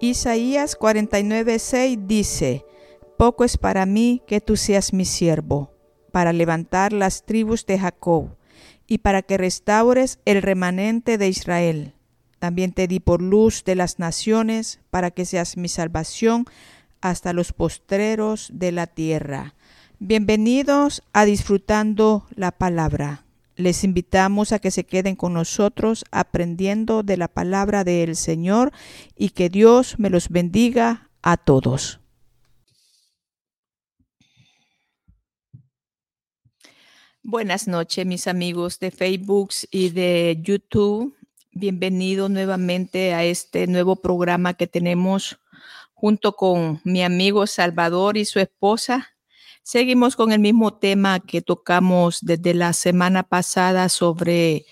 Isaías 0.00 0.76
49:6 0.78 2.06
dice, 2.06 2.66
Poco 3.16 3.42
es 3.44 3.56
para 3.56 3.86
mí 3.86 4.22
que 4.26 4.42
tú 4.42 4.56
seas 4.56 4.92
mi 4.92 5.06
siervo, 5.06 5.70
para 6.12 6.34
levantar 6.34 6.92
las 6.92 7.24
tribus 7.24 7.64
de 7.64 7.78
Jacob, 7.78 8.36
y 8.86 8.98
para 8.98 9.22
que 9.22 9.38
restaures 9.38 10.18
el 10.26 10.42
remanente 10.42 11.16
de 11.16 11.28
Israel. 11.28 11.94
También 12.38 12.72
te 12.72 12.86
di 12.86 13.00
por 13.00 13.22
luz 13.22 13.64
de 13.64 13.76
las 13.76 13.98
naciones, 13.98 14.80
para 14.90 15.10
que 15.10 15.24
seas 15.24 15.56
mi 15.56 15.68
salvación 15.68 16.44
hasta 17.00 17.32
los 17.32 17.54
postreros 17.54 18.50
de 18.52 18.72
la 18.72 18.86
tierra. 18.86 19.54
Bienvenidos 20.06 21.02
a 21.14 21.24
Disfrutando 21.24 22.26
la 22.36 22.50
Palabra. 22.50 23.24
Les 23.56 23.84
invitamos 23.84 24.52
a 24.52 24.58
que 24.58 24.70
se 24.70 24.84
queden 24.84 25.16
con 25.16 25.32
nosotros 25.32 26.04
aprendiendo 26.10 27.02
de 27.02 27.16
la 27.16 27.26
palabra 27.26 27.84
del 27.84 28.14
Señor 28.14 28.70
y 29.16 29.30
que 29.30 29.48
Dios 29.48 29.98
me 29.98 30.10
los 30.10 30.28
bendiga 30.28 31.08
a 31.22 31.38
todos. 31.38 32.00
Buenas 37.22 37.66
noches, 37.66 38.04
mis 38.04 38.26
amigos 38.26 38.78
de 38.80 38.90
Facebook 38.90 39.52
y 39.70 39.88
de 39.88 40.38
YouTube. 40.42 41.16
Bienvenido 41.50 42.28
nuevamente 42.28 43.14
a 43.14 43.24
este 43.24 43.66
nuevo 43.68 43.96
programa 43.96 44.52
que 44.52 44.66
tenemos 44.66 45.38
junto 45.94 46.36
con 46.36 46.82
mi 46.84 47.02
amigo 47.02 47.46
Salvador 47.46 48.18
y 48.18 48.26
su 48.26 48.38
esposa 48.38 49.13
Seguimos 49.66 50.14
con 50.14 50.30
el 50.30 50.40
mismo 50.40 50.74
tema 50.74 51.20
que 51.20 51.40
tocamos 51.40 52.18
desde 52.20 52.52
la 52.52 52.74
semana 52.74 53.22
pasada 53.22 53.88
sobre 53.88 54.66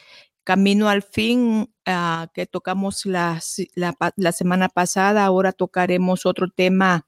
Camino 0.45 0.91
al 0.91 1.03
Fin, 1.03 1.73
ah, 1.87 2.29
que 2.35 2.45
tocamos 2.45 3.07
la, 3.07 3.41
la, 3.75 4.33
semana 4.33 4.69
pasada. 4.69 5.25
Ahora 5.25 5.53
tocaremos 5.53 6.27
otro 6.27 6.51
tema 6.51 7.07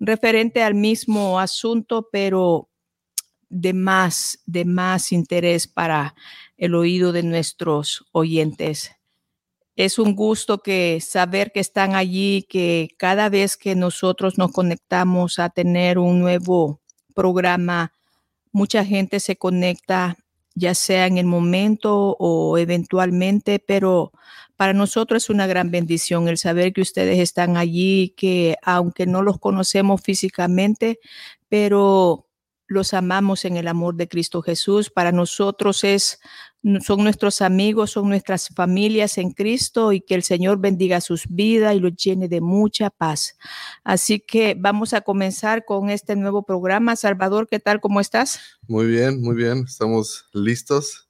referente 0.00 0.64
al 0.64 0.74
mismo 0.74 1.38
asunto, 1.38 2.08
pero 2.10 2.68
de 3.48 3.74
más, 3.74 4.40
de 4.46 4.64
más 4.64 5.12
interés 5.12 5.68
para 5.68 6.16
el 6.56 6.74
oído 6.74 7.12
de 7.12 7.22
nuestros 7.22 8.06
oyentes. 8.10 8.90
Es 9.76 10.00
un 10.00 10.16
gusto 10.16 10.58
que 10.58 11.00
saber 11.00 11.52
que 11.52 11.60
están 11.60 11.94
allí, 11.94 12.44
que 12.48 12.88
cada 12.98 13.28
vez 13.28 13.56
que 13.56 13.76
nosotros 13.76 14.36
nos 14.36 14.50
conectamos 14.50 15.38
a 15.38 15.48
tener 15.48 15.96
un 15.96 16.18
nuevo 16.18 16.80
programa, 17.10 17.92
mucha 18.52 18.84
gente 18.84 19.20
se 19.20 19.36
conecta, 19.36 20.16
ya 20.54 20.74
sea 20.74 21.06
en 21.06 21.18
el 21.18 21.26
momento 21.26 22.16
o 22.18 22.58
eventualmente, 22.58 23.58
pero 23.58 24.12
para 24.56 24.72
nosotros 24.72 25.24
es 25.24 25.30
una 25.30 25.46
gran 25.46 25.70
bendición 25.70 26.28
el 26.28 26.36
saber 26.36 26.72
que 26.72 26.82
ustedes 26.82 27.18
están 27.18 27.56
allí, 27.56 28.12
que 28.16 28.56
aunque 28.62 29.06
no 29.06 29.22
los 29.22 29.38
conocemos 29.38 30.02
físicamente, 30.02 31.00
pero 31.48 32.26
los 32.66 32.94
amamos 32.94 33.44
en 33.44 33.56
el 33.56 33.68
amor 33.68 33.96
de 33.96 34.08
Cristo 34.08 34.42
Jesús. 34.42 34.90
Para 34.90 35.12
nosotros 35.12 35.82
es 35.82 36.20
son 36.80 37.02
nuestros 37.02 37.40
amigos, 37.40 37.92
son 37.92 38.08
nuestras 38.08 38.48
familias 38.48 39.16
en 39.18 39.30
Cristo 39.32 39.92
y 39.92 40.00
que 40.00 40.14
el 40.14 40.22
Señor 40.22 40.58
bendiga 40.58 41.00
sus 41.00 41.26
vidas 41.28 41.74
y 41.74 41.80
los 41.80 41.96
llene 41.96 42.28
de 42.28 42.40
mucha 42.40 42.90
paz. 42.90 43.36
Así 43.82 44.20
que 44.20 44.54
vamos 44.58 44.92
a 44.92 45.00
comenzar 45.00 45.64
con 45.64 45.88
este 45.88 46.16
nuevo 46.16 46.42
programa. 46.42 46.96
Salvador, 46.96 47.48
¿qué 47.48 47.60
tal? 47.60 47.80
¿Cómo 47.80 48.00
estás? 48.00 48.40
Muy 48.68 48.86
bien, 48.86 49.22
muy 49.22 49.34
bien. 49.34 49.64
Estamos 49.66 50.26
listos. 50.32 51.08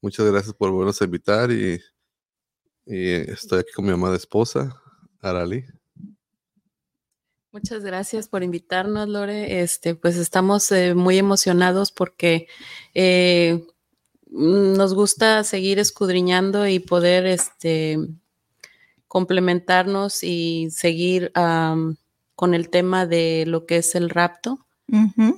Muchas 0.00 0.30
gracias 0.30 0.54
por 0.54 0.70
volvernos 0.70 1.00
a 1.02 1.04
invitar 1.04 1.50
y, 1.50 1.80
estoy 2.86 3.60
aquí 3.60 3.72
con 3.72 3.84
mi 3.84 3.92
amada 3.92 4.16
esposa, 4.16 4.80
Arali. 5.20 5.66
Muchas 7.52 7.82
gracias 7.82 8.28
por 8.28 8.42
invitarnos, 8.42 9.08
Lore. 9.08 9.60
Este, 9.60 9.94
pues 9.94 10.16
estamos 10.16 10.70
eh, 10.72 10.94
muy 10.94 11.18
emocionados 11.18 11.92
porque 11.92 12.46
eh, 12.94 13.66
nos 14.30 14.94
gusta 14.94 15.44
seguir 15.44 15.78
escudriñando 15.78 16.66
y 16.66 16.78
poder 16.78 17.26
este, 17.26 17.98
complementarnos 19.06 20.22
y 20.22 20.68
seguir 20.70 21.32
con 22.34 22.54
el 22.54 22.68
tema 22.68 23.06
de 23.06 23.44
lo 23.46 23.66
que 23.66 23.78
es 23.78 23.94
el 23.94 24.10
rapto, 24.10 24.64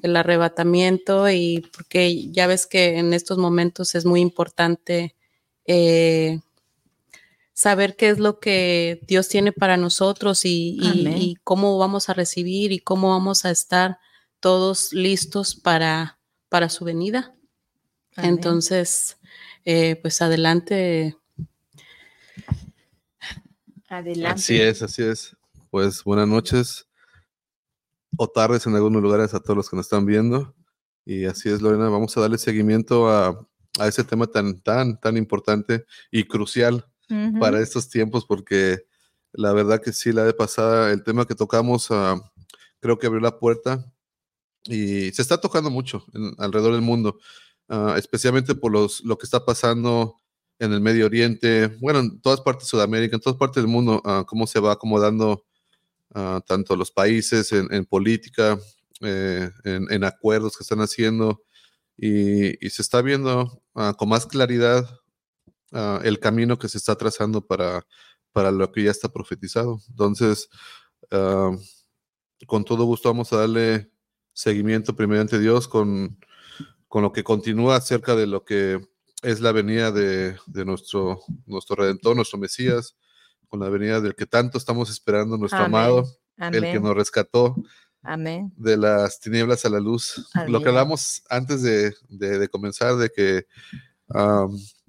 el 0.02 0.16
arrebatamiento, 0.16 1.28
y 1.30 1.68
porque 1.74 2.30
ya 2.30 2.46
ves 2.46 2.66
que 2.66 2.98
en 2.98 3.14
estos 3.14 3.38
momentos 3.38 3.94
es 3.94 4.04
muy 4.04 4.20
importante 4.20 5.16
eh, 5.66 6.40
saber 7.52 7.96
qué 7.96 8.10
es 8.10 8.18
lo 8.18 8.38
que 8.38 9.00
Dios 9.06 9.28
tiene 9.28 9.52
para 9.52 9.76
nosotros 9.76 10.44
y, 10.44 10.78
y, 10.80 11.36
cómo 11.42 11.78
vamos 11.78 12.08
a 12.08 12.14
recibir 12.14 12.72
y 12.72 12.78
cómo 12.78 13.10
vamos 13.10 13.44
a 13.44 13.50
estar 13.50 13.98
todos 14.40 14.92
listos 14.92 15.54
para, 15.56 16.18
para 16.48 16.68
su 16.68 16.84
venida. 16.84 17.34
Entonces, 18.22 19.18
eh, 19.64 19.96
pues 19.96 20.22
adelante. 20.22 21.16
Adelante. 23.88 24.40
Así 24.40 24.60
es, 24.60 24.82
así 24.82 25.02
es. 25.02 25.36
Pues 25.70 26.04
buenas 26.04 26.28
noches 26.28 26.86
o 28.16 28.28
tardes 28.28 28.66
en 28.66 28.74
algunos 28.74 29.02
lugares 29.02 29.34
a 29.34 29.40
todos 29.40 29.56
los 29.56 29.70
que 29.70 29.76
nos 29.76 29.86
están 29.86 30.06
viendo. 30.06 30.54
Y 31.04 31.24
así 31.24 31.48
es, 31.48 31.62
Lorena, 31.62 31.88
vamos 31.88 32.16
a 32.16 32.20
darle 32.20 32.38
seguimiento 32.38 33.08
a, 33.08 33.46
ese 33.86 34.04
tema 34.04 34.26
tan, 34.26 34.60
tan, 34.60 35.00
tan 35.00 35.16
importante 35.16 35.86
y 36.10 36.24
crucial 36.24 36.86
para 37.40 37.60
estos 37.60 37.88
tiempos, 37.88 38.24
porque 38.24 38.84
la 39.32 39.52
verdad 39.52 39.80
que 39.82 39.92
sí, 39.92 40.12
la 40.12 40.24
de 40.24 40.32
pasada, 40.32 40.92
el 40.92 41.02
tema 41.02 41.26
que 41.26 41.34
tocamos, 41.34 41.90
uh, 41.90 42.20
creo 42.78 42.98
que 42.98 43.06
abrió 43.06 43.20
la 43.20 43.38
puerta 43.38 43.84
y 44.64 45.10
se 45.12 45.22
está 45.22 45.40
tocando 45.40 45.70
mucho 45.70 46.04
alrededor 46.38 46.72
del 46.72 46.82
mundo. 46.82 47.18
Ah, 47.72 47.94
especialmente 47.96 48.56
por 48.56 48.72
los, 48.72 49.00
lo 49.04 49.16
que 49.16 49.26
está 49.26 49.44
pasando 49.44 50.16
en 50.58 50.72
el 50.72 50.80
Medio 50.80 51.06
Oriente, 51.06 51.68
bueno, 51.80 52.00
en 52.00 52.20
todas 52.20 52.40
partes 52.40 52.66
de 52.66 52.70
Sudamérica, 52.70 53.14
en 53.14 53.22
todas 53.22 53.38
partes 53.38 53.62
del 53.62 53.70
mundo, 53.70 54.02
uh, 54.04 54.24
cómo 54.26 54.48
se 54.48 54.58
va 54.58 54.72
acomodando 54.72 55.46
uh, 56.16 56.40
tanto 56.44 56.74
los 56.74 56.90
países 56.90 57.52
en, 57.52 57.86
política, 57.86 58.58
eh, 59.02 59.48
en, 59.62 60.02
acuerdos 60.02 60.56
que 60.56 60.64
están 60.64 60.80
haciendo, 60.80 61.44
y, 61.96 62.68
se 62.70 62.82
está 62.82 63.02
viendo 63.02 63.62
con 63.96 64.08
más 64.08 64.26
claridad 64.26 64.84
el 66.02 66.18
camino 66.18 66.58
que 66.58 66.68
se 66.68 66.78
está 66.78 66.96
trazando 66.96 67.46
para, 67.46 67.86
para 68.32 68.50
lo 68.50 68.72
que 68.72 68.82
ya 68.82 68.90
está 68.90 69.12
profetizado. 69.12 69.78
Entonces, 69.90 70.48
con 72.46 72.64
todo 72.64 72.84
gusto 72.84 73.08
vamos 73.10 73.32
a 73.32 73.36
darle 73.36 73.92
seguimiento 74.32 74.96
primero 74.96 75.20
ante 75.20 75.38
Dios 75.38 75.68
con 75.68 76.18
con 76.90 77.02
lo 77.04 77.12
que 77.12 77.22
continúa 77.22 77.76
acerca 77.76 78.16
de 78.16 78.26
lo 78.26 78.44
que 78.44 78.80
es 79.22 79.40
la 79.40 79.52
venida 79.52 79.92
de, 79.92 80.36
nuestro, 80.66 81.20
nuestro 81.46 81.76
Redentor, 81.76 82.16
nuestro 82.16 82.36
Mesías, 82.36 82.96
con 83.46 83.60
la 83.60 83.68
venida 83.68 84.00
del 84.00 84.16
que 84.16 84.26
tanto 84.26 84.58
estamos 84.58 84.90
esperando, 84.90 85.38
nuestro 85.38 85.60
amado, 85.60 86.04
el 86.36 86.62
que 86.62 86.80
nos 86.80 86.96
rescató 86.96 87.54
Amén. 88.02 88.52
de 88.56 88.76
las 88.76 89.20
tinieblas 89.20 89.64
a 89.64 89.68
la 89.68 89.78
luz. 89.78 90.28
Lo 90.48 90.60
que 90.60 90.68
hablamos 90.68 91.22
antes 91.30 91.62
de, 91.62 92.48
comenzar, 92.50 92.96
de 92.96 93.08
que 93.08 93.46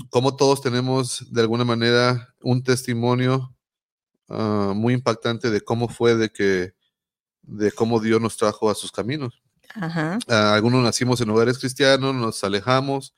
como 0.10 0.36
todos 0.36 0.60
tenemos 0.60 1.32
de 1.32 1.42
alguna 1.42 1.66
manera 1.66 2.34
un 2.42 2.64
testimonio 2.64 3.56
ah, 4.28 4.74
muy 4.76 4.96
impactante 4.96 5.52
de 5.52 5.62
cómo 5.62 5.88
fue 5.88 6.16
de 6.16 6.32
que 6.32 6.74
de 7.44 7.72
cómo 7.72 8.00
Dios 8.00 8.20
nos 8.20 8.38
trajo 8.38 8.72
a 8.72 8.76
sus 8.76 8.92
caminos. 8.92 9.44
Ah, 9.76 10.54
algunos 10.54 10.84
nacimos 10.84 11.22
en 11.22 11.30
hogares 11.30 11.60
cristianos, 11.60 12.14
nos 12.14 12.44
alejamos 12.44 13.14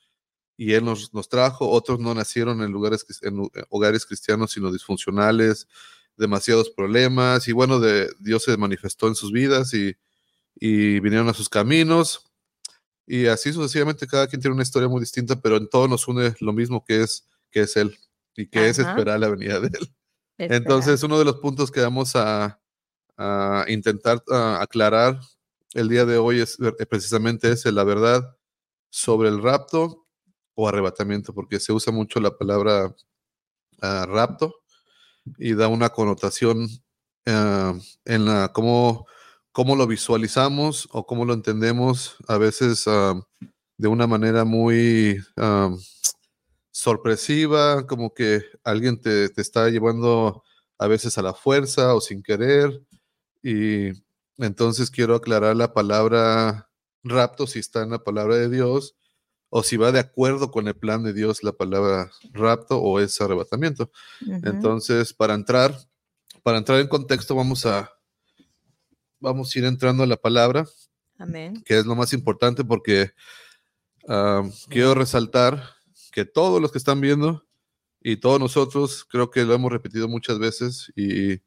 y 0.58 0.74
Él 0.74 0.86
nos, 0.86 1.14
nos 1.14 1.30
trajo, 1.30 1.70
otros 1.70 2.00
no 2.00 2.14
nacieron 2.14 2.62
en, 2.62 2.72
lugares, 2.72 3.06
en 3.22 3.50
hogares 3.70 4.06
cristianos, 4.06 4.52
sino 4.52 4.72
disfuncionales, 4.72 5.68
demasiados 6.16 6.70
problemas, 6.70 7.48
y 7.48 7.54
bueno, 7.54 7.80
de, 7.80 8.10
Dios 8.20 8.44
se 8.44 8.56
manifestó 8.58 9.08
en 9.08 9.16
sus 9.16 9.32
vidas 9.32 9.74
y, 9.74 9.96
y 10.56 11.00
vinieron 11.00 11.28
a 11.30 11.34
sus 11.34 11.50
caminos, 11.50 12.32
y 13.06 13.26
así 13.26 13.52
sucesivamente, 13.52 14.08
cada 14.08 14.28
quien 14.28 14.42
tiene 14.42 14.54
una 14.54 14.64
historia 14.64 14.88
muy 14.88 15.00
distinta, 15.00 15.42
pero 15.42 15.58
en 15.58 15.68
todo 15.68 15.88
nos 15.88 16.08
une 16.08 16.36
lo 16.40 16.54
mismo 16.54 16.86
que 16.86 17.02
es, 17.02 17.28
que 17.50 17.62
es 17.62 17.76
Él, 17.76 17.98
y 18.36 18.48
que 18.48 18.70
es 18.70 18.80
esperar 18.80 19.20
la 19.20 19.30
venida 19.30 19.60
de 19.60 19.68
Él. 19.68 19.94
Entonces, 20.38 21.04
uno 21.04 21.18
de 21.20 21.26
los 21.26 21.38
puntos 21.38 21.72
que 21.72 21.82
vamos 21.82 22.16
a, 22.16 22.60
a 23.18 23.66
intentar 23.68 24.24
aclarar 24.30 25.20
el 25.74 25.90
día 25.90 26.06
de 26.06 26.18
hoy 26.18 26.42
es 26.42 26.58
eh, 26.60 26.86
precisamente 26.86 27.52
ese, 27.52 27.72
la 27.72 27.84
verdad 27.84 28.36
sobre 28.90 29.30
el 29.30 29.42
rapto 29.42 30.06
o 30.56 30.68
arrebatamiento, 30.68 31.34
porque 31.34 31.60
se 31.60 31.74
usa 31.74 31.92
mucho 31.92 32.20
la 32.20 32.38
palabra 32.38 32.96
ah, 33.82 34.06
rapto 34.08 34.56
y 35.38 35.54
da 35.54 35.68
una 35.68 35.90
connotación 35.90 36.68
ah, 37.26 37.74
en 38.06 38.26
la 38.26 38.52
cómo, 38.54 39.08
cómo 39.52 39.76
lo 39.76 39.88
visualizamos 39.88 40.88
o 40.92 41.06
cómo 41.06 41.26
lo 41.26 41.34
entendemos 41.34 42.18
a 42.28 42.38
veces 42.38 42.84
ah, 42.88 43.20
de 43.78 43.88
una 43.88 44.06
manera 44.06 44.46
muy 44.46 45.20
sorpresiva, 46.72 47.86
como 47.88 48.14
que 48.14 48.44
alguien 48.64 49.02
te, 49.02 49.30
te, 49.30 49.42
está 49.42 49.70
llevando 49.70 50.44
a 50.78 50.88
veces 50.88 51.18
a 51.18 51.22
la 51.22 51.34
fuerza 51.34 51.96
o 51.96 52.02
sin 52.02 52.22
querer. 52.22 52.82
Y 53.42 53.92
entonces 54.38 54.90
quiero 54.90 55.16
aclarar 55.16 55.56
la 55.56 55.74
palabra 55.74 56.70
rapto 57.04 57.48
si 57.48 57.60
está 57.60 57.84
en 57.84 57.92
la 57.92 58.04
palabra 58.04 58.36
de 58.36 58.50
Dios 58.50 58.96
o 59.50 59.62
si 59.62 59.78
va 59.78 59.92
de 59.92 60.00
acuerdo 60.00 60.50
con 60.50 60.68
el 60.68 60.76
plan 60.76 61.04
de 61.04 61.14
Dios 61.14 61.44
la 61.44 61.52
palabra 61.52 62.10
rapto 62.32 62.82
o 62.82 63.00
es 63.00 63.22
arrebatamiento. 63.22 63.92
Entonces, 64.44 65.14
para 65.14 65.36
entrar, 65.36 65.78
para 66.42 66.58
entrar 66.58 66.80
en 66.80 66.88
contexto, 66.88 67.36
vamos 67.36 67.68
a, 67.68 67.92
vamos 69.20 69.56
a 69.56 69.60
ir 69.60 69.66
entrando 69.66 70.02
a 70.02 70.08
la 70.08 70.18
palabra, 70.18 70.66
Amén. 71.20 71.62
que 71.64 71.78
es 71.78 71.86
lo 71.86 71.96
más 71.96 72.14
importante 72.14 72.64
porque 72.64 73.12
ah, 74.08 74.42
quiero 74.70 74.96
resaltar 74.96 75.76
que 76.12 76.26
todos 76.26 76.60
los 76.60 76.72
que 76.72 76.80
están 76.80 77.00
viendo 77.00 77.46
y 78.02 78.18
todos 78.18 78.40
nosotros, 78.40 79.06
creo 79.06 79.30
que 79.30 79.46
lo 79.46 79.54
hemos 79.54 79.72
repetido 79.72 80.08
muchas 80.08 80.40
veces 80.40 80.92
y 80.96 81.42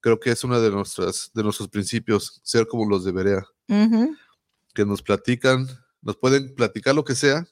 creo 0.00 0.18
que 0.18 0.30
es 0.30 0.42
uno 0.44 0.60
de, 0.60 0.70
nuestras, 0.70 1.30
de 1.34 1.42
nuestros 1.42 1.68
principios, 1.68 2.40
ser 2.42 2.66
como 2.66 2.88
los 2.88 3.04
de 3.04 3.12
Berea, 3.12 3.46
que 4.74 4.84
nos 4.84 5.02
platican 5.02 5.68
nos 6.02 6.16
pueden 6.16 6.54
platicar 6.54 6.94
lo 6.94 7.04
que 7.04 7.14
sea, 7.14 7.46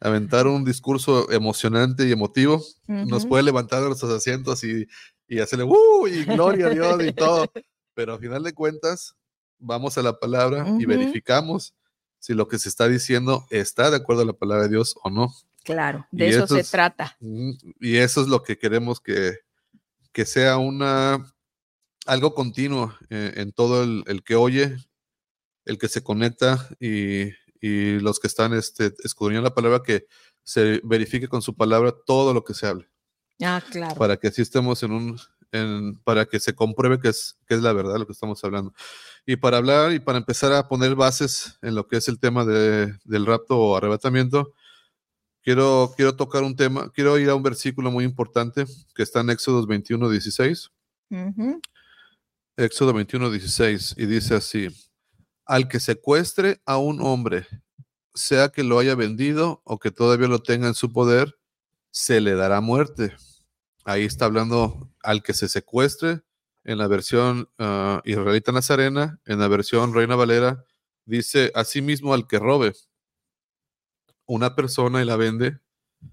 aventar 0.00 0.46
un 0.46 0.64
discurso 0.64 1.30
emocionante 1.30 2.06
y 2.06 2.12
emotivo, 2.12 2.62
nos 2.86 3.26
puede 3.26 3.42
levantar 3.42 3.82
de 3.82 3.88
nuestros 3.88 4.12
asientos 4.12 4.62
y, 4.64 4.86
y 5.28 5.40
hacerle 5.40 5.64
¡uh! 5.64 6.06
y 6.06 6.24
gloria 6.24 6.66
a 6.66 6.70
Dios 6.70 7.02
y 7.04 7.12
todo. 7.12 7.46
Pero 7.94 8.14
al 8.14 8.20
final 8.20 8.42
de 8.42 8.54
cuentas, 8.54 9.14
vamos 9.58 9.98
a 9.98 10.02
la 10.02 10.18
palabra 10.18 10.66
y 10.78 10.84
verificamos 10.84 11.74
si 12.18 12.34
lo 12.34 12.48
que 12.48 12.58
se 12.58 12.68
está 12.68 12.88
diciendo 12.88 13.46
está 13.50 13.90
de 13.90 13.96
acuerdo 13.96 14.22
a 14.22 14.26
la 14.26 14.32
palabra 14.32 14.64
de 14.64 14.70
Dios 14.70 14.94
o 15.02 15.10
no. 15.10 15.32
Claro, 15.62 16.06
de 16.10 16.28
eso 16.28 16.46
se 16.46 16.64
trata. 16.64 17.16
Y 17.20 17.96
eso 17.96 18.22
es 18.22 18.28
lo 18.28 18.42
que 18.42 18.58
queremos 18.58 19.00
que, 19.00 19.38
que 20.12 20.26
sea 20.26 20.58
una 20.58 21.33
algo 22.06 22.34
continuo 22.34 22.94
eh, 23.10 23.32
en 23.36 23.52
todo 23.52 23.82
el, 23.82 24.04
el, 24.06 24.22
que 24.22 24.36
oye, 24.36 24.76
el 25.64 25.78
que 25.78 25.88
se 25.88 26.02
conecta 26.02 26.68
y, 26.80 27.30
y 27.60 27.98
los 28.00 28.20
que 28.20 28.26
están 28.26 28.52
este, 28.54 28.92
escudriñando 29.04 29.48
la 29.48 29.54
palabra, 29.54 29.82
que 29.82 30.06
se 30.42 30.80
verifique 30.84 31.28
con 31.28 31.42
su 31.42 31.56
palabra 31.56 31.94
todo 32.06 32.34
lo 32.34 32.44
que 32.44 32.54
se 32.54 32.66
hable. 32.66 32.88
Ah, 33.42 33.62
claro. 33.70 33.96
Para 33.96 34.16
que 34.16 34.28
así 34.28 34.42
estemos 34.42 34.82
en 34.82 34.92
un, 34.92 35.18
en, 35.52 35.96
para 36.04 36.26
que 36.26 36.40
se 36.40 36.54
compruebe 36.54 37.00
que 37.00 37.08
es, 37.08 37.38
que 37.46 37.54
es 37.54 37.62
la 37.62 37.72
verdad 37.72 37.96
lo 37.96 38.06
que 38.06 38.12
estamos 38.12 38.42
hablando. 38.44 38.72
Y 39.26 39.36
para 39.36 39.56
hablar 39.56 39.92
y 39.92 40.00
para 40.00 40.18
empezar 40.18 40.52
a 40.52 40.68
poner 40.68 40.94
bases 40.94 41.58
en 41.62 41.74
lo 41.74 41.88
que 41.88 41.96
es 41.96 42.08
el 42.08 42.18
tema 42.18 42.44
de, 42.44 42.94
del 43.04 43.26
rapto 43.26 43.58
o 43.58 43.76
arrebatamiento, 43.76 44.52
quiero, 45.42 45.94
quiero 45.96 46.16
tocar 46.16 46.42
un 46.42 46.56
tema, 46.56 46.90
quiero 46.92 47.18
ir 47.18 47.30
a 47.30 47.34
un 47.34 47.42
versículo 47.42 47.90
muy 47.90 48.04
importante 48.04 48.64
que 48.94 49.02
está 49.02 49.20
en 49.20 49.30
Éxodo 49.30 49.66
21, 49.66 50.10
16. 50.10 50.70
Éxodo 52.56 52.92
21, 52.92 53.30
16, 53.30 53.94
y 53.98 54.06
dice 54.06 54.36
así, 54.36 54.68
al 55.44 55.66
que 55.66 55.80
secuestre 55.80 56.60
a 56.64 56.78
un 56.78 57.00
hombre, 57.00 57.46
sea 58.14 58.50
que 58.50 58.62
lo 58.62 58.78
haya 58.78 58.94
vendido 58.94 59.60
o 59.64 59.80
que 59.80 59.90
todavía 59.90 60.28
lo 60.28 60.40
tenga 60.40 60.68
en 60.68 60.74
su 60.74 60.92
poder, 60.92 61.36
se 61.90 62.20
le 62.20 62.34
dará 62.34 62.60
muerte. 62.60 63.16
Ahí 63.84 64.04
está 64.04 64.26
hablando 64.26 64.88
al 65.02 65.22
que 65.24 65.34
se 65.34 65.48
secuestre 65.48 66.22
en 66.62 66.78
la 66.78 66.86
versión 66.86 67.48
uh, 67.58 67.98
israelita 68.04 68.52
nazarena, 68.52 69.20
en 69.26 69.40
la 69.40 69.48
versión 69.48 69.92
Reina 69.92 70.14
Valera, 70.14 70.64
dice 71.04 71.50
asimismo 71.54 72.14
al 72.14 72.26
que 72.26 72.38
robe 72.38 72.72
una 74.26 74.54
persona 74.54 75.02
y 75.02 75.04
la 75.04 75.16
vende, 75.16 75.58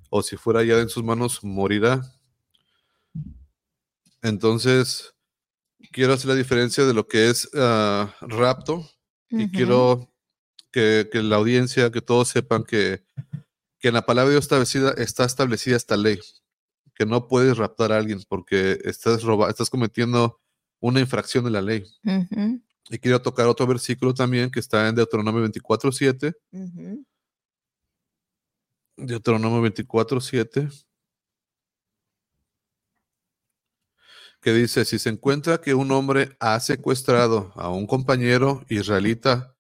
o 0.10 0.24
si 0.24 0.38
fuera 0.38 0.64
ya 0.64 0.80
en 0.80 0.90
sus 0.90 1.04
manos, 1.04 1.44
morirá. 1.44 2.02
Entonces, 4.22 5.14
quiero 5.92 6.14
hacer 6.14 6.30
la 6.30 6.36
diferencia 6.36 6.86
de 6.86 6.94
lo 6.94 7.08
que 7.08 7.30
es 7.30 7.46
uh, 7.54 8.08
rapto 8.22 8.90
y 9.30 9.50
quiero 9.50 10.12
que, 10.72 11.08
la 11.14 11.38
audiencia, 11.38 11.92
que 11.92 12.02
todos 12.02 12.30
sepan 12.30 12.64
que, 12.64 13.04
que 13.80 13.88
en 13.90 13.94
la 13.94 14.06
palabra 14.06 14.30
de 14.30 14.36
Dios 14.36 14.46
establecida, 14.46 14.92
está 14.98 15.26
establecida 15.26 15.78
esta 15.78 15.98
ley, 15.98 16.20
que 16.96 17.06
no 17.06 17.28
puedes 17.28 17.58
raptar 17.58 17.92
a 17.92 17.98
alguien 17.98 18.22
porque 18.28 18.80
estás, 18.84 19.24
roba, 19.24 19.50
estás 19.50 19.70
cometiendo 19.70 20.40
una 20.80 21.00
infracción 21.00 21.46
de 21.46 21.52
la 21.52 21.62
ley. 21.62 21.86
Y 22.90 22.98
quiero 23.00 23.22
tocar 23.22 23.48
otro 23.48 23.66
versículo 23.68 24.14
también 24.14 24.52
que 24.52 24.60
está 24.60 24.90
en 24.90 24.96
Deuteronomio 24.96 25.46
24.7. 25.46 26.36
Deuteronomio 28.98 29.62
24.7. 29.72 30.86
que 34.42 34.54
dice, 34.54 34.86
si 34.86 34.98
se 34.98 35.10
encuentra 35.10 35.62
que 35.62 35.76
un 35.76 35.92
hombre 35.92 36.36
ha 36.40 36.60
secuestrado 36.60 37.52
a 37.56 37.70
un 37.70 37.86
compañero 37.86 38.66
israelita, 38.70 39.56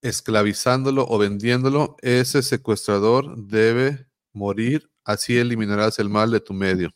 esclavizándolo 0.00 1.04
o 1.08 1.18
vendiéndolo, 1.18 1.96
ese 2.02 2.42
secuestrador 2.42 3.36
debe 3.36 4.06
morir, 4.32 4.90
así 5.04 5.36
eliminarás 5.36 5.98
el 5.98 6.08
mal 6.08 6.30
de 6.30 6.40
tu 6.40 6.54
medio. 6.54 6.90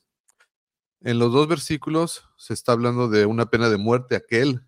En 1.00 1.18
los 1.18 1.32
dos 1.32 1.48
versículos 1.48 2.22
se 2.36 2.54
está 2.54 2.72
hablando 2.72 3.08
de 3.08 3.26
una 3.26 3.46
pena 3.46 3.68
de 3.68 3.78
muerte 3.78 4.14
aquel 4.14 4.60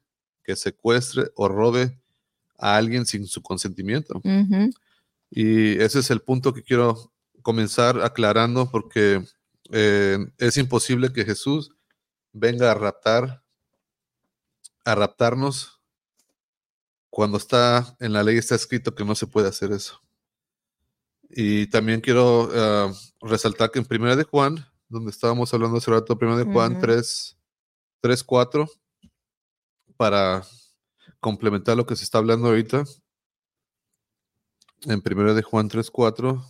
que 0.42 0.56
secuestre 0.56 1.30
o 1.36 1.46
robe 1.46 2.00
a 2.58 2.76
alguien 2.76 3.06
sin 3.06 3.26
su 3.26 3.42
consentimiento. 3.42 4.20
Y 5.30 5.80
ese 5.80 6.00
es 6.00 6.10
el 6.10 6.20
punto 6.20 6.52
que 6.52 6.62
quiero 6.62 7.12
comenzar 7.42 8.00
aclarando 8.02 8.68
porque 8.70 9.22
eh, 9.70 10.18
es 10.38 10.56
imposible 10.56 11.12
que 11.12 11.24
Jesús 11.24 11.70
venga 12.32 12.70
a 12.70 12.74
raptar, 12.74 13.42
a 14.84 14.94
raptarnos, 14.94 15.80
cuando 17.10 17.36
está 17.36 17.94
en 18.00 18.14
la 18.14 18.22
ley 18.22 18.38
está 18.38 18.54
escrito 18.54 18.94
que 18.94 19.04
no 19.04 19.14
se 19.14 19.26
puede 19.26 19.48
hacer 19.48 19.70
eso. 19.72 20.00
Y 21.28 21.66
también 21.68 22.00
quiero 22.00 22.48
ah, 22.54 22.92
resaltar 23.20 23.70
que 23.70 23.78
en 23.78 23.84
Primera 23.84 24.16
de 24.16 24.24
Juan, 24.24 24.66
donde 24.88 25.10
estábamos 25.10 25.52
hablando 25.52 25.78
hace 25.78 25.90
rato, 25.90 26.18
Primera 26.18 26.38
de 26.38 26.50
Juan 26.50 26.78
3, 26.78 27.38
3, 28.00 28.24
4, 28.24 28.70
para 29.96 30.42
complementar 31.20 31.76
lo 31.76 31.86
que 31.86 31.96
se 31.96 32.04
está 32.04 32.18
hablando 32.18 32.48
ahorita, 32.48 32.84
en 34.86 35.00
Primera 35.00 35.34
de 35.34 35.42
Juan 35.42 35.68
3, 35.68 35.90
4, 35.90 36.44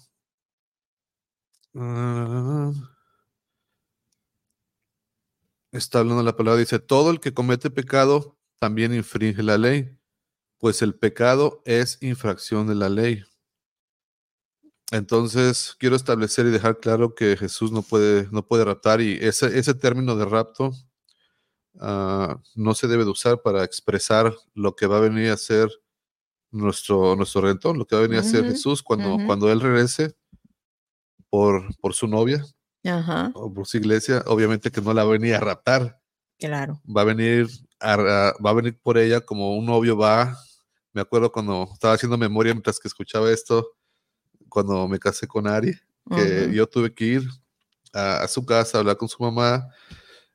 está 5.73 6.01
hablando 6.01 6.23
la 6.23 6.37
palabra, 6.37 6.61
dice, 6.61 6.79
todo 6.79 7.11
el 7.11 7.21
que 7.21 7.35
comete 7.35 7.71
pecado 7.71 8.39
también 8.59 8.95
infringe 8.95 9.43
la 9.43 9.59
ley, 9.59 9.99
pues 10.59 10.83
el 10.83 10.95
pecado 10.95 11.63
es 11.65 11.99
infracción 12.03 12.67
de 12.69 12.75
la 12.75 12.89
ley. 12.89 13.25
Entonces, 14.93 15.75
quiero 15.79 15.97
establecer 15.97 16.47
y 16.47 16.51
dejar 16.51 16.79
claro 16.79 17.15
que 17.15 17.37
Jesús 17.37 17.73
no 17.73 17.83
puede, 17.83 18.29
no 18.31 18.47
puede 18.47 18.65
raptar 18.65 19.01
y 19.01 19.15
ese, 19.21 19.59
ese 19.59 19.73
término 19.75 20.15
de 20.17 20.27
rapto 20.27 20.73
ah, 21.81 22.39
no 22.55 22.75
se 22.75 22.87
debe 22.87 23.05
de 23.05 23.11
usar 23.11 23.41
para 23.41 23.65
expresar 23.65 24.35
lo 24.55 24.77
que 24.77 24.87
va 24.87 24.99
a 24.99 25.01
venir 25.01 25.31
a 25.31 25.37
ser 25.39 25.71
nuestro, 26.51 27.17
nuestro 27.17 27.41
redentor, 27.41 27.77
lo 27.77 27.87
que 27.87 27.97
va 27.97 28.01
a 28.01 28.07
venir 28.07 28.19
a 28.19 28.23
ser 28.23 28.45
Jesús 28.45 28.83
cuando, 28.83 29.17
cuando 29.27 29.51
Él 29.51 29.61
regrese 29.61 30.15
por, 31.31 31.75
por 31.79 31.95
su 31.95 32.07
novia, 32.07 32.45
o 33.35 33.53
por 33.53 33.67
su 33.67 33.77
iglesia, 33.77 34.23
obviamente 34.27 34.71
que 34.71 34.81
no 34.81 34.93
la 34.93 35.05
venía 35.05 35.37
a 35.37 35.41
raptar. 35.41 36.01
Claro. 36.39 36.81
Va 36.85 37.03
a 37.03 37.05
venir 37.05 37.49
va 37.81 38.51
a 38.51 38.53
venir 38.53 38.79
por 38.81 38.99
ella 38.99 39.21
como 39.21 39.57
un 39.57 39.67
novio 39.67 39.97
va. 39.97 40.37
Me 40.93 41.01
acuerdo 41.01 41.33
cuando 41.33 41.69
estaba 41.73 41.95
haciendo 41.95 42.19
memoria 42.19 42.53
mientras 42.53 42.79
que 42.79 42.89
escuchaba 42.89 43.31
esto, 43.31 43.77
cuando 44.49 44.87
me 44.87 44.99
casé 44.99 45.27
con 45.27 45.47
Ari, 45.47 45.75
que 46.11 46.51
yo 46.53 46.67
tuve 46.67 46.93
que 46.93 47.05
ir 47.05 47.23
a, 47.93 48.27
su 48.29 48.45
casa 48.45 48.79
a 48.79 48.81
hablar 48.81 48.97
con 48.97 49.09
su 49.09 49.23
mamá 49.23 49.69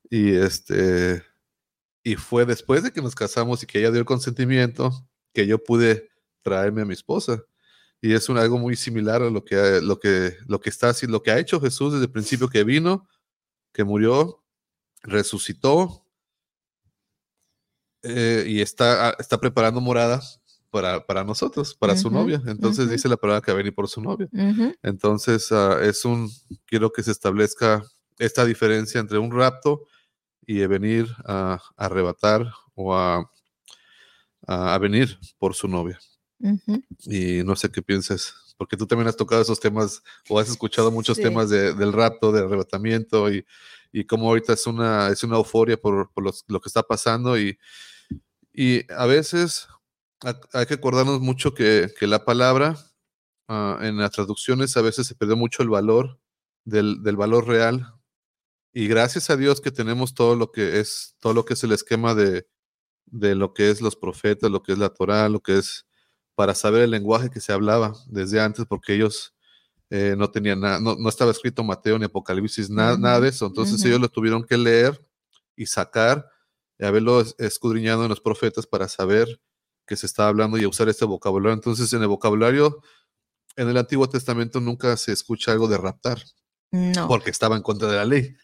y 0.09 0.35
este 0.35 1.23
y 2.03 2.15
fue 2.15 2.45
después 2.45 2.83
de 2.83 2.91
que 2.91 3.01
nos 3.01 3.15
casamos 3.15 3.61
y 3.61 3.65
que 3.65 3.79
ella 3.79 3.91
dio 3.91 3.99
el 3.99 4.05
consentimiento 4.05 4.91
que 5.33 5.45
yo 5.45 5.61
pude 5.61 6.09
traerme 6.41 6.81
a 6.81 6.85
mi 6.85 6.93
esposa. 6.93 7.43
Y 8.01 8.13
es 8.13 8.29
un, 8.29 8.37
algo 8.37 8.57
muy 8.57 8.75
similar 8.75 9.21
a 9.21 9.29
lo 9.29 9.43
que, 9.43 9.79
lo 9.81 9.99
que, 9.99 10.35
lo 10.47 10.59
que 10.59 10.69
está 10.69 10.93
lo 11.07 11.23
que 11.23 11.31
ha 11.31 11.39
hecho 11.39 11.59
Jesús 11.59 11.93
desde 11.93 12.05
el 12.05 12.11
principio 12.11 12.47
que 12.47 12.63
vino, 12.63 13.07
que 13.73 13.83
murió, 13.83 14.43
resucitó 15.01 16.05
eh, 18.03 18.45
y 18.47 18.61
está, 18.61 19.15
está 19.17 19.39
preparando 19.39 19.81
moradas 19.81 20.41
para, 20.69 21.05
para 21.05 21.23
nosotros, 21.23 21.73
para 21.73 21.97
su 21.97 22.11
novia. 22.11 22.41
Entonces 22.45 22.89
dice 22.89 23.09
la 23.09 23.17
palabra 23.17 23.41
que 23.41 23.51
va 23.51 23.55
a 23.55 23.57
venir 23.57 23.73
por 23.73 23.87
su 23.87 24.01
novia. 24.01 24.29
Entonces 24.83 25.51
ah, 25.51 25.79
es 25.81 26.05
un, 26.05 26.29
quiero 26.65 26.91
que 26.91 27.01
se 27.03 27.11
establezca 27.11 27.83
esta 28.19 28.45
diferencia 28.45 28.99
entre 28.99 29.17
un 29.17 29.31
rapto 29.31 29.85
y 30.45 30.65
venir 30.67 31.07
a, 31.25 31.59
arrebatar 31.75 32.51
o 32.75 32.95
a 32.95 33.29
a, 34.47 34.77
venir 34.77 35.19
por 35.37 35.53
su 35.53 35.67
novia. 35.67 35.99
Y 36.39 37.43
no 37.43 37.55
sé 37.55 37.71
qué 37.71 37.81
pienses, 37.81 38.33
porque 38.57 38.77
tú 38.77 38.85
también 38.85 39.07
has 39.07 39.17
tocado 39.17 39.41
esos 39.41 39.59
temas 39.59 40.03
o 40.29 40.39
has 40.39 40.49
escuchado 40.49 40.91
muchos 40.91 41.17
temas 41.17 41.49
del 41.49 41.93
rapto, 41.93 42.31
del 42.31 42.45
arrebatamiento 42.45 43.31
y, 43.31 43.45
y 43.91 44.05
cómo 44.05 44.27
ahorita 44.27 44.53
es 44.53 44.67
una, 44.67 45.09
es 45.09 45.23
una 45.23 45.37
euforia 45.37 45.77
por, 45.77 46.11
por 46.11 46.23
lo 46.23 46.59
que 46.59 46.69
está 46.69 46.83
pasando 46.83 47.39
y, 47.39 47.57
y 48.53 48.91
a 48.91 49.05
veces 49.05 49.67
hay 50.53 50.65
que 50.65 50.75
acordarnos 50.75 51.21
mucho 51.21 51.53
que, 51.53 51.91
que 51.97 52.07
la 52.07 52.25
palabra 52.25 52.75
ah, 53.47 53.79
en 53.81 53.97
las 53.97 54.11
traducciones 54.11 54.75
a 54.77 54.81
veces 54.81 55.07
se 55.07 55.15
perdió 55.15 55.37
mucho 55.37 55.61
el 55.63 55.69
valor 55.69 56.19
del, 56.65 57.03
del, 57.03 57.15
valor 57.15 57.47
real 57.47 57.93
y 58.73 58.87
gracias 58.87 59.29
a 59.29 59.37
Dios 59.37 59.61
que 59.61 59.71
tenemos 59.71 60.13
todo 60.13 60.35
lo 60.35 60.51
que 60.51 60.79
es 60.79 61.15
todo 61.19 61.33
lo 61.33 61.45
que 61.45 61.53
es 61.53 61.63
el 61.63 61.71
esquema 61.71 62.15
de, 62.15 62.47
de 63.05 63.35
lo 63.35 63.53
que 63.53 63.69
es 63.69 63.81
los 63.81 63.95
profetas, 63.95 64.51
lo 64.51 64.63
que 64.63 64.73
es 64.73 64.77
la 64.77 64.89
Torah, 64.89 65.29
lo 65.29 65.39
que 65.39 65.57
es 65.59 65.86
para 66.37 66.53
saber 66.53 66.83
el 66.83 66.91
lenguaje 66.91 67.31
que 67.31 67.41
se 67.41 67.51
hablaba 67.51 67.93
desde 68.05 68.39
antes, 68.39 68.63
porque 68.67 68.93
ellos 68.93 69.33
eh, 69.89 70.13
no 70.15 70.29
tenían 70.29 70.59
nada, 70.59 70.79
no, 70.79 70.95
no, 70.95 71.09
estaba 71.09 71.31
escrito 71.31 71.63
Mateo 71.63 71.97
ni 71.97 72.05
Apocalipsis, 72.05 72.69
nada, 72.69 72.95
nada 72.95 73.19
de 73.21 73.29
eso. 73.29 73.47
Entonces 73.47 73.83
ellos 73.83 73.99
lo 73.99 74.07
tuvieron 74.07 74.43
que 74.43 74.55
leer 74.55 75.03
y 75.55 75.65
sacar, 75.65 76.29
y 76.77 76.85
haberlo 76.85 77.23
escudriñado 77.39 78.03
en 78.03 78.09
los 78.09 78.21
profetas 78.21 78.67
para 78.67 78.87
saber 78.87 79.41
que 79.87 79.95
se 79.95 80.05
estaba 80.05 80.29
hablando 80.29 80.59
y 80.59 80.67
usar 80.67 80.87
este 80.89 81.05
vocabulario. 81.05 81.55
Entonces 81.55 81.91
en 81.93 82.03
el 82.03 82.07
vocabulario, 82.07 82.83
en 83.55 83.69
el 83.69 83.77
Antiguo 83.77 84.07
Testamento 84.07 84.59
nunca 84.59 84.95
se 84.95 85.13
escucha 85.13 85.53
algo 85.53 85.67
de 85.67 85.79
raptar, 85.79 86.21
no. 86.69 87.07
porque 87.07 87.31
estaba 87.31 87.55
en 87.55 87.63
contra 87.63 87.89
de 87.89 87.95
la 87.95 88.05
ley. 88.05 88.35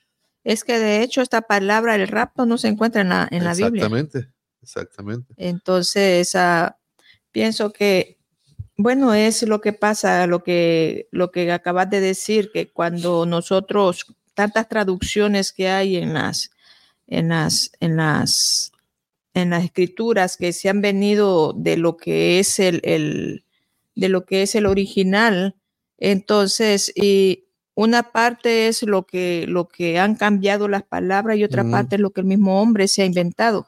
Es 0.44 0.64
que 0.64 0.80
de 0.80 1.04
hecho 1.04 1.22
esta 1.22 1.44
palabra, 1.44 1.94
el 1.94 2.08
rapto, 2.08 2.48
no 2.48 2.58
se 2.58 2.70
encuentra 2.70 3.02
en 3.02 3.10
la, 3.10 3.28
en 3.30 3.44
la 3.44 3.54
Biblia. 3.54 3.84
Exactamente. 3.84 4.34
Exactamente. 4.64 5.34
Entonces, 5.38 6.34
uh, 6.34 6.72
pienso 7.34 7.74
que, 7.74 8.20
bueno, 8.78 9.14
es 9.14 9.44
lo 9.44 9.60
que 9.60 9.74
pasa, 9.74 10.26
lo 10.28 10.44
que, 10.44 11.10
lo 11.12 11.32
que 11.32 11.52
acabas 11.52 11.90
de 11.90 12.00
decir, 12.00 12.52
que 12.54 12.70
cuando 12.70 13.26
nosotros, 13.26 14.06
tantas 14.34 14.70
traducciones 14.70 15.52
que 15.52 15.68
hay 15.68 15.98
en 15.98 16.14
las, 16.14 16.52
en 17.08 17.30
las, 17.30 17.72
en 17.82 17.98
las, 17.98 18.72
en 19.34 19.50
las 19.50 19.66
escrituras 19.66 20.38
que 20.38 20.54
se 20.54 20.70
han 20.70 20.80
venido 20.80 21.52
de 21.54 21.76
lo 21.76 21.98
que 21.98 22.40
es 22.40 22.60
el, 22.60 22.80
el 22.84 23.44
de 23.96 24.10
lo 24.10 24.26
que 24.26 24.44
es 24.44 24.56
el 24.56 24.66
original, 24.66 25.56
entonces, 25.98 26.92
y 26.96 27.46
una 27.76 28.12
parte 28.12 28.68
es 28.68 28.84
lo 28.84 29.06
que, 29.06 29.46
lo 29.48 29.68
que 29.68 30.00
han 30.00 30.16
cambiado 30.16 30.68
las 30.68 30.84
palabras 30.84 31.38
y 31.38 31.44
otra 31.44 31.64
parte 31.70 31.96
es 31.96 32.02
lo 32.02 32.12
que 32.12 32.22
el 32.22 32.28
mismo 32.28 32.62
hombre 32.62 32.88
se 32.88 33.02
ha 33.02 33.06
inventado 33.06 33.68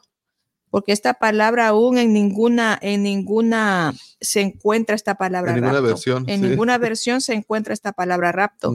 porque 0.70 0.92
esta 0.92 1.14
palabra 1.14 1.68
aún 1.68 1.98
en 1.98 2.12
ninguna, 2.12 2.78
en 2.80 3.02
ninguna 3.02 3.94
se 4.20 4.40
encuentra 4.40 4.96
esta 4.96 5.16
palabra 5.16 5.52
en 5.52 5.60
Ninguna 5.60 5.80
versión, 5.80 6.24
en 6.28 6.40
ninguna 6.42 6.78
versión 6.78 7.20
se 7.20 7.34
encuentra 7.34 7.72
esta 7.72 7.92
palabra 7.92 8.32
rapto. 8.32 8.72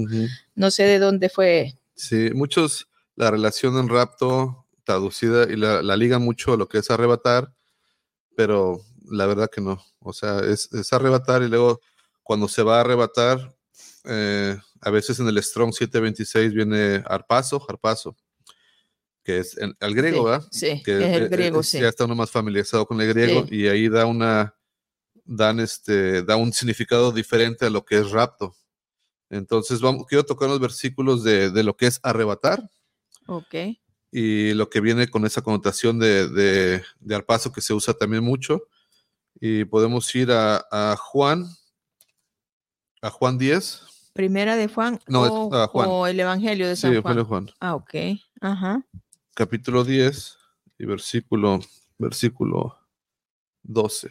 No 0.55 0.71
sé 0.71 0.83
de 0.83 0.99
dónde 0.99 1.29
fue. 1.29 1.77
Sí, 1.95 2.29
muchos 2.33 2.87
la 3.15 3.29
relación 3.29 3.77
en 3.77 3.89
rapto 3.89 4.65
traducida 4.83 5.43
y 5.51 5.55
la, 5.55 5.81
la 5.81 5.95
ligan 5.95 6.23
mucho 6.23 6.53
a 6.53 6.57
lo 6.57 6.67
que 6.67 6.79
es 6.79 6.89
arrebatar, 6.89 7.53
pero 8.35 8.81
la 9.09 9.25
verdad 9.25 9.49
que 9.53 9.61
no. 9.61 9.83
O 9.99 10.13
sea, 10.13 10.39
es, 10.39 10.71
es 10.73 10.91
arrebatar 10.93 11.43
y 11.43 11.47
luego 11.47 11.81
cuando 12.23 12.47
se 12.47 12.63
va 12.63 12.77
a 12.77 12.81
arrebatar, 12.81 13.53
eh, 14.05 14.57
a 14.81 14.89
veces 14.89 15.19
en 15.19 15.27
el 15.27 15.41
Strong 15.43 15.73
726 15.73 16.53
viene 16.53 17.03
arpazo, 17.05 17.63
arpazo 17.69 18.15
que 19.23 19.39
es 19.39 19.57
el, 19.57 19.95
griego, 19.95 20.23
¿verdad? 20.23 20.47
Sí, 20.51 20.81
que 20.83 20.97
es 20.97 21.17
el 21.17 21.29
griego, 21.29 21.61
sí. 21.61 21.79
Ya 21.79 21.89
está 21.89 22.05
uno 22.05 22.15
más 22.15 22.31
familiarizado 22.31 22.85
con 22.85 22.99
el 23.01 23.07
griego 23.09 23.45
y 23.49 23.67
ahí 23.67 23.87
da 23.87 24.05
una, 24.05 24.55
dan 25.25 25.59
este, 25.59 26.23
da 26.23 26.37
un 26.37 26.51
significado 26.51 27.11
diferente 27.11 27.65
a 27.65 27.69
lo 27.69 27.85
que 27.85 27.99
es 27.99 28.11
rapto. 28.11 28.55
Entonces, 29.29 29.79
vamos, 29.79 30.05
quiero 30.07 30.25
tocar 30.25 30.49
los 30.49 30.59
versículos 30.59 31.23
de, 31.23 31.51
de 31.51 31.63
lo 31.63 31.77
que 31.77 31.87
es 31.87 31.99
arrebatar. 32.03 32.69
Ok. 33.27 33.55
Y 34.11 34.53
lo 34.53 34.69
que 34.69 34.81
viene 34.81 35.07
con 35.07 35.25
esa 35.25 35.41
connotación 35.41 35.99
de, 35.99 36.27
de, 36.27 36.83
de 36.99 37.15
arpazo 37.15 37.51
que 37.51 37.61
se 37.61 37.73
usa 37.73 37.93
también 37.93 38.23
mucho. 38.23 38.63
Y 39.39 39.63
podemos 39.65 40.13
ir 40.15 40.31
a, 40.31 40.65
a 40.69 40.97
Juan, 40.97 41.45
a 43.01 43.09
Juan 43.09 43.37
10. 43.37 43.83
Primera 44.13 44.57
de 44.57 44.67
Juan, 44.67 44.99
no, 45.07 45.21
o, 45.21 45.67
Juan. 45.69 45.87
o 45.89 46.05
el 46.07 46.19
Evangelio 46.19 46.67
de 46.67 46.75
San 46.75 46.93
sí, 46.93 47.01
Juan. 47.01 47.17
Sí, 47.17 47.23
Juan. 47.23 47.49
Ah, 47.61 47.75
ok. 47.75 47.95
Ajá 48.41 48.85
capítulo 49.33 49.83
10 49.83 50.37
y 50.77 50.85
versículo, 50.85 51.59
versículo 51.97 52.77
12. 53.63 54.09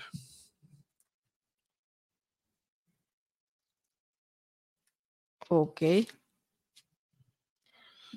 Ok. 5.49 5.83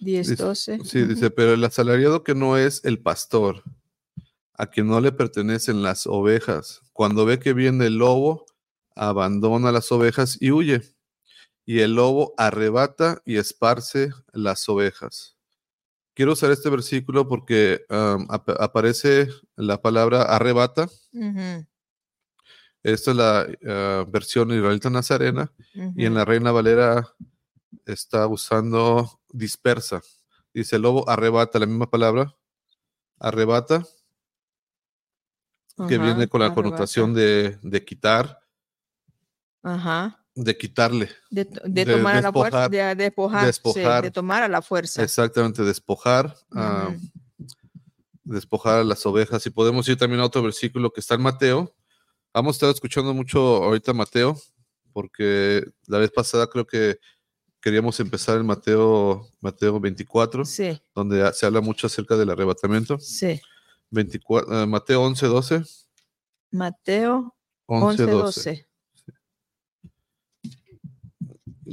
10, 0.01 0.38
12. 0.38 0.79
Sí, 0.83 1.03
dice, 1.03 1.31
pero 1.31 1.53
el 1.53 1.63
asalariado 1.63 2.24
que 2.24 2.36
no 2.36 2.57
es 2.57 2.83
el 2.83 3.01
pastor, 3.01 3.63
a 4.53 4.67
quien 4.67 4.88
no 4.88 5.00
le 5.01 5.12
pertenecen 5.12 5.81
las 5.81 6.07
ovejas, 6.07 6.81
cuando 6.93 7.25
ve 7.25 7.39
que 7.39 7.53
viene 7.53 7.88
el 7.88 7.98
lobo, 7.98 8.45
abandona 8.95 9.72
las 9.72 9.91
ovejas 9.91 10.38
y 10.39 10.51
huye. 10.51 10.81
Y 11.65 11.79
el 11.79 11.95
lobo 11.95 12.33
arrebata 12.38 13.22
y 13.25 13.38
esparce 13.38 14.12
las 14.33 14.67
ovejas 14.67 15.32
quiero 16.13 16.34
usar 16.34 16.51
este 16.51 16.70
versículo 16.70 17.27
porque 17.27 17.86
aparece 18.60 19.29
la 19.55 19.82
palabra 19.82 20.24
arrebata. 20.24 20.88
Esta 22.84 23.12
es 23.12 23.17
la 23.17 23.48
ah, 23.67 24.05
versión 24.10 24.51
israelita 24.51 24.89
nazarena 24.89 25.53
y 25.96 26.05
en 26.05 26.13
la 26.13 26.25
Reina 26.25 26.51
Valera 26.51 27.08
está 27.86 28.27
usando 28.27 29.22
dispersa. 29.29 30.01
Dice 30.53 30.77
lobo 30.77 31.10
arrebata, 31.10 31.60
la 31.60 31.65
misma 31.65 31.89
palabra, 31.89 32.36
arrebata, 33.20 33.86
que 35.88 35.98
viene 35.98 36.27
con 36.27 36.41
la 36.41 36.53
connotación 36.53 37.13
de, 37.13 37.58
de 37.63 37.86
quitar. 37.86 38.39
Ajá 39.63 40.22
de 40.35 40.57
quitarle. 40.57 41.09
De, 41.29 41.45
tomar 41.85 42.15
a 42.15 42.21
la 42.21 42.31
fuerza, 42.31 42.69
de 42.69 42.95
despojar, 42.95 44.03
de 44.03 44.11
tomar 44.11 44.43
a 44.43 44.47
la 44.47 44.61
fuerza. 44.61 45.03
Exactamente, 45.03 45.63
despojar, 45.63 46.35
despojar 48.23 48.79
a 48.79 48.83
las 48.83 49.05
ovejas. 49.05 49.45
Y 49.45 49.49
podemos 49.49 49.87
ir 49.87 49.97
también 49.97 50.21
a 50.21 50.25
otro 50.25 50.41
versículo 50.41 50.91
que 50.91 51.01
está 51.01 51.15
en 51.15 51.21
Mateo. 51.21 51.73
Hemos 52.33 52.55
estado 52.55 52.71
escuchando 52.71 53.13
mucho 53.13 53.63
ahorita 53.63 53.93
Mateo, 53.93 54.35
porque 54.91 55.65
la 55.87 55.99
vez 55.99 56.11
pasada 56.11 56.47
creo 56.47 56.65
que 56.65 56.99
queríamos 57.61 57.99
empezar 57.99 58.37
en 58.37 58.45
Mateo, 58.45 59.29
Mateo 59.39 59.79
24, 59.79 60.43
donde 60.95 61.33
se 61.33 61.45
habla 61.45 61.61
mucho 61.61 61.87
acerca 61.87 62.17
del 62.17 62.31
arrebatamiento. 62.31 62.99
Sí. 62.99 63.39
24, 63.91 64.63
eh, 64.63 64.65
Mateo 64.65 65.03
11, 65.03 65.27
12. 65.27 65.63
Mateo 66.49 67.35
11, 67.67 68.05
12 68.05 68.72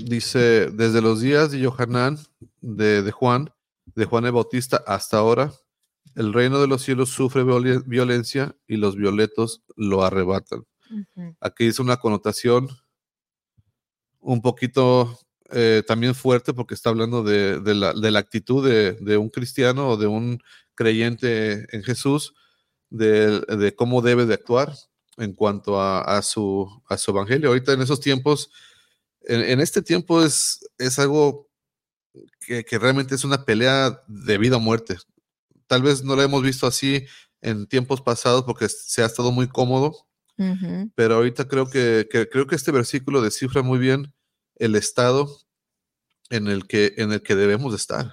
dice, 0.04 0.70
desde 0.70 1.00
los 1.00 1.20
días 1.20 1.50
de 1.50 1.64
Johanán, 1.64 2.18
de, 2.60 3.10
Juan, 3.10 3.50
de 3.94 4.04
Juan 4.04 4.24
el 4.26 4.32
Bautista 4.32 4.82
hasta 4.86 5.18
ahora, 5.18 5.52
el 6.14 6.32
reino 6.32 6.60
de 6.60 6.66
los 6.66 6.82
cielos 6.82 7.10
sufre 7.10 7.44
violencia 7.86 8.56
y 8.66 8.76
los 8.76 8.96
violetos 8.96 9.62
lo 9.76 10.02
arrebatan. 10.02 10.64
Aquí 11.40 11.66
dice 11.66 11.82
una 11.82 11.98
connotación 11.98 12.68
un 14.18 14.42
poquito 14.42 15.18
eh, 15.50 15.82
también 15.86 16.14
fuerte 16.14 16.52
porque 16.52 16.74
está 16.74 16.90
hablando 16.90 17.22
de, 17.22 17.60
la, 17.74 18.18
actitud 18.18 18.68
de, 18.68 19.16
un 19.16 19.30
cristiano 19.30 19.90
o 19.90 19.96
de 19.96 20.06
un 20.06 20.40
creyente 20.74 21.66
en 21.74 21.82
Jesús, 21.82 22.34
de, 22.88 23.74
cómo 23.76 24.02
debe 24.02 24.26
de 24.26 24.34
actuar 24.34 24.72
en 25.16 25.32
cuanto 25.32 25.80
a, 25.80 26.20
su, 26.22 26.82
a 26.88 26.96
su 26.96 27.10
evangelio. 27.10 27.48
Ahorita 27.48 27.72
en 27.72 27.82
esos 27.82 28.00
tiempos 28.00 28.50
en, 29.22 29.60
este 29.60 29.82
tiempo 29.82 30.22
es, 30.22 30.60
es 30.78 30.98
algo 30.98 31.48
que, 32.40 32.64
realmente 32.78 33.14
es 33.14 33.24
una 33.24 33.44
pelea 33.44 34.02
de 34.08 34.38
vida 34.38 34.56
o 34.56 34.60
muerte. 34.60 34.96
Tal 35.66 35.82
vez 35.82 36.02
no 36.02 36.16
lo 36.16 36.22
hemos 36.22 36.42
visto 36.42 36.66
así 36.66 37.04
en 37.40 37.66
tiempos 37.66 38.00
pasados 38.00 38.44
porque 38.44 38.68
se 38.68 39.02
ha 39.02 39.06
estado 39.06 39.30
muy 39.32 39.48
cómodo, 39.48 40.06
pero 40.94 41.16
ahorita 41.16 41.46
creo 41.48 41.68
que, 41.68 42.08
creo 42.10 42.46
que 42.46 42.56
este 42.56 42.72
versículo 42.72 43.20
descifra 43.20 43.62
muy 43.62 43.78
bien 43.78 44.12
el 44.56 44.74
estado 44.74 45.28
en 46.30 46.48
el 46.48 46.66
que, 46.66 46.94
en 46.96 47.12
el 47.12 47.22
que 47.22 47.36
debemos 47.36 47.72
de 47.72 47.76
estar. 47.76 48.10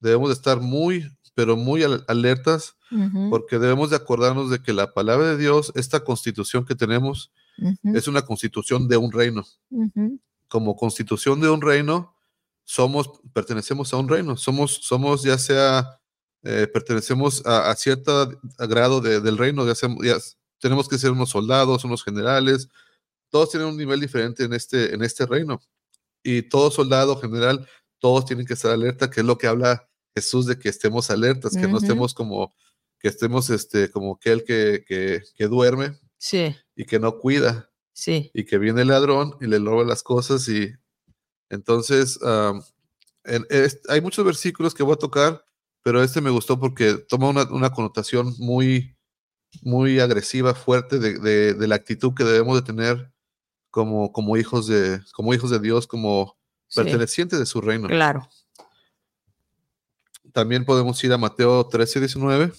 Debemos 0.00 0.28
de 0.28 0.34
estar 0.34 0.60
muy, 0.60 1.16
pero 1.34 1.56
muy 1.56 1.82
alertas 2.08 2.76
porque 3.30 3.58
debemos 3.58 3.90
de 3.90 3.96
acordarnos 3.96 4.50
de 4.50 4.60
que 4.60 4.72
la 4.72 4.92
palabra 4.92 5.28
de 5.28 5.36
Dios, 5.36 5.72
esta 5.76 6.00
constitución 6.00 6.64
que 6.64 6.74
tenemos, 6.74 7.32
es 7.82 8.08
una 8.08 8.22
constitución 8.22 8.88
de 8.88 8.96
un 8.96 9.12
reino. 9.12 9.44
Como 10.48 10.76
constitución 10.76 11.40
de 11.40 11.48
un 11.48 11.60
reino, 11.60 12.14
somos, 12.64 13.10
pertenecemos 13.32 13.92
a 13.92 13.98
un 13.98 14.08
reino. 14.08 14.36
Somos, 14.36 14.72
somos 14.72 15.22
ya 15.22 15.38
sea 15.38 16.00
eh, 16.46 16.66
pertenecemos 16.66 17.42
a, 17.46 17.74
cierto 17.74 18.38
grado 18.58 19.00
del 19.00 19.38
reino, 19.38 19.66
ya, 19.66 20.18
tenemos 20.60 20.88
que 20.90 20.98
ser 20.98 21.10
unos 21.10 21.30
soldados, 21.30 21.84
unos 21.84 22.04
generales, 22.04 22.68
todos 23.30 23.48
tienen 23.50 23.68
un 23.68 23.78
nivel 23.78 23.98
diferente 23.98 24.44
en 24.44 24.52
este, 24.52 24.94
en 24.94 25.02
este 25.02 25.24
reino. 25.24 25.62
Y 26.22 26.42
todo 26.42 26.70
soldado 26.70 27.16
general, 27.16 27.66
todos 27.98 28.26
tienen 28.26 28.44
que 28.44 28.52
estar 28.52 28.72
alerta, 28.72 29.08
que 29.08 29.20
es 29.20 29.26
lo 29.26 29.38
que 29.38 29.46
habla 29.46 29.88
Jesús 30.14 30.44
de 30.44 30.58
que 30.58 30.68
estemos 30.68 31.10
alertas, 31.10 31.56
que 31.56 31.66
no 31.66 31.78
estemos 31.78 32.12
como, 32.12 32.54
que 32.98 33.08
estemos 33.08 33.48
este, 33.48 33.90
como 33.90 34.16
aquel 34.16 34.44
que, 34.44 34.84
que, 34.86 35.22
que 35.34 35.48
duerme 35.48 35.98
sí. 36.24 36.56
y 36.74 36.86
que 36.86 36.98
no 36.98 37.18
cuida. 37.18 37.70
Sí. 37.92 38.30
Y 38.32 38.44
que 38.44 38.58
viene 38.58 38.82
el 38.82 38.88
ladrón 38.88 39.36
y 39.40 39.46
le 39.46 39.58
roba 39.58 39.84
las 39.84 40.02
cosas 40.02 40.48
y 40.48 40.72
entonces 41.50 42.18
hay 43.88 44.00
muchos 44.00 44.24
versículos 44.24 44.74
que 44.74 44.82
voy 44.82 44.94
a 44.94 44.98
tocar, 44.98 45.44
pero 45.82 46.02
este 46.02 46.20
me 46.20 46.30
gustó 46.30 46.58
porque 46.58 46.94
toma 46.94 47.28
una, 47.28 47.44
una 47.50 47.70
connotación 47.70 48.34
muy, 48.38 48.96
muy 49.62 50.00
agresiva, 50.00 50.54
fuerte 50.54 50.98
de, 50.98 51.54
de, 51.54 51.68
la 51.68 51.74
actitud 51.74 52.14
que 52.14 52.24
debemos 52.24 52.56
de 52.56 52.62
tener 52.62 53.12
como, 53.70 54.10
como, 54.10 54.36
hijos, 54.36 54.66
de, 54.66 55.00
como 55.12 55.34
hijos 55.34 55.50
de 55.50 55.60
Dios, 55.60 55.86
como 55.86 56.36
pertenecientes 56.74 57.38
de 57.38 57.46
su 57.46 57.60
reino. 57.60 57.86
Claro. 57.86 58.28
También 60.32 60.64
podemos 60.64 61.02
ir 61.04 61.12
a 61.12 61.18
Mateo 61.18 61.68
13, 61.68 62.00
19. 62.00 62.52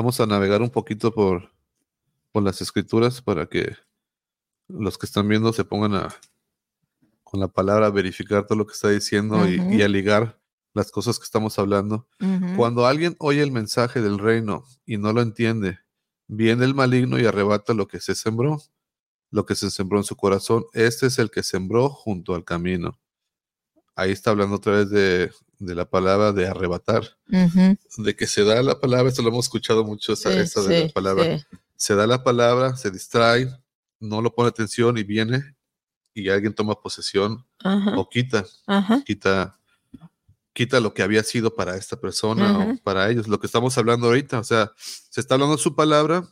Vamos 0.00 0.18
a 0.18 0.24
navegar 0.24 0.62
un 0.62 0.70
poquito 0.70 1.12
por, 1.12 1.52
por 2.32 2.42
las 2.42 2.62
escrituras 2.62 3.20
para 3.20 3.44
que 3.44 3.76
los 4.66 4.96
que 4.96 5.04
están 5.04 5.28
viendo 5.28 5.52
se 5.52 5.62
pongan 5.62 5.94
a, 5.94 6.08
con 7.22 7.38
la 7.38 7.48
palabra 7.48 7.88
a 7.88 7.90
verificar 7.90 8.46
todo 8.46 8.56
lo 8.56 8.66
que 8.66 8.72
está 8.72 8.88
diciendo 8.88 9.46
y, 9.46 9.82
a 9.82 9.88
ligar 9.88 10.40
las 10.72 10.90
cosas 10.90 11.18
que 11.18 11.24
estamos 11.24 11.58
hablando. 11.58 12.08
Cuando 12.56 12.86
alguien 12.86 13.14
oye 13.18 13.42
el 13.42 13.52
mensaje 13.52 14.00
del 14.00 14.18
reino 14.18 14.64
y 14.86 14.96
no 14.96 15.12
lo 15.12 15.20
entiende, 15.20 15.80
viene 16.28 16.64
el 16.64 16.74
maligno 16.74 17.18
y 17.18 17.26
arrebata 17.26 17.74
lo 17.74 17.86
que 17.86 18.00
se 18.00 18.14
sembró, 18.14 18.62
lo 19.30 19.44
que 19.44 19.54
se 19.54 19.70
sembró 19.70 19.98
en 19.98 20.04
su 20.04 20.16
corazón. 20.16 20.64
Este 20.72 21.08
es 21.08 21.18
el 21.18 21.30
que 21.30 21.42
sembró 21.42 21.90
junto 21.90 22.34
al 22.34 22.46
camino 22.46 22.98
ahí 24.00 24.12
está 24.12 24.30
hablando 24.30 24.56
otra 24.56 24.72
vez 24.72 24.90
de, 24.90 25.30
la 25.60 25.88
palabra 25.88 26.32
de 26.32 26.48
arrebatar, 26.48 27.16
de 27.26 28.16
que 28.16 28.26
se 28.26 28.44
da 28.44 28.62
la 28.62 28.80
palabra, 28.80 29.08
esto 29.08 29.22
lo 29.22 29.28
hemos 29.28 29.44
escuchado 29.44 29.84
mucho, 29.84 30.14
esa, 30.14 30.30
de 30.30 30.86
la 30.86 30.92
palabra. 30.92 31.46
Se 31.76 31.94
da 31.94 32.06
la 32.06 32.24
palabra, 32.24 32.76
se 32.76 32.90
distrae, 32.90 33.48
no 34.00 34.22
lo 34.22 34.34
pone 34.34 34.48
atención 34.48 34.96
y 34.98 35.02
viene 35.02 35.54
y 36.14 36.28
alguien 36.28 36.54
toma 36.54 36.80
posesión 36.80 37.46
o 37.96 38.08
quita, 38.08 38.44
quita 39.04 39.56
quita 40.52 40.80
lo 40.80 40.92
que 40.94 41.02
había 41.02 41.22
sido 41.22 41.54
para 41.54 41.76
esta 41.76 42.00
persona 42.00 42.58
o 42.58 42.76
para 42.82 43.08
ellos, 43.08 43.28
lo 43.28 43.38
que 43.38 43.46
estamos 43.46 43.76
hablando 43.78 44.08
ahorita, 44.08 44.40
o 44.40 44.44
sea, 44.44 44.72
se 44.76 45.20
está 45.20 45.34
hablando 45.34 45.56
su 45.56 45.74
palabra 45.74 46.28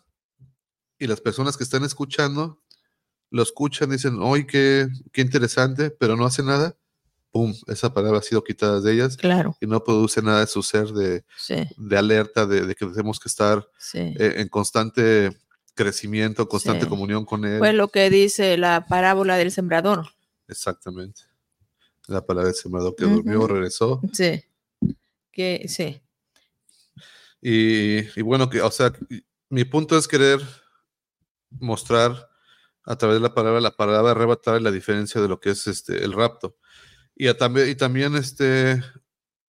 y 0.99 1.07
las 1.07 1.21
personas 1.21 1.57
que 1.57 1.65
están 1.65 1.85
escuchando 1.85 2.61
lo 3.31 3.43
escuchan, 3.43 3.91
dicen, 3.91 4.19
oye, 4.21 4.47
qué, 4.47 4.89
qué 5.13 5.21
interesante, 5.21 5.91
pero 5.91 6.17
no 6.17 6.25
hace 6.25 6.43
nada 6.43 6.77
pum, 7.31 7.55
esa 7.67 7.93
palabra 7.93 8.19
ha 8.19 8.23
sido 8.23 8.43
quitada 8.43 8.81
de 8.81 8.93
ellas. 8.93 9.17
Claro. 9.17 9.57
Y 9.61 9.67
no 9.67 9.83
produce 9.83 10.23
nada 10.23 10.41
de 10.41 10.47
su 10.47 10.63
ser 10.63 10.89
de, 10.89 11.25
de 11.77 11.99
alerta, 11.99 12.47
de, 12.47 12.75
que 12.75 12.87
tenemos 12.87 13.21
que 13.21 13.29
estar 13.29 13.69
eh, 13.95 14.35
en 14.37 14.49
constante 14.49 15.37
crecimiento, 15.75 16.49
constante 16.49 16.89
comunión 16.89 17.25
con 17.25 17.45
Él. 17.45 17.59
Pues 17.59 17.75
lo 17.75 17.89
que 17.89 18.11
dice 18.11 18.57
la 18.59 18.87
parábola 18.87 19.37
del 19.37 19.53
sembrador. 19.53 20.09
Exactamente. 20.49 21.23
La 22.07 22.25
palabra 22.25 22.49
del 22.49 22.57
sembrador 22.57 22.97
que 22.97 23.05
durmió, 23.05 23.47
regresó. 23.47 24.01
Sí. 24.13 24.43
Que 25.31 25.67
sí. 25.69 26.01
Y, 27.41 27.99
y, 28.19 28.23
bueno, 28.23 28.51
que, 28.51 28.61
o 28.61 28.71
sea, 28.71 28.93
mi 29.51 29.65
punto 29.65 29.97
es 29.97 30.09
querer 30.09 30.41
mostrar 31.51 32.29
a 32.85 32.97
través 32.97 33.17
de 33.17 33.21
la 33.21 33.35
palabra, 33.35 33.61
la 33.61 33.77
palabra 33.77 34.11
arrebatar 34.11 34.61
la 34.62 34.71
diferencia 34.71 35.21
de 35.21 35.29
lo 35.29 35.38
que 35.38 35.51
es 35.51 35.67
este 35.67 36.03
el 36.05 36.12
rapto. 36.12 36.57
Y, 37.20 37.35
también, 37.35 37.68
y 37.68 37.74
también 37.74 38.14
este, 38.14 38.81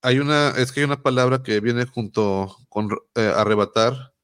hay 0.01 0.17
una, 0.17 0.49
es 0.58 0.71
que 0.71 0.79
hay 0.79 0.86
una 0.86 1.03
palabra 1.03 1.43
que 1.43 1.60
viene 1.60 1.86
junto 1.86 2.58
con 2.67 2.89
eh, 3.13 3.32
arrebatar, 3.36 4.15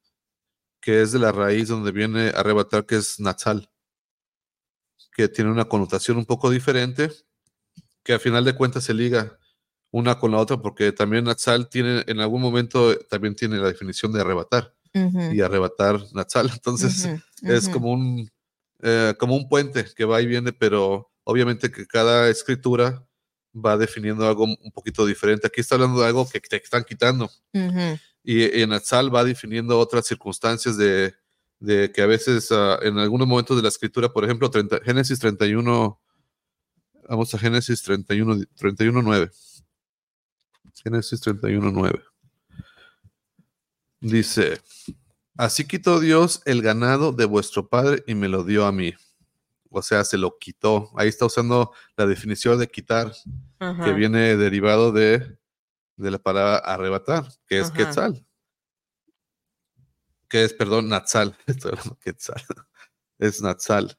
que 0.80 1.00
es 1.00 1.12
de 1.12 1.20
la 1.20 1.30
raíz 1.30 1.68
donde 1.68 1.92
viene 1.92 2.32
arrebatar, 2.34 2.86
que 2.86 2.96
es 2.96 3.20
natal, 3.20 3.70
que 5.12 5.28
tiene 5.28 5.52
una 5.52 5.66
connotación 5.66 6.16
un 6.16 6.26
poco 6.26 6.50
diferente, 6.50 7.12
que 8.02 8.14
al 8.14 8.20
final 8.20 8.44
de 8.44 8.56
cuentas 8.56 8.82
se 8.82 8.94
liga 8.94 9.38
una 9.92 10.18
con 10.18 10.32
la 10.32 10.38
otra, 10.38 10.56
porque 10.56 10.90
también 10.90 11.22
natal 11.22 11.68
tiene, 11.68 12.02
en 12.08 12.18
algún 12.18 12.42
momento 12.42 12.98
también 13.08 13.36
tiene 13.36 13.58
la 13.58 13.68
definición 13.68 14.12
de 14.12 14.22
arrebatar, 14.22 14.74
y 14.92 15.40
arrebatar 15.40 16.00
natal, 16.14 16.50
entonces 16.52 17.08
es 17.42 17.68
como 17.68 17.92
un, 17.92 18.28
eh, 18.82 19.14
como 19.20 19.36
un 19.36 19.48
puente 19.48 19.86
que 19.94 20.04
va 20.04 20.20
y 20.20 20.26
viene, 20.26 20.52
pero 20.52 21.12
obviamente 21.22 21.70
que 21.70 21.86
cada 21.86 22.28
escritura 22.28 23.05
va 23.56 23.76
definiendo 23.76 24.26
algo 24.26 24.44
un 24.44 24.70
poquito 24.72 25.06
diferente. 25.06 25.46
Aquí 25.46 25.60
está 25.60 25.76
hablando 25.76 26.00
de 26.00 26.06
algo 26.06 26.28
que 26.28 26.40
te 26.40 26.56
están 26.56 26.84
quitando. 26.84 27.30
Y 28.22 28.60
en 28.60 28.72
Atzal 28.72 29.14
va 29.14 29.24
definiendo 29.24 29.78
otras 29.78 30.06
circunstancias 30.06 30.76
de, 30.76 31.14
de 31.60 31.90
que 31.92 32.02
a 32.02 32.06
veces 32.06 32.50
ah, 32.50 32.78
en 32.82 32.98
algunos 32.98 33.26
momentos 33.26 33.56
de 33.56 33.62
la 33.62 33.68
escritura, 33.68 34.12
por 34.12 34.24
ejemplo, 34.24 34.50
30, 34.50 34.80
Génesis 34.84 35.18
31, 35.18 36.00
vamos 37.08 37.34
a 37.34 37.38
Génesis 37.38 37.82
31, 37.82 38.44
31, 38.56 39.02
9. 39.02 39.30
Génesis 40.82 41.20
31, 41.20 41.70
9. 41.70 42.02
Dice, 44.00 44.60
así 45.36 45.66
quitó 45.66 46.00
Dios 46.00 46.42
el 46.44 46.62
ganado 46.62 47.12
de 47.12 47.24
vuestro 47.24 47.68
padre 47.68 48.04
y 48.06 48.14
me 48.14 48.28
lo 48.28 48.44
dio 48.44 48.66
a 48.66 48.72
mí 48.72 48.94
o 49.76 49.82
sea, 49.82 50.04
se 50.04 50.16
lo 50.16 50.38
quitó. 50.38 50.90
Ahí 50.96 51.08
está 51.08 51.26
usando 51.26 51.72
la 51.96 52.06
definición 52.06 52.58
de 52.58 52.66
quitar, 52.66 53.12
que 53.84 53.92
viene 53.92 54.36
derivado 54.36 54.90
de, 54.90 55.38
de, 55.96 56.10
la 56.10 56.18
palabra 56.18 56.56
arrebatar, 56.56 57.28
que 57.46 57.60
es 57.60 57.70
quetzal. 57.70 58.26
Que 60.28 60.44
es, 60.44 60.54
perdón, 60.54 60.88
natsal. 60.88 61.36
Estoy 61.46 61.72
hablando 61.72 61.98
quetzal. 61.98 62.42
Es 63.18 63.40
natsal. 63.40 63.98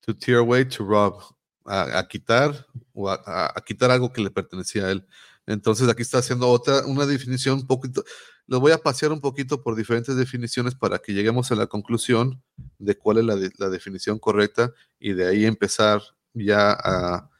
To 0.00 0.14
tear 0.14 0.38
away, 0.38 0.66
to 0.66 0.84
rob. 0.84 1.22
A, 1.64 2.06
quitar 2.06 2.66
o 2.92 3.08
a, 3.08 3.54
quitar 3.64 3.90
algo 3.90 4.12
que 4.12 4.20
le 4.20 4.30
pertenecía 4.30 4.86
a 4.86 4.90
él. 4.90 5.06
Entonces 5.46 5.88
aquí 5.88 6.02
está 6.02 6.18
haciendo 6.18 6.48
otra, 6.48 6.84
una 6.86 7.06
definición 7.06 7.60
un 7.60 7.66
poquito, 7.66 8.04
lo 8.52 8.60
voy 8.60 8.72
a 8.72 8.76
pasear 8.76 9.12
un 9.12 9.20
poquito 9.22 9.62
por 9.62 9.74
diferentes 9.76 10.14
definiciones 10.14 10.74
para 10.74 10.98
que 10.98 11.14
lleguemos 11.14 11.50
a 11.50 11.54
la 11.54 11.68
conclusión 11.68 12.42
de 12.78 12.98
cuál 12.98 13.16
es 13.16 13.24
la, 13.58 13.70
definición 13.70 14.18
correcta 14.18 14.74
y 15.00 15.14
de 15.14 15.26
ahí 15.26 15.46
empezar 15.46 16.02
ya 16.34 16.76
a, 16.78 17.30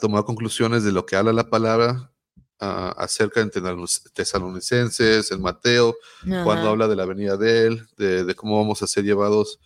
tomar 0.00 0.24
conclusiones 0.24 0.82
de 0.82 0.92
lo 0.92 1.04
que 1.04 1.16
habla 1.16 1.34
la 1.34 1.50
palabra 1.50 2.10
acerca 2.58 3.44
de 3.44 3.60
los 3.74 4.02
tesalonicenses, 4.14 5.30
en 5.30 5.42
Mateo, 5.42 5.94
cuando 6.42 6.70
habla 6.70 6.88
de 6.88 6.96
la 6.96 7.04
venida 7.04 7.36
de 7.36 7.66
él, 7.66 7.86
de, 7.98 8.34
cómo 8.34 8.56
vamos 8.56 8.82
a 8.82 8.86
ser 8.86 9.04
llevados 9.04 9.60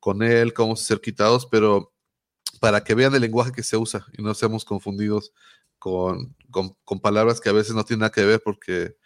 con 0.00 0.22
él, 0.22 0.54
cómo 0.54 0.68
vamos 0.68 0.80
a 0.80 0.86
ser 0.86 1.02
quitados, 1.02 1.44
pero 1.44 1.92
para 2.60 2.82
que 2.82 2.94
vean 2.94 3.14
el 3.14 3.20
lenguaje 3.20 3.52
que 3.52 3.62
se 3.62 3.76
usa 3.76 4.06
y 4.16 4.22
no 4.22 4.32
seamos 4.32 4.64
confundidos 4.64 5.34
con, 5.78 6.34
con 6.82 7.00
palabras 7.00 7.42
que 7.42 7.50
a 7.50 7.52
veces 7.52 7.74
no 7.74 7.84
tienen 7.84 8.00
nada 8.00 8.12
que 8.12 8.24
ver 8.24 8.40
porque 8.42 8.96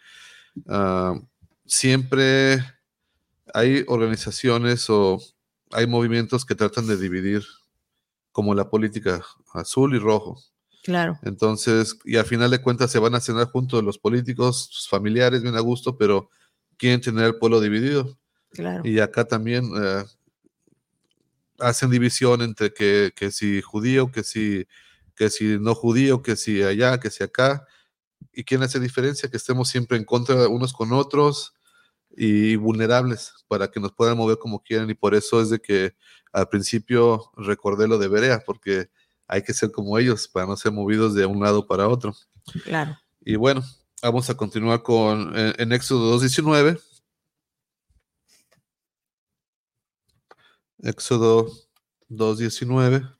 Ah, 0.67 1.19
siempre 1.65 2.63
hay 3.53 3.83
organizaciones 3.87 4.89
o 4.89 5.19
hay 5.71 5.87
movimientos 5.87 6.45
que 6.45 6.55
tratan 6.55 6.87
de 6.87 6.97
dividir, 6.97 7.43
como 8.31 8.55
la 8.55 8.69
política 8.69 9.23
azul 9.53 9.95
y 9.95 9.99
rojo. 9.99 10.41
Claro. 10.83 11.19
Entonces, 11.23 11.97
y 12.05 12.15
al 12.15 12.25
final 12.25 12.49
de 12.51 12.61
cuentas 12.61 12.91
se 12.91 12.99
van 12.99 13.15
a 13.15 13.19
cenar 13.19 13.47
juntos 13.47 13.83
los 13.83 13.97
políticos, 13.97 14.69
sus 14.71 14.87
familiares, 14.87 15.41
bien 15.41 15.55
a 15.55 15.59
gusto, 15.59 15.97
pero 15.97 16.29
quieren 16.77 17.01
tener 17.01 17.25
el 17.25 17.35
pueblo 17.35 17.59
dividido. 17.59 18.17
Claro. 18.51 18.87
Y 18.87 18.99
acá 18.99 19.25
también 19.25 19.69
eh, 19.75 20.05
hacen 21.59 21.89
división 21.89 22.41
entre 22.41 22.73
que, 22.73 23.11
que 23.15 23.31
si 23.31 23.61
judío, 23.61 24.11
que 24.11 24.23
si, 24.23 24.65
que 25.15 25.29
si 25.29 25.59
no 25.59 25.75
judío, 25.75 26.21
que 26.21 26.35
si 26.35 26.63
allá, 26.63 26.99
que 26.99 27.09
si 27.09 27.23
acá 27.23 27.65
y 28.33 28.43
quién 28.43 28.63
hace 28.63 28.79
diferencia, 28.79 29.29
que 29.29 29.37
estemos 29.37 29.69
siempre 29.69 29.97
en 29.97 30.05
contra 30.05 30.47
unos 30.47 30.73
con 30.73 30.93
otros 30.93 31.53
y 32.15 32.55
vulnerables 32.55 33.33
para 33.47 33.69
que 33.69 33.79
nos 33.79 33.93
puedan 33.93 34.17
mover 34.17 34.37
como 34.37 34.63
quieran 34.63 34.89
y 34.89 34.93
por 34.93 35.15
eso 35.15 35.41
es 35.41 35.49
de 35.49 35.59
que 35.59 35.95
al 36.31 36.49
principio 36.49 37.31
recordé 37.35 37.87
lo 37.87 37.97
de 37.97 38.07
Berea, 38.07 38.43
porque 38.45 38.89
hay 39.27 39.43
que 39.43 39.53
ser 39.53 39.71
como 39.71 39.97
ellos 39.97 40.27
para 40.27 40.45
no 40.45 40.55
ser 40.55 40.71
movidos 40.71 41.13
de 41.13 41.25
un 41.25 41.41
lado 41.41 41.67
para 41.67 41.87
otro. 41.87 42.15
Claro. 42.63 42.97
Y 43.21 43.35
bueno, 43.35 43.63
vamos 44.01 44.29
a 44.29 44.37
continuar 44.37 44.83
con 44.83 45.33
en, 45.35 45.71
Éxodo 45.71 46.19
2.19. 46.19 46.81
Éxodo 50.83 51.47
2.19. 52.09 53.17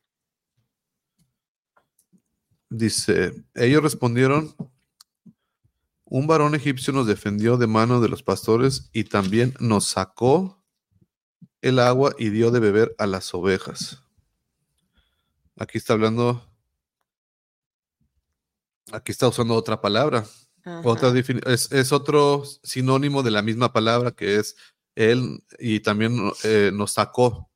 dice, 2.70 3.34
ellos 3.56 3.82
respondieron, 3.82 4.56
un 6.10 6.26
varón 6.26 6.56
egipcio 6.56 6.94
nos 6.94 7.06
defendió 7.06 7.58
de 7.58 7.68
mano 7.68 8.00
de 8.00 8.08
los 8.08 8.24
pastores 8.24 8.90
y 8.94 9.04
también 9.04 9.54
nos 9.60 9.86
sacó 9.86 10.64
el 11.62 11.80
agua 11.80 12.16
y 12.18 12.30
dio 12.30 12.50
de 12.52 12.60
beber 12.62 12.96
a 12.98 13.08
las 13.08 13.34
ovejas. 13.34 14.02
Aquí 15.58 15.78
está 15.78 15.94
hablando, 15.94 16.50
aquí 18.92 19.12
está 19.12 19.28
usando 19.28 19.54
otra 19.56 19.82
palabra. 19.82 20.26
Otra 20.84 21.14
es, 21.18 21.72
es, 21.72 21.92
otro 21.94 22.44
sinónimo 22.62 23.24
de 23.24 23.32
la 23.32 23.42
misma 23.42 23.72
palabra 23.72 24.12
que 24.12 24.36
es 24.36 24.58
él 24.96 25.42
y 25.60 25.80
también 25.80 26.32
eh, 26.44 26.72
nos 26.74 26.92
sacó. 26.92 27.50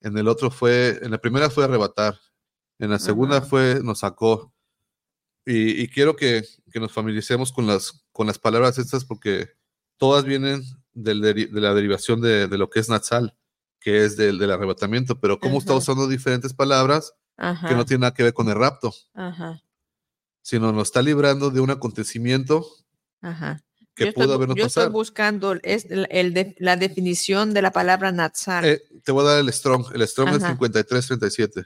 En 0.00 0.16
el 0.16 0.28
otro 0.28 0.50
fue, 0.50 1.00
en 1.02 1.10
la 1.10 1.18
primera 1.18 1.50
fue 1.50 1.64
arrebatar, 1.64 2.16
en 2.78 2.90
la 2.90 2.98
segunda 3.00 3.40
fue 3.40 3.80
nos 3.82 4.00
sacó. 4.00 4.53
Y, 5.46 5.88
quiero 5.88 6.16
que, 6.16 6.44
nos 6.74 6.92
familiaricemos 6.92 7.52
con 7.52 7.66
las, 7.66 8.04
con 8.12 8.26
las 8.26 8.38
palabras 8.38 8.78
estas 8.78 9.04
porque 9.04 9.50
todas 9.98 10.24
vienen 10.24 10.62
de 10.94 11.14
la 11.14 11.74
derivación 11.74 12.20
de, 12.20 12.48
lo 12.48 12.70
que 12.70 12.80
es 12.80 12.88
Natsal, 12.88 13.36
que 13.78 14.04
es 14.04 14.16
del, 14.16 14.50
arrebatamiento, 14.50 15.20
pero 15.20 15.38
cómo 15.38 15.58
está 15.58 15.74
usando 15.74 16.08
diferentes 16.08 16.54
palabras 16.54 17.14
que 17.36 17.74
no 17.74 17.84
tienen 17.84 18.02
nada 18.02 18.14
que 18.14 18.22
ver 18.22 18.32
con 18.32 18.48
el 18.48 18.54
rapto, 18.54 18.94
sino 20.40 20.72
nos 20.72 20.88
está 20.88 21.02
librando 21.02 21.50
de 21.50 21.60
un 21.60 21.70
acontecimiento 21.70 22.66
que 23.94 24.12
pudo 24.12 24.34
habernos 24.34 24.56
yo 24.56 24.64
pasado. 24.64 24.86
Estoy 24.86 24.92
buscando 24.92 25.54
es 25.62 25.86
el, 25.90 26.54
la 26.58 26.76
definición 26.76 27.54
de 27.54 27.62
la 27.62 27.70
palabra 27.70 28.12
Natsal. 28.12 28.64
Eh, 28.64 28.82
te 29.04 29.12
voy 29.12 29.24
a 29.24 29.30
dar 29.30 29.40
el 29.40 29.52
Strong, 29.52 29.94
el 29.94 30.06
Strong 30.06 30.28
es 30.30 30.42
5337. 30.42 31.64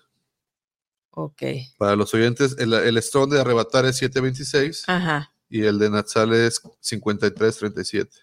Ok. 1.10 1.42
Para 1.78 1.96
los 1.96 2.12
oyentes, 2.14 2.56
el, 2.58 2.72
el 2.74 3.02
Strong 3.02 3.30
de 3.30 3.40
arrebatar 3.40 3.84
es 3.86 3.96
726 3.96 4.84
Ajá. 4.88 5.32
y 5.48 5.62
el 5.62 5.78
de 5.78 5.90
Natsal 5.90 6.32
es 6.32 6.62
5337. 6.80 8.16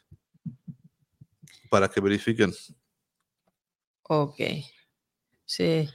Para 1.69 1.89
que 1.89 1.99
verifiquen. 1.99 2.53
Ok. 4.03 4.39
Sí. 5.45 5.89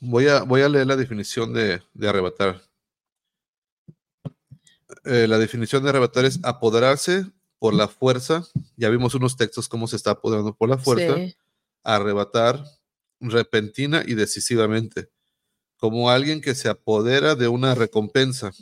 Voy 0.00 0.28
a, 0.28 0.42
voy 0.42 0.62
a 0.62 0.68
leer 0.68 0.86
la 0.86 0.96
definición 0.96 1.52
de, 1.52 1.82
arrebatar. 2.02 2.62
Eh, 5.04 5.26
la 5.28 5.38
definición 5.38 5.82
de 5.82 5.90
arrebatar 5.90 6.24
es 6.24 6.40
apoderarse 6.42 7.26
por 7.58 7.74
la 7.74 7.88
fuerza. 7.88 8.44
Ya 8.76 8.88
vimos 8.88 9.14
unos 9.14 9.36
textos 9.36 9.68
cómo 9.68 9.86
se 9.86 9.96
está 9.96 10.12
apoderando 10.12 10.54
por 10.54 10.68
la 10.68 10.78
fuerza. 10.78 11.16
Arrebatar 11.82 12.64
repentina 13.20 14.02
y 14.06 14.14
decisivamente, 14.14 15.10
como 15.76 16.10
alguien 16.10 16.40
que 16.40 16.54
se 16.54 16.68
apodera 16.68 17.34
de 17.34 17.48
una 17.48 17.74
recompensa. 17.74 18.52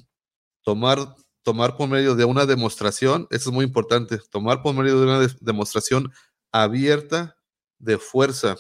Tomar, 0.63 1.17
tomar 1.43 1.77
por 1.77 1.89
medio 1.89 2.15
de 2.15 2.25
una 2.25 2.47
demostración, 2.47 3.27
eso 3.31 3.51
es 3.51 3.55
muy 3.55 3.65
importante, 3.65 4.19
tomar 4.31 4.63
por 4.63 4.75
medio 4.75 4.99
de 4.99 5.05
una 5.05 5.27
demostración 5.41 6.13
abierta 6.53 7.37
de 7.79 7.99
fuerza, 7.99 8.57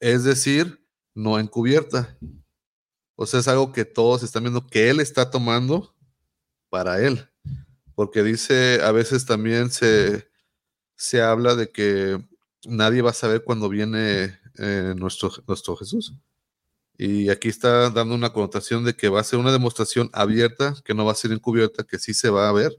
es 0.00 0.24
decir, 0.24 0.84
no 1.14 1.38
encubierta. 1.38 2.18
O 3.16 3.26
sea, 3.26 3.40
es 3.40 3.48
algo 3.48 3.72
que 3.72 3.84
todos 3.84 4.22
están 4.22 4.44
viendo 4.44 4.66
que 4.66 4.90
él 4.90 5.00
está 5.00 5.30
tomando 5.30 5.94
para 6.70 7.00
él. 7.00 7.28
Porque 7.94 8.22
dice, 8.22 8.80
a 8.82 8.92
veces 8.92 9.26
también 9.26 9.70
se, 9.70 10.30
se 10.96 11.20
habla 11.20 11.54
de 11.54 11.70
que 11.70 12.18
nadie 12.64 13.02
va 13.02 13.10
a 13.10 13.14
saber 13.14 13.44
cuando 13.44 13.68
viene 13.68 14.39
eh, 14.60 14.94
nuestro, 14.96 15.30
nuestro 15.46 15.74
Jesús. 15.76 16.14
Y 16.98 17.30
aquí 17.30 17.48
está 17.48 17.88
dando 17.88 18.14
una 18.14 18.30
connotación 18.30 18.84
de 18.84 18.94
que 18.94 19.08
va 19.08 19.20
a 19.20 19.24
ser 19.24 19.38
una 19.38 19.52
demostración 19.52 20.10
abierta, 20.12 20.74
que 20.84 20.92
no 20.92 21.06
va 21.06 21.12
a 21.12 21.14
ser 21.14 21.32
encubierta, 21.32 21.84
que 21.84 21.98
sí 21.98 22.12
se 22.12 22.28
va 22.28 22.46
a 22.46 22.52
ver. 22.52 22.76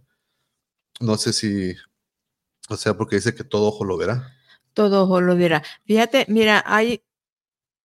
No 1.00 1.17
sé 1.17 1.34
si, 1.34 1.74
o 2.70 2.78
sea, 2.78 2.96
porque 2.96 3.15
dice 3.15 3.34
que 3.34 3.44
todo 3.44 3.67
ojo 3.67 3.84
lo 3.84 3.98
verá. 3.98 4.32
Todo 4.74 5.06
ojo 5.06 5.22
lo 5.22 5.36
verá. 5.36 5.63
Fíjate, 5.86 6.28
mira, 6.30 6.63
hay, 6.67 7.04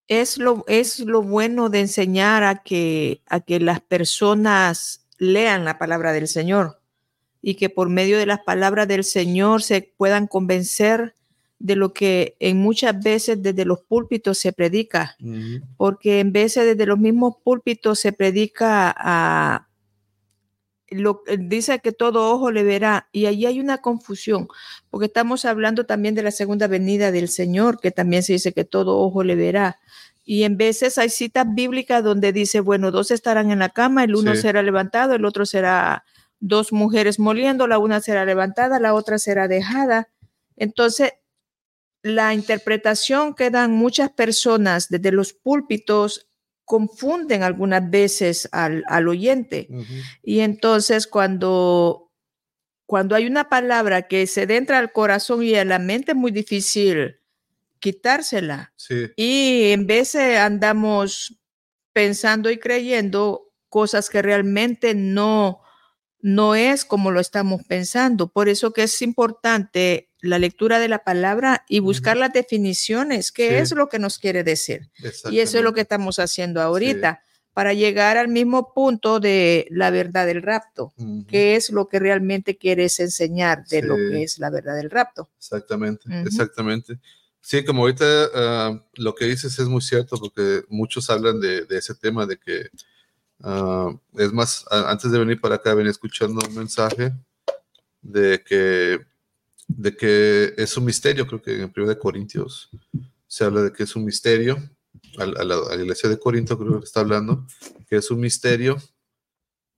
es 0.09 0.37
lo, 0.37 0.63
es 0.69 1.01
lo 1.01 1.23
bueno 1.23 1.71
de 1.71 1.81
enseñar 1.81 2.45
a 2.45 2.63
que, 2.63 3.23
a 3.27 3.41
que 3.41 3.59
las 3.59 3.81
personas 3.81 5.07
lean 5.17 5.65
la 5.65 5.79
palabra 5.79 6.13
del 6.13 6.29
Señor 6.29 6.83
y 7.41 7.55
que 7.55 7.71
por 7.71 7.89
medio 7.89 8.19
de 8.19 8.27
las 8.27 8.41
palabras 8.41 8.89
del 8.89 9.05
Señor 9.05 9.63
se 9.63 9.95
puedan 9.97 10.27
convencer 10.27 11.15
de 11.59 11.77
lo 11.77 11.93
que 11.93 12.37
en 12.39 12.59
muchas 12.59 13.03
veces 13.03 13.43
desde 13.43 13.65
los 13.65 13.81
púlpitos 13.81 14.39
se 14.39 14.53
predica, 14.53 15.17
porque 15.77 16.21
en 16.21 16.33
veces 16.33 16.67
desde 16.67 16.87
los 16.87 16.99
mismos 16.99 17.37
púlpitos 17.43 17.99
se 18.01 18.13
predica 18.13 18.95
a 18.97 19.69
lo 20.89 21.23
dice 21.39 21.81
que 21.81 21.91
todo 21.91 22.31
ojo 22.31 22.53
le 22.53 22.63
verá 22.63 23.09
y 23.11 23.27
allí 23.27 23.47
hay 23.47 23.59
una 23.59 23.79
confusión, 23.79 24.49
porque 24.91 25.07
estamos 25.07 25.45
hablando 25.45 25.85
también 25.85 26.15
de 26.15 26.23
la 26.23 26.31
segunda 26.31 26.69
venida 26.69 27.11
del 27.11 27.29
Señor, 27.29 27.81
que 27.81 27.91
también 27.91 28.23
se 28.23 28.35
dice 28.35 28.53
que 28.53 28.65
todo 28.65 28.99
ojo 28.99 29.25
le 29.25 29.35
verá. 29.35 29.81
Y 30.25 30.43
en 30.43 30.57
veces 30.57 30.99
hay 30.99 31.09
citas 31.09 31.47
bíblicas 31.55 32.03
donde 32.03 32.33
dice, 32.33 32.61
bueno, 32.61 32.91
dos 32.91 33.11
estarán 33.11 33.51
en 33.51 33.61
la 33.61 33.69
cama, 33.69 34.05
el 34.05 34.17
uno 34.17 34.35
será 34.35 34.63
levantado, 34.63 35.15
el 35.15 35.25
otro 35.25 35.47
será 35.47 36.05
dos 36.41 36.73
mujeres 36.73 37.19
moliendo, 37.19 37.67
la 37.67 37.79
una 37.79 38.01
será 38.01 38.25
levantada, 38.25 38.81
la 38.81 38.95
otra 38.95 39.19
será 39.19 39.49
dejada. 39.49 40.09
Entonces, 40.57 41.13
la 42.07 42.35
interpretación 42.35 43.35
que 43.35 43.51
dan 43.51 43.73
muchas 43.73 44.11
personas 44.11 44.89
desde 44.89 45.11
los 45.11 45.33
púlpitos 45.33 46.29
confunden 46.65 47.43
algunas 47.43 47.89
veces 47.91 48.49
al, 48.53 49.09
oyente. 49.09 49.69
Y 50.23 50.41
entonces 50.41 51.07
cuando, 51.07 52.13
cuando 52.87 53.15
hay 53.15 53.27
una 53.27 53.49
palabra 53.49 54.03
que 54.03 54.27
se 54.27 54.43
entra 54.43 54.79
al 54.79 54.93
corazón 54.93 55.43
y 55.43 55.55
a 55.55 55.65
la 55.65 55.79
mente 55.79 56.13
es 56.13 56.17
muy 56.17 56.31
difícil 56.31 57.17
quitársela. 57.79 58.73
Y 59.17 59.71
en 59.73 59.87
vez 59.87 60.13
de 60.13 60.39
andamos 60.39 61.41
pensando 61.93 62.51
y 62.51 62.59
creyendo 62.59 63.53
cosas 63.69 64.11
que 64.11 64.23
realmente 64.23 64.95
no, 64.95 65.61
no 66.21 66.55
es 66.55 66.85
como 66.85 67.11
lo 67.11 67.21
estamos 67.21 67.63
pensando. 67.65 68.29
Por 68.29 68.49
eso 68.49 68.73
que 68.73 68.85
es 68.85 69.03
importante 69.03 70.11
la 70.27 70.39
lectura 70.39 70.79
de 70.79 70.89
la 70.89 71.05
palabra 71.05 71.65
y 71.69 71.81
buscar 71.81 72.17
las 72.17 72.33
definiciones, 72.33 73.33
qué 73.33 73.59
es 73.59 73.73
lo 73.73 73.89
que 73.89 73.99
nos 73.99 74.19
quiere 74.19 74.45
decir. 74.45 74.91
Y 75.31 75.41
eso 75.41 75.59
es 75.59 75.65
lo 75.65 75.73
que 75.73 75.83
estamos 75.83 76.19
haciendo 76.19 76.61
ahorita. 76.61 77.23
para 77.53 77.73
llegar 77.73 78.19
al 78.19 78.29
mismo 78.29 78.75
punto 78.75 79.19
de 79.19 79.67
la 79.71 79.91
verdad 79.91 80.27
del 80.27 80.43
rapto, 80.43 80.93
qué 81.27 81.57
es 81.57 81.71
lo 81.71 81.89
que 81.89 81.99
realmente 81.99 82.59
quieres 82.59 83.01
enseñar 83.01 83.67
de 83.67 83.81
lo 83.81 83.97
que 83.97 84.25
es 84.25 84.39
la 84.39 84.51
verdad 84.51 84.77
del 84.77 84.91
rapto. 84.91 85.31
Exactamente, 85.39 86.05
exactamente. 86.27 86.99
Sí, 87.47 87.65
como 87.65 87.83
ahorita 87.83 88.05
ah, 88.35 88.85
lo 88.97 89.15
que 89.15 89.25
dices 89.25 89.57
es 89.59 89.69
muy 89.69 89.81
cierto, 89.81 90.19
porque 90.19 90.65
muchos 90.69 91.09
hablan 91.09 91.41
de, 91.41 91.65
ese 91.71 91.95
tema, 91.95 92.27
de 92.27 92.37
que, 92.39 92.69
ah, 93.41 93.91
es 94.19 94.33
más, 94.33 94.67
antes 94.69 95.13
de 95.13 95.19
venir 95.19 95.41
para 95.41 95.55
acá 95.55 95.73
venía 95.73 95.93
escuchando 95.93 96.45
un 96.45 96.55
mensaje 96.57 97.13
de 98.03 98.43
que 98.45 99.01
de 99.69 99.97
que 99.97 100.55
es 100.57 100.77
un 100.77 100.85
misterio, 100.85 101.27
creo 101.27 101.43
que 101.43 101.63
en 101.63 101.73
1 101.75 101.99
Corintios 101.99 102.71
se 103.27 103.45
habla 103.45 103.63
de 103.63 103.73
que 103.73 103.83
es 103.83 103.97
un 103.97 104.05
misterio, 104.05 104.57
a, 105.19 105.27
la, 105.27 105.75
iglesia 105.77 106.09
de 106.09 106.19
Corinto 106.19 106.59
creo 106.59 106.79
que 106.79 106.85
está 106.85 107.01
hablando, 107.01 107.47
que 107.89 107.97
es 107.97 108.11
un 108.11 108.21
misterio 108.21 108.77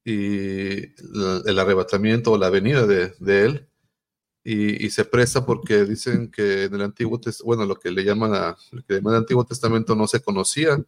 y 0.04 0.94
el 1.46 1.58
arrebatamiento 1.58 2.32
o 2.32 2.38
la 2.38 2.50
venida 2.50 2.86
de, 2.86 3.14
él, 3.20 3.68
y, 4.44 4.88
se 4.90 5.04
presta 5.04 5.44
porque 5.44 5.84
dicen 5.84 6.30
que 6.30 6.64
en 6.64 6.74
el 6.74 6.82
Antiguo 6.82 7.20
Testamento, 7.20 7.46
bueno, 7.46 7.66
lo 7.66 7.76
que 7.76 7.90
le 7.90 8.04
llaman 8.04 8.34
a, 8.34 8.56
lo 8.70 8.82
que 8.84 8.94
llaman 8.94 9.14
el 9.14 9.20
Antiguo 9.20 9.44
Testamento 9.44 9.94
no 9.94 10.06
se 10.06 10.20
conocía, 10.20 10.82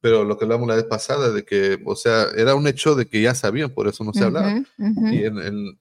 pero 0.00 0.24
lo 0.24 0.36
que 0.36 0.44
hablamos 0.44 0.68
la 0.68 0.76
vez 0.76 0.84
pasada, 0.84 1.30
de 1.30 1.44
que, 1.44 1.80
o 1.84 1.94
sea, 1.94 2.26
era 2.36 2.54
un 2.54 2.66
hecho 2.66 2.94
de 2.94 3.06
que 3.06 3.22
ya 3.22 3.34
sabían, 3.34 3.70
por 3.70 3.86
eso 3.86 4.02
no 4.04 4.12
se 4.12 4.24
hablaba. 4.24 4.62
Y 4.78 5.24
en, 5.24 5.38
en, 5.38 5.78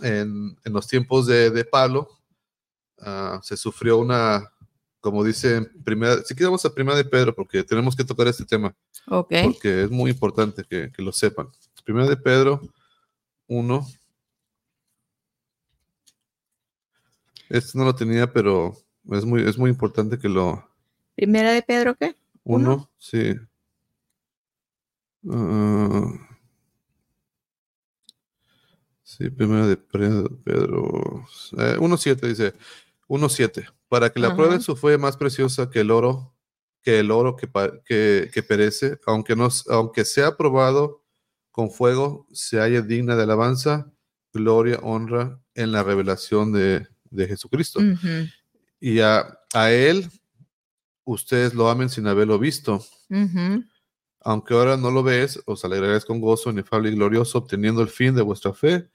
los 0.00 0.86
tiempos 0.86 1.26
de, 1.26 1.50
de 1.50 1.64
Pablo, 1.64 2.08
ah, 3.00 3.40
se 3.42 3.56
sufrió 3.56 3.98
una, 3.98 4.52
como 5.00 5.24
dice 5.24 5.62
primera, 5.84 6.22
si 6.22 6.34
quedamos 6.34 6.64
a 6.64 6.72
primera 6.72 6.96
de 6.96 7.04
Pedro, 7.04 7.34
porque 7.34 7.64
tenemos 7.64 7.96
que 7.96 8.04
tocar 8.04 8.28
este 8.28 8.44
tema, 8.44 8.74
porque 9.04 9.82
es 9.82 9.90
muy 9.90 10.12
importante 10.12 10.64
que, 10.64 10.90
lo 10.98 11.12
sepan. 11.12 11.48
Primera 11.84 12.08
de 12.08 12.16
Pedro 12.16 12.60
1. 13.48 13.86
Este 17.48 17.76
no 17.76 17.84
lo 17.84 17.94
tenía, 17.94 18.32
pero 18.32 18.76
es 19.10 19.24
muy, 19.24 19.42
es 19.42 19.58
muy 19.58 19.68
importante 19.70 20.18
que 20.18 20.28
lo... 20.28 20.64
¿Primera 21.16 21.50
de 21.52 21.62
Pedro 21.62 21.96
qué? 21.96 22.14
Uno, 22.44 22.88
sí. 22.98 23.34
Uh, 25.24 26.18
Sí, 29.22 29.30
primero 29.30 29.68
de 29.68 29.76
Pedro. 29.76 31.24
1.7 31.52 32.24
eh, 32.24 32.28
dice, 32.28 32.54
1.7. 33.06 33.72
Para 33.88 34.10
que 34.10 34.18
la 34.18 34.34
prueba 34.34 34.54
de 34.54 34.60
su 34.60 34.74
fue 34.74 34.98
más 34.98 35.16
preciosa 35.16 35.70
que 35.70 35.80
el 35.80 35.92
oro, 35.92 36.34
que 36.82 36.98
el 36.98 37.12
oro 37.12 37.36
que, 37.36 37.48
que, 38.32 38.42
perece, 38.42 38.98
aunque, 39.06 39.36
no, 39.36 39.48
aunque 39.68 40.04
sea 40.04 40.36
probado 40.36 41.04
con 41.52 41.70
fuego, 41.70 42.26
se 42.32 42.60
haya 42.60 42.82
digna 42.82 43.14
de 43.14 43.22
alabanza, 43.22 43.92
gloria, 44.32 44.80
honra 44.82 45.40
en 45.54 45.70
la 45.70 45.84
revelación 45.84 46.52
de, 46.52 46.88
Jesucristo. 47.14 47.78
Y 48.80 48.98
a, 48.98 49.38
Él, 49.54 50.10
ustedes 51.04 51.54
lo 51.54 51.68
amen 51.68 51.90
sin 51.90 52.08
haberlo 52.08 52.40
visto. 52.40 52.84
Aunque 54.24 54.54
ahora 54.54 54.76
no 54.76 54.90
lo 54.90 55.02
ves, 55.02 55.42
os 55.46 55.64
alegraréis 55.64 56.04
con 56.04 56.20
gozo 56.20 56.50
inefable 56.50 56.90
y 56.90 56.94
glorioso, 56.94 57.38
obteniendo 57.38 57.82
el 57.82 57.88
fin 57.88 58.14
de 58.14 58.22
vuestra 58.22 58.52
fe, 58.52 58.88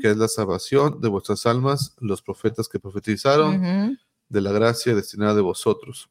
que 0.00 0.10
es 0.10 0.16
la 0.16 0.28
salvación 0.28 1.00
de 1.00 1.08
vuestras 1.08 1.46
almas, 1.46 1.94
los 2.00 2.22
profetas 2.22 2.68
que 2.68 2.80
profetizaron, 2.80 3.98
de 4.28 4.40
la 4.40 4.52
gracia 4.52 4.94
destinada 4.94 5.34
de 5.34 5.42
vosotros. 5.42 6.08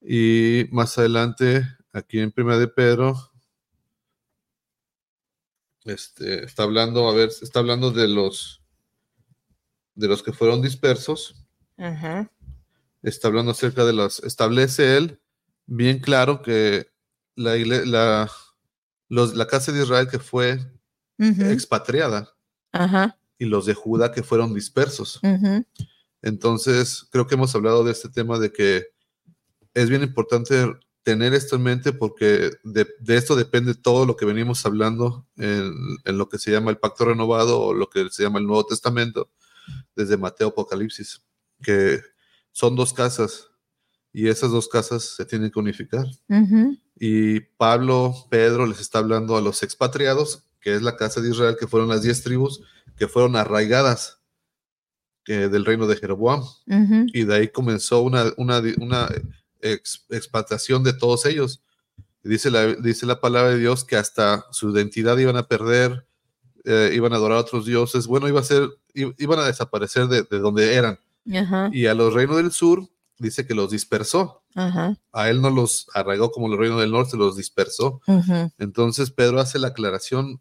Y 0.00 0.64
más 0.70 0.96
adelante, 0.98 1.66
aquí 1.92 2.18
en 2.20 2.32
Primera 2.32 2.58
de 2.58 2.68
Pedro, 2.68 3.14
este, 5.84 6.44
está 6.44 6.64
hablando, 6.64 7.08
a 7.08 7.14
ver, 7.14 7.30
está 7.40 7.60
hablando 7.60 7.90
de 7.90 8.08
los 8.08 8.60
de 9.94 10.08
los 10.08 10.22
que 10.22 10.32
fueron 10.32 10.62
dispersos. 10.62 11.34
Está 13.02 13.28
hablando 13.28 13.52
acerca 13.52 13.84
de 13.84 13.92
los, 13.92 14.20
establece 14.20 14.96
él 14.96 15.20
bien 15.66 16.00
claro 16.00 16.42
que 16.42 16.88
la, 17.36 17.56
la, 17.56 18.30
los, 19.08 19.34
la 19.34 19.46
casa 19.46 19.72
de 19.72 19.82
Israel 19.82 20.08
que 20.08 20.18
fue 20.18 20.58
expatriada 21.18 22.34
y 23.38 23.44
los 23.44 23.66
de 23.66 23.74
Judá 23.74 24.12
que 24.12 24.22
fueron 24.22 24.54
dispersos. 24.54 25.20
Entonces, 26.22 27.06
creo 27.10 27.26
que 27.26 27.34
hemos 27.34 27.54
hablado 27.54 27.84
de 27.84 27.92
este 27.92 28.08
tema 28.08 28.38
de 28.38 28.52
que 28.52 28.86
es 29.74 29.88
bien 29.88 30.02
importante 30.02 30.72
tener 31.02 31.32
esto 31.34 31.56
en 31.56 31.62
mente 31.62 31.92
porque 31.92 32.50
de, 32.62 32.86
esto 33.08 33.34
depende 33.34 33.74
todo 33.74 34.04
lo 34.04 34.16
que 34.16 34.26
venimos 34.26 34.64
hablando 34.66 35.26
en, 35.36 35.72
lo 36.04 36.28
que 36.28 36.38
se 36.38 36.50
llama 36.50 36.70
el 36.70 36.78
pacto 36.78 37.06
renovado 37.06 37.60
o 37.60 37.74
lo 37.74 37.88
que 37.88 38.08
se 38.10 38.22
llama 38.22 38.38
el 38.38 38.46
Nuevo 38.46 38.66
Testamento, 38.66 39.30
desde 39.96 40.16
Mateo 40.16 40.48
Apocalipsis, 40.48 41.22
que 41.62 42.00
son 42.52 42.76
dos 42.76 42.92
casas 42.92 43.49
y 44.12 44.28
esas 44.28 44.50
dos 44.50 44.68
casas 44.68 45.02
se 45.16 45.24
tienen 45.24 45.50
que 45.50 45.58
unificar. 45.58 46.06
Y 46.98 47.40
Pablo, 47.40 48.14
Pedro 48.30 48.66
les 48.66 48.80
está 48.80 48.98
hablando 48.98 49.36
a 49.36 49.40
los 49.40 49.62
expatriados, 49.62 50.44
que 50.60 50.74
es 50.74 50.82
la 50.82 50.96
casa 50.96 51.20
de 51.20 51.30
Israel, 51.30 51.56
que 51.58 51.66
fueron 51.66 51.88
las 51.88 52.02
diez 52.02 52.22
tribus 52.22 52.62
que 52.96 53.08
fueron 53.08 53.34
arraigadas 53.34 54.20
del 55.26 55.64
reino 55.64 55.86
de 55.86 55.96
Jeroboam. 55.96 56.42
Y 57.12 57.24
de 57.24 57.34
ahí 57.34 57.48
comenzó 57.48 58.02
una, 58.02 58.32
una, 58.36 58.60
una 58.78 59.08
expatriación 59.62 60.82
de 60.82 60.92
todos 60.92 61.24
ellos. 61.24 61.62
Dice 62.22 62.50
la, 62.50 62.74
dice 62.74 63.06
la 63.06 63.20
palabra 63.20 63.52
de 63.52 63.58
Dios 63.58 63.84
que 63.84 63.96
hasta 63.96 64.44
su 64.50 64.70
identidad 64.70 65.16
iban 65.16 65.36
a 65.36 65.48
perder, 65.48 66.06
eh, 66.64 66.90
iban 66.92 67.12
a 67.12 67.16
adorar 67.16 67.38
a 67.38 67.40
otros 67.40 67.64
dioses. 67.64 68.06
Bueno, 68.06 68.28
iba 68.28 68.40
a 68.40 68.44
ser, 68.44 68.68
iban 68.92 69.38
a 69.38 69.46
desaparecer 69.46 70.08
de, 70.08 70.24
donde 70.24 70.74
eran. 70.74 70.98
Y 71.72 71.86
a 71.86 71.94
los 71.94 72.12
reinos 72.12 72.36
del 72.36 72.52
sur 72.52 72.86
dice 73.20 73.46
que 73.46 73.54
los 73.54 73.70
dispersó. 73.70 74.42
A 75.12 75.30
él 75.30 75.40
no 75.40 75.50
los 75.50 75.86
arraigó 75.94 76.32
como 76.32 76.48
los 76.48 76.58
reinos 76.58 76.80
del 76.80 76.90
norte, 76.90 77.16
los 77.16 77.36
dispersó. 77.36 78.00
Entonces 78.58 79.10
Pedro 79.10 79.40
hace 79.40 79.58
la 79.58 79.68
aclaración 79.68 80.40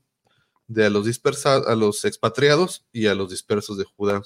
de 0.68 0.86
a 0.86 0.90
los 0.90 1.06
dispersados, 1.06 1.68
a 1.68 1.76
los 1.76 2.06
expatriados 2.06 2.86
y 2.92 3.08
a 3.08 3.16
los 3.16 3.30
dispersos 3.30 3.78
de 3.78 3.86
Judá. 3.86 4.22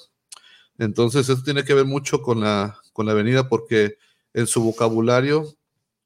Entonces, 0.78 1.28
eso 1.28 1.42
tiene 1.42 1.64
que 1.64 1.74
ver 1.74 1.84
mucho 1.84 2.20
con 2.20 2.40
la, 2.40 2.78
con 2.92 3.06
la 3.06 3.14
venida, 3.14 3.48
porque 3.48 3.96
en 4.32 4.46
su 4.46 4.62
vocabulario, 4.62 5.54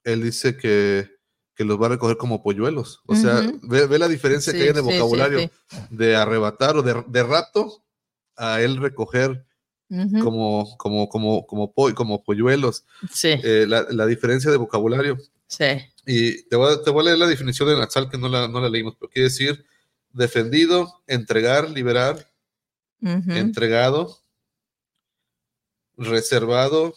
él 0.05 0.23
dice 0.23 0.57
que, 0.57 1.17
los 1.57 1.81
va 1.81 1.87
a 1.87 1.91
recoger 1.91 2.17
como 2.17 2.41
polluelos. 2.41 3.03
O 3.07 3.17
sea, 3.17 3.43
ve, 3.63 3.99
la 3.99 4.07
diferencia 4.07 4.53
que 4.53 4.63
hay 4.63 4.69
en 4.69 4.77
el 4.77 4.83
vocabulario 4.83 5.51
de 5.91 6.15
arrebatar 6.15 6.77
o 6.77 6.83
de, 6.83 7.03
de, 7.09 7.23
rapto 7.25 7.83
a 8.37 8.61
él 8.61 8.77
recoger 8.77 9.45
como, 10.23 10.77
como, 10.77 11.09
como, 11.09 11.47
como, 11.47 11.73
como 11.95 12.23
polluelos. 12.23 12.85
Eh, 13.25 13.67
la, 13.67 14.07
diferencia 14.07 14.51
de 14.51 14.57
vocabulario. 14.57 15.19
Sí. 15.47 15.65
Y 16.07 16.43
te 16.45 16.57
voy, 16.57 16.73
a, 16.73 16.83
te 16.83 16.91
voy 16.91 17.03
a 17.03 17.05
leer 17.05 17.19
la 17.19 17.27
definición 17.27 17.69
de 17.69 17.77
Natsal 17.77 18.09
que 18.11 18.19
no 18.19 18.29
la, 18.29 18.49
no 18.49 18.61
la 18.61 18.69
leímos, 18.69 18.97
pero 18.99 19.11
quiere 19.11 19.29
decir 19.29 19.65
defendido, 20.13 21.03
entregar, 21.07 21.71
liberar, 21.71 22.31
entregado, 23.01 24.19
reservado, 25.97 26.95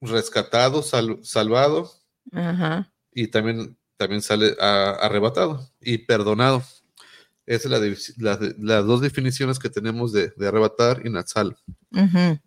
rescatado, 0.00 0.82
salvado 0.82 1.90
y 3.12 3.28
también, 3.28 3.76
también 3.96 4.22
sale 4.22 4.54
arrebatado 4.60 5.68
y 5.80 5.98
perdonado. 5.98 6.62
Es 7.46 7.64
la, 7.64 7.78
las 8.18 8.86
dos 8.86 9.00
definiciones 9.00 9.58
que 9.58 9.70
tenemos 9.70 10.12
de, 10.12 10.32
arrebatar 10.46 11.02
y 11.06 11.10
nazal. 11.10 11.56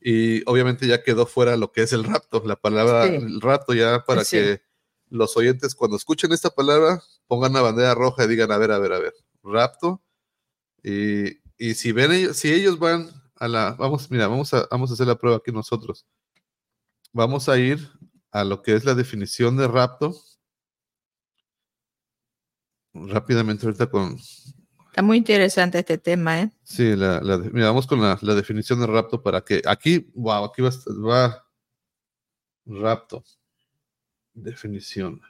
Y 0.01 0.43
obviamente 0.47 0.85
ya 0.85 1.01
quedó 1.01 1.25
fuera 1.25 1.57
lo 1.57 1.71
que 1.71 1.83
es 1.83 1.93
el 1.93 2.03
rapto, 2.03 2.43
la 2.45 2.57
palabra 2.57 3.05
el 3.05 3.41
rapto 3.41 3.73
ya 3.73 4.03
para 4.05 4.23
que 4.25 4.61
los 5.09 5.35
oyentes 5.37 5.73
cuando 5.73 5.97
escuchen 5.97 6.31
esta 6.33 6.49
palabra 6.49 7.01
pongan 7.27 7.53
la 7.53 7.61
bandera 7.61 7.95
roja 7.95 8.25
y 8.25 8.27
digan, 8.27 8.51
a 8.51 8.57
ver, 8.57 8.71
a 8.71 8.79
ver, 8.79 8.93
a 8.93 8.99
ver, 8.99 9.13
rapto. 9.43 10.03
Y, 10.83 11.39
y 11.57 11.75
si 11.75 11.91
ven 11.91 12.11
ellos, 12.11 12.37
si 12.37 12.53
ellos 12.53 12.77
van 12.77 13.09
a 13.35 13.47
la, 13.47 13.71
vamos, 13.73 14.11
mira, 14.11 14.27
vamos 14.27 14.53
a, 14.53 14.67
vamos 14.69 14.91
a 14.91 14.93
hacer 14.93 15.07
la 15.07 15.17
prueba 15.17 15.37
aquí 15.37 15.51
nosotros. 15.51 16.05
Vamos 17.13 17.49
a 17.49 17.57
ir 17.57 17.89
a 18.31 18.43
lo 18.43 18.61
que 18.61 18.75
es 18.75 18.85
la 18.85 18.95
definición 18.95 19.57
de 19.57 19.67
rapto. 19.67 20.15
Rápidamente 22.93 23.65
ahorita 23.65 23.89
con... 23.89 24.17
Está 24.89 25.03
muy 25.03 25.17
interesante 25.17 25.79
este 25.79 25.97
tema, 25.97 26.41
¿eh? 26.41 26.51
Sí, 26.63 26.95
la, 26.95 27.21
mira, 27.51 27.67
vamos 27.67 27.85
con 27.85 28.01
la, 28.01 28.17
definición 28.35 28.79
de 28.79 28.87
rapto 28.87 29.21
para 29.21 29.41
que 29.41 29.61
aquí, 29.65 30.09
wow, 30.15 30.45
aquí 30.45 30.61
va, 30.61 30.71
va 30.87 31.45
rapto. 32.65 33.23
Definición. 34.33 35.21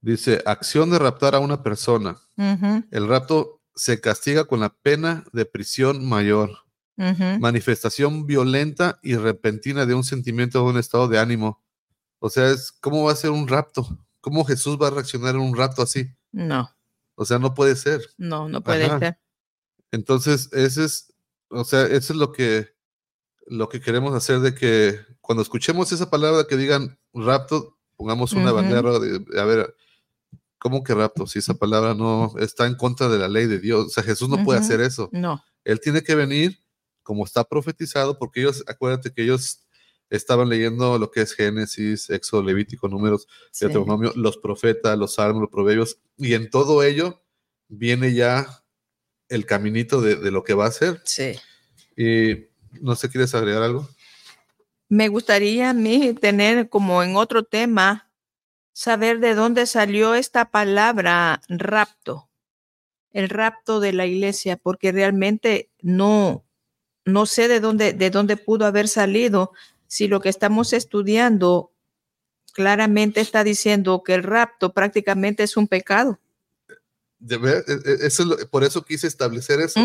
Dice, 0.00 0.42
acción 0.46 0.90
de 0.90 0.98
raptar 0.98 1.34
a 1.34 1.40
una 1.40 1.62
persona. 1.62 2.16
El 2.90 3.08
rapto 3.08 3.60
se 3.74 4.00
castiga 4.00 4.44
con 4.44 4.60
la 4.60 4.70
pena 4.70 5.24
de 5.32 5.44
prisión 5.44 6.08
mayor. 6.08 6.50
Manifestación 6.96 8.26
violenta 8.26 8.98
y 9.02 9.16
repentina 9.16 9.84
de 9.84 9.94
un 9.94 10.04
sentimiento 10.04 10.64
o 10.64 10.70
un 10.70 10.78
estado 10.78 11.08
de 11.08 11.18
ánimo. 11.18 11.62
O 12.18 12.30
sea, 12.30 12.50
es 12.50 12.72
¿cómo 12.72 13.04
va 13.04 13.12
a 13.12 13.16
ser 13.16 13.30
un 13.30 13.46
rapto? 13.46 14.05
¿Cómo 14.26 14.44
Jesús 14.44 14.76
va 14.76 14.88
a 14.88 14.90
reaccionar 14.90 15.36
en 15.36 15.40
un 15.40 15.56
rapto 15.56 15.82
así? 15.82 16.10
No. 16.32 16.68
O 17.14 17.24
sea, 17.24 17.38
no 17.38 17.54
puede 17.54 17.76
ser. 17.76 18.02
No, 18.18 18.48
no 18.48 18.60
puede 18.60 18.88
ser. 18.98 19.20
Entonces, 19.92 20.48
ese 20.52 20.84
es, 20.84 21.14
o 21.48 21.62
sea, 21.62 21.82
eso 21.82 22.12
es 22.12 22.18
lo 22.18 22.32
que, 22.32 22.74
lo 23.46 23.68
que 23.68 23.80
queremos 23.80 24.12
hacer 24.16 24.40
de 24.40 24.52
que 24.52 24.98
cuando 25.20 25.42
escuchemos 25.42 25.92
esa 25.92 26.10
palabra 26.10 26.44
que 26.48 26.56
digan 26.56 26.98
rapto, 27.14 27.78
pongamos 27.94 28.32
una 28.32 28.50
bandera 28.50 28.98
de, 28.98 29.24
a 29.40 29.44
ver, 29.44 29.76
¿Cómo 30.58 30.82
que 30.82 30.92
rapto? 30.92 31.28
Si 31.28 31.38
esa 31.38 31.54
palabra 31.54 31.94
no 31.94 32.32
está 32.40 32.66
en 32.66 32.74
contra 32.74 33.08
de 33.08 33.18
la 33.18 33.28
ley 33.28 33.46
de 33.46 33.60
Dios. 33.60 33.86
O 33.86 33.90
sea, 33.90 34.02
Jesús 34.02 34.28
no 34.28 34.42
puede 34.42 34.58
hacer 34.58 34.80
eso. 34.80 35.08
No. 35.12 35.40
Él 35.62 35.78
tiene 35.78 36.02
que 36.02 36.16
venir 36.16 36.60
como 37.04 37.24
está 37.24 37.44
profetizado, 37.44 38.18
porque 38.18 38.40
ellos, 38.40 38.64
acuérdate 38.66 39.12
que 39.12 39.22
ellos 39.22 39.65
estaban 40.10 40.48
leyendo 40.48 40.98
lo 40.98 41.10
que 41.10 41.22
es 41.22 41.34
Génesis, 41.34 42.10
Éxodo, 42.10 42.42
Levítico, 42.42 42.88
Números, 42.88 43.26
Deuteronomio, 43.58 44.12
los 44.14 44.36
profetas, 44.36 44.96
los 44.98 45.14
salmos, 45.14 45.42
los 45.42 45.50
proverbios, 45.50 45.98
y 46.16 46.34
en 46.34 46.50
todo 46.50 46.82
ello 46.82 47.22
viene 47.68 48.14
ya 48.14 48.46
el 49.28 49.46
caminito 49.46 50.00
de, 50.00 50.16
de 50.16 50.30
lo 50.30 50.44
que 50.44 50.54
va 50.54 50.64
a 50.64 50.68
hacer. 50.68 51.00
Sí. 51.04 51.34
Y 51.96 52.46
no 52.80 52.94
sé, 52.94 53.08
¿quieres 53.08 53.34
agregar 53.34 53.62
algo? 53.62 53.88
Me 54.88 55.08
gustaría 55.08 55.70
a 55.70 55.74
mí 55.74 56.14
tener 56.14 56.68
como 56.68 57.02
en 57.02 57.16
otro 57.16 57.42
tema 57.42 58.10
saber 58.72 59.18
de 59.20 59.34
dónde 59.34 59.66
salió 59.66 60.14
esta 60.14 60.50
palabra 60.50 61.40
rapto, 61.48 62.28
el 63.10 63.30
rapto 63.30 63.80
de 63.80 63.92
la 63.92 64.06
iglesia, 64.06 64.56
porque 64.56 64.92
realmente 64.92 65.70
no, 65.80 66.44
no 67.04 67.26
sé 67.26 67.48
de 67.48 67.60
dónde, 67.60 67.94
de 67.94 68.10
dónde 68.10 68.36
pudo 68.36 68.66
haber 68.66 68.86
salido 68.86 69.52
si 69.88 70.08
lo 70.08 70.20
que 70.20 70.28
estamos 70.28 70.72
estudiando 70.72 71.72
claramente 72.52 73.20
está 73.20 73.44
diciendo 73.44 74.02
que 74.02 74.14
el 74.14 74.22
rapto 74.22 74.72
prácticamente 74.72 75.42
es 75.42 75.56
un 75.56 75.68
pecado. 75.68 76.18
De 77.18 77.36
ver, 77.36 77.64
e, 77.68 77.72
e, 77.72 78.06
eso 78.06 78.24
por 78.50 78.64
eso 78.64 78.84
quise 78.84 79.06
establecer 79.06 79.60
eso, 79.60 79.80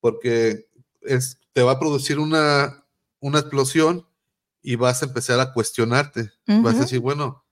porque 0.00 0.68
es, 1.02 1.38
te 1.52 1.62
va 1.62 1.72
a 1.72 1.78
producir 1.80 2.18
una, 2.18 2.84
una 3.20 3.40
explosión 3.40 4.06
y 4.62 4.76
vas 4.76 5.02
a 5.02 5.06
empezar 5.06 5.40
a 5.40 5.52
cuestionarte. 5.52 6.30
Vas 6.46 6.76
a 6.76 6.80
decir, 6.80 7.00
bueno, 7.00 7.44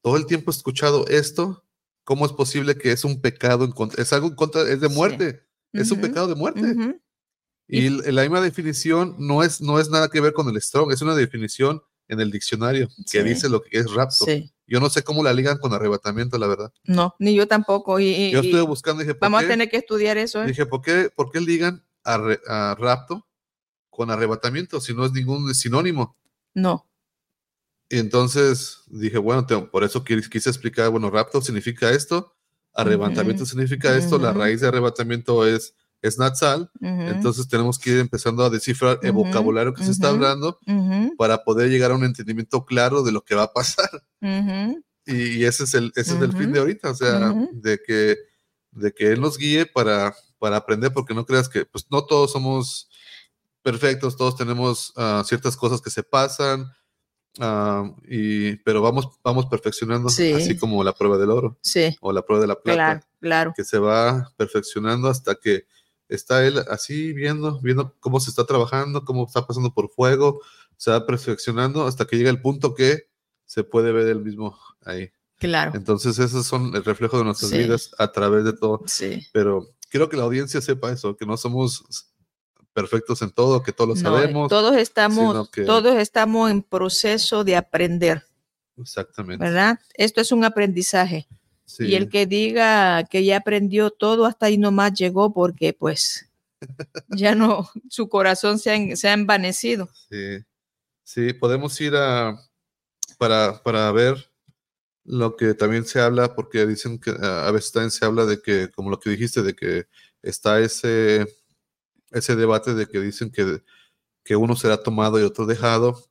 todo 0.00 0.16
el 0.16 0.26
tiempo 0.26 0.50
he 0.50 0.54
escuchado 0.54 1.06
esto, 1.08 1.64
¿cómo 2.04 2.24
es 2.24 2.32
posible 2.32 2.76
que 2.76 2.92
es 2.92 3.04
un 3.04 3.20
pecado 3.20 3.64
en 3.64 3.72
contra? 3.72 4.02
Es 4.02 4.12
algo 4.12 4.28
en 4.28 4.34
contra, 4.34 4.62
es 4.62 4.80
de 4.80 4.88
muerte, 4.88 5.42
es 5.72 5.90
un 5.90 6.00
pecado 6.00 6.28
de 6.28 6.34
muerte. 6.34 7.00
Y, 7.68 7.90
la 7.90 8.22
misma 8.22 8.40
definición 8.40 9.14
no 9.18 9.42
es, 9.42 9.60
no 9.60 9.78
es 9.78 9.90
nada 9.90 10.08
que 10.08 10.20
ver 10.20 10.32
con 10.32 10.48
el 10.48 10.60
strong, 10.60 10.90
es 10.90 11.02
una 11.02 11.14
definición 11.14 11.82
en 12.08 12.20
el 12.20 12.30
diccionario 12.30 12.88
que 13.10 13.22
dice 13.22 13.50
lo 13.50 13.62
que 13.62 13.78
es 13.78 13.92
rapto. 13.92 14.24
Yo 14.66 14.80
no 14.80 14.90
sé 14.90 15.02
cómo 15.02 15.22
la 15.22 15.32
ligan 15.32 15.58
con 15.58 15.72
arrebatamiento, 15.72 16.38
la 16.38 16.46
verdad. 16.46 16.72
No, 16.84 17.14
ni 17.18 17.34
yo 17.34 17.46
tampoco. 17.46 18.00
Y, 18.00 18.30
yo 18.30 18.40
estuve 18.40 18.62
buscando 18.62 19.02
y 19.02 19.06
dije, 19.06 19.18
vamos 19.20 19.44
a 19.44 19.46
tener 19.46 19.68
que 19.70 19.78
estudiar 19.78 20.18
eso. 20.18 20.42
¿eh? 20.42 20.46
Dije, 20.46 20.66
¿por 20.66 20.82
qué, 20.82 21.10
¿por 21.14 21.30
qué 21.30 21.40
ligan 21.40 21.84
a, 22.04 22.74
rapto 22.78 23.26
con 23.90 24.10
arrebatamiento 24.10 24.80
si 24.80 24.94
no 24.94 25.04
es 25.04 25.12
ningún 25.12 25.54
sinónimo? 25.54 26.16
No. 26.54 26.86
Y 27.90 27.98
entonces 27.98 28.80
dije, 28.86 29.18
bueno, 29.18 29.46
por 29.70 29.84
eso 29.84 30.04
quise 30.04 30.50
explicar, 30.50 30.90
bueno, 30.90 31.10
rapto 31.10 31.40
significa 31.40 31.90
esto, 31.90 32.34
arrebatamiento 32.74 33.46
significa 33.46 33.96
esto, 33.96 34.18
la 34.18 34.32
raíz 34.32 34.60
de 34.60 34.68
arrebatamiento 34.68 35.46
es 35.46 35.74
es 36.00 36.18
Natsal, 36.18 36.70
entonces 36.80 37.48
tenemos 37.48 37.78
que 37.78 37.90
ir 37.90 37.98
empezando 37.98 38.44
a 38.44 38.50
descifrar 38.50 39.00
el 39.02 39.12
vocabulario 39.12 39.74
que 39.74 39.84
se 39.84 39.90
está 39.90 40.10
hablando 40.10 40.58
para 41.16 41.42
poder 41.44 41.70
llegar 41.70 41.90
a 41.90 41.96
un 41.96 42.04
entendimiento 42.04 42.64
claro 42.64 43.02
de 43.02 43.12
lo 43.12 43.22
que 43.22 43.34
va 43.34 43.44
a 43.44 43.52
pasar. 43.52 43.90
y, 45.06 45.44
ese 45.44 45.64
es 45.64 45.74
el, 45.74 45.92
ese 45.96 46.14
es 46.14 46.22
el 46.22 46.32
fin 46.36 46.52
de 46.52 46.60
ahorita, 46.60 46.90
o 46.90 46.94
sea, 46.94 47.34
de 47.52 47.80
que, 47.84 48.16
de 48.72 48.92
que 48.92 49.12
Él 49.12 49.20
nos 49.20 49.38
guíe 49.38 49.66
para, 49.66 50.14
para 50.38 50.56
aprender, 50.56 50.92
porque 50.92 51.14
no 51.14 51.26
creas 51.26 51.48
que, 51.48 51.64
pues 51.64 51.86
no 51.90 52.04
todos 52.04 52.32
somos 52.32 52.88
perfectos, 53.62 54.16
todos 54.16 54.36
tenemos 54.36 54.92
ah, 54.96 55.22
ciertas 55.26 55.56
cosas 55.56 55.80
que 55.80 55.90
se 55.90 56.04
pasan, 56.04 56.64
ah, 57.40 57.90
y, 58.06 58.56
pero 58.58 58.82
vamos, 58.82 59.18
vamos 59.24 59.46
perfeccionando, 59.46 60.08
así 60.08 60.56
como 60.58 60.84
la 60.84 60.92
prueba 60.92 61.18
del 61.18 61.30
oro 61.30 61.58
o 62.00 62.12
la 62.12 62.22
prueba 62.22 62.42
de 62.42 62.48
la 62.48 62.60
plata, 62.60 63.06
claro. 63.20 63.52
que 63.56 63.64
se 63.64 63.78
va 63.78 64.32
perfeccionando 64.36 65.08
hasta 65.08 65.34
que 65.34 65.66
está 66.08 66.46
él 66.46 66.58
así 66.70 67.12
viendo, 67.12 67.60
viendo 67.60 67.94
cómo 68.00 68.20
se 68.20 68.30
está 68.30 68.44
trabajando, 68.44 69.04
cómo 69.04 69.26
está 69.26 69.46
pasando 69.46 69.72
por 69.72 69.90
fuego, 69.90 70.40
se 70.76 70.90
va 70.90 71.06
perfeccionando 71.06 71.86
hasta 71.86 72.06
que 72.06 72.16
llega 72.16 72.30
el 72.30 72.40
punto 72.40 72.74
que 72.74 73.08
se 73.44 73.64
puede 73.64 73.92
ver 73.92 74.08
él 74.08 74.22
mismo 74.22 74.58
ahí. 74.84 75.10
Claro. 75.38 75.72
Entonces, 75.74 76.18
esos 76.18 76.46
son 76.46 76.74
el 76.74 76.84
reflejo 76.84 77.18
de 77.18 77.24
nuestras 77.24 77.52
vidas 77.52 77.90
a 77.98 78.10
través 78.10 78.44
de 78.44 78.52
todo. 78.52 78.82
Sí. 78.86 79.26
Pero 79.32 79.68
quiero 79.88 80.08
que 80.08 80.16
la 80.16 80.24
audiencia 80.24 80.60
sepa 80.60 80.90
eso, 80.90 81.16
que 81.16 81.26
no 81.26 81.36
somos 81.36 81.84
perfectos 82.72 83.22
en 83.22 83.30
todo, 83.30 83.62
que 83.62 83.72
todos 83.72 83.90
lo 83.90 83.96
sabemos. 83.96 84.48
Todos 84.48 84.76
estamos, 84.76 85.50
todos 85.50 85.96
estamos 85.96 86.50
en 86.50 86.62
proceso 86.62 87.44
de 87.44 87.56
aprender. 87.56 88.24
Exactamente. 88.76 89.44
¿Verdad? 89.44 89.78
Esto 89.94 90.20
es 90.20 90.32
un 90.32 90.44
aprendizaje. 90.44 91.28
Y 91.78 91.94
el 91.94 92.08
que 92.08 92.26
diga 92.26 93.04
que 93.04 93.24
ya 93.24 93.38
aprendió 93.38 93.90
todo, 93.90 94.26
hasta 94.26 94.46
ahí 94.46 94.58
nomás 94.58 94.94
llegó 94.94 95.32
porque 95.32 95.72
pues 95.72 96.30
ya 97.08 97.34
no, 97.34 97.68
su 97.88 98.08
corazón 98.08 98.58
se 98.58 98.70
ha, 98.70 98.96
se 98.96 99.08
ha 99.08 99.12
envanecido. 99.12 99.88
Sí, 100.10 100.38
sí, 101.04 101.32
podemos 101.32 101.78
ir 101.80 101.94
a, 101.96 102.38
para, 103.18 103.62
para 103.62 103.90
ver 103.92 104.30
lo 105.04 105.36
que 105.36 105.54
también 105.54 105.84
se 105.84 106.00
habla, 106.00 106.34
porque 106.34 106.66
dicen 106.66 106.98
que 106.98 107.10
a 107.10 107.50
veces 107.50 107.72
también 107.72 107.90
se 107.90 108.04
habla 108.04 108.26
de 108.26 108.42
que, 108.42 108.70
como 108.70 108.90
lo 108.90 109.00
que 109.00 109.10
dijiste, 109.10 109.42
de 109.42 109.54
que 109.54 109.86
está 110.22 110.60
ese, 110.60 111.26
ese 112.10 112.36
debate 112.36 112.74
de 112.74 112.86
que 112.86 113.00
dicen 113.00 113.30
que 113.30 113.62
que 114.28 114.36
uno 114.36 114.54
será 114.54 114.76
tomado 114.76 115.18
y 115.18 115.22
otro 115.22 115.46
dejado, 115.46 116.04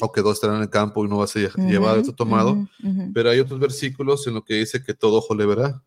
o 0.00 0.12
que 0.12 0.20
dos 0.20 0.34
estarán 0.34 0.58
en 0.58 0.62
el 0.62 0.70
campo 0.70 1.02
y 1.02 1.08
uno 1.08 1.18
va 1.18 1.24
a 1.24 1.26
ser 1.26 1.52
llevado 1.56 1.96
y 1.96 2.00
otro 2.02 2.14
tomado. 2.14 2.68
Pero 3.12 3.30
hay 3.30 3.40
otros 3.40 3.58
versículos 3.58 4.24
en 4.28 4.34
los 4.34 4.44
que 4.44 4.54
dice 4.54 4.80
que 4.80 4.94
todo 4.94 5.16
ojo 5.16 5.34
le 5.34 5.44
verá. 5.44 5.82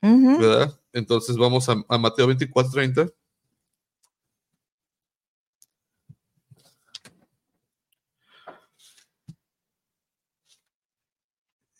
¿Verdad? 0.00 0.76
Entonces 0.92 1.36
vamos 1.36 1.68
a, 1.68 1.76
Mateo 1.96 2.26
24, 2.26 2.72
30. 2.72 3.08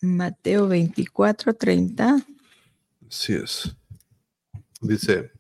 Mateo 0.03 0.69
24, 0.69 1.53
30. 1.53 2.25
Sí 3.09 3.33
es. 3.33 3.75
Dice, 4.81 5.33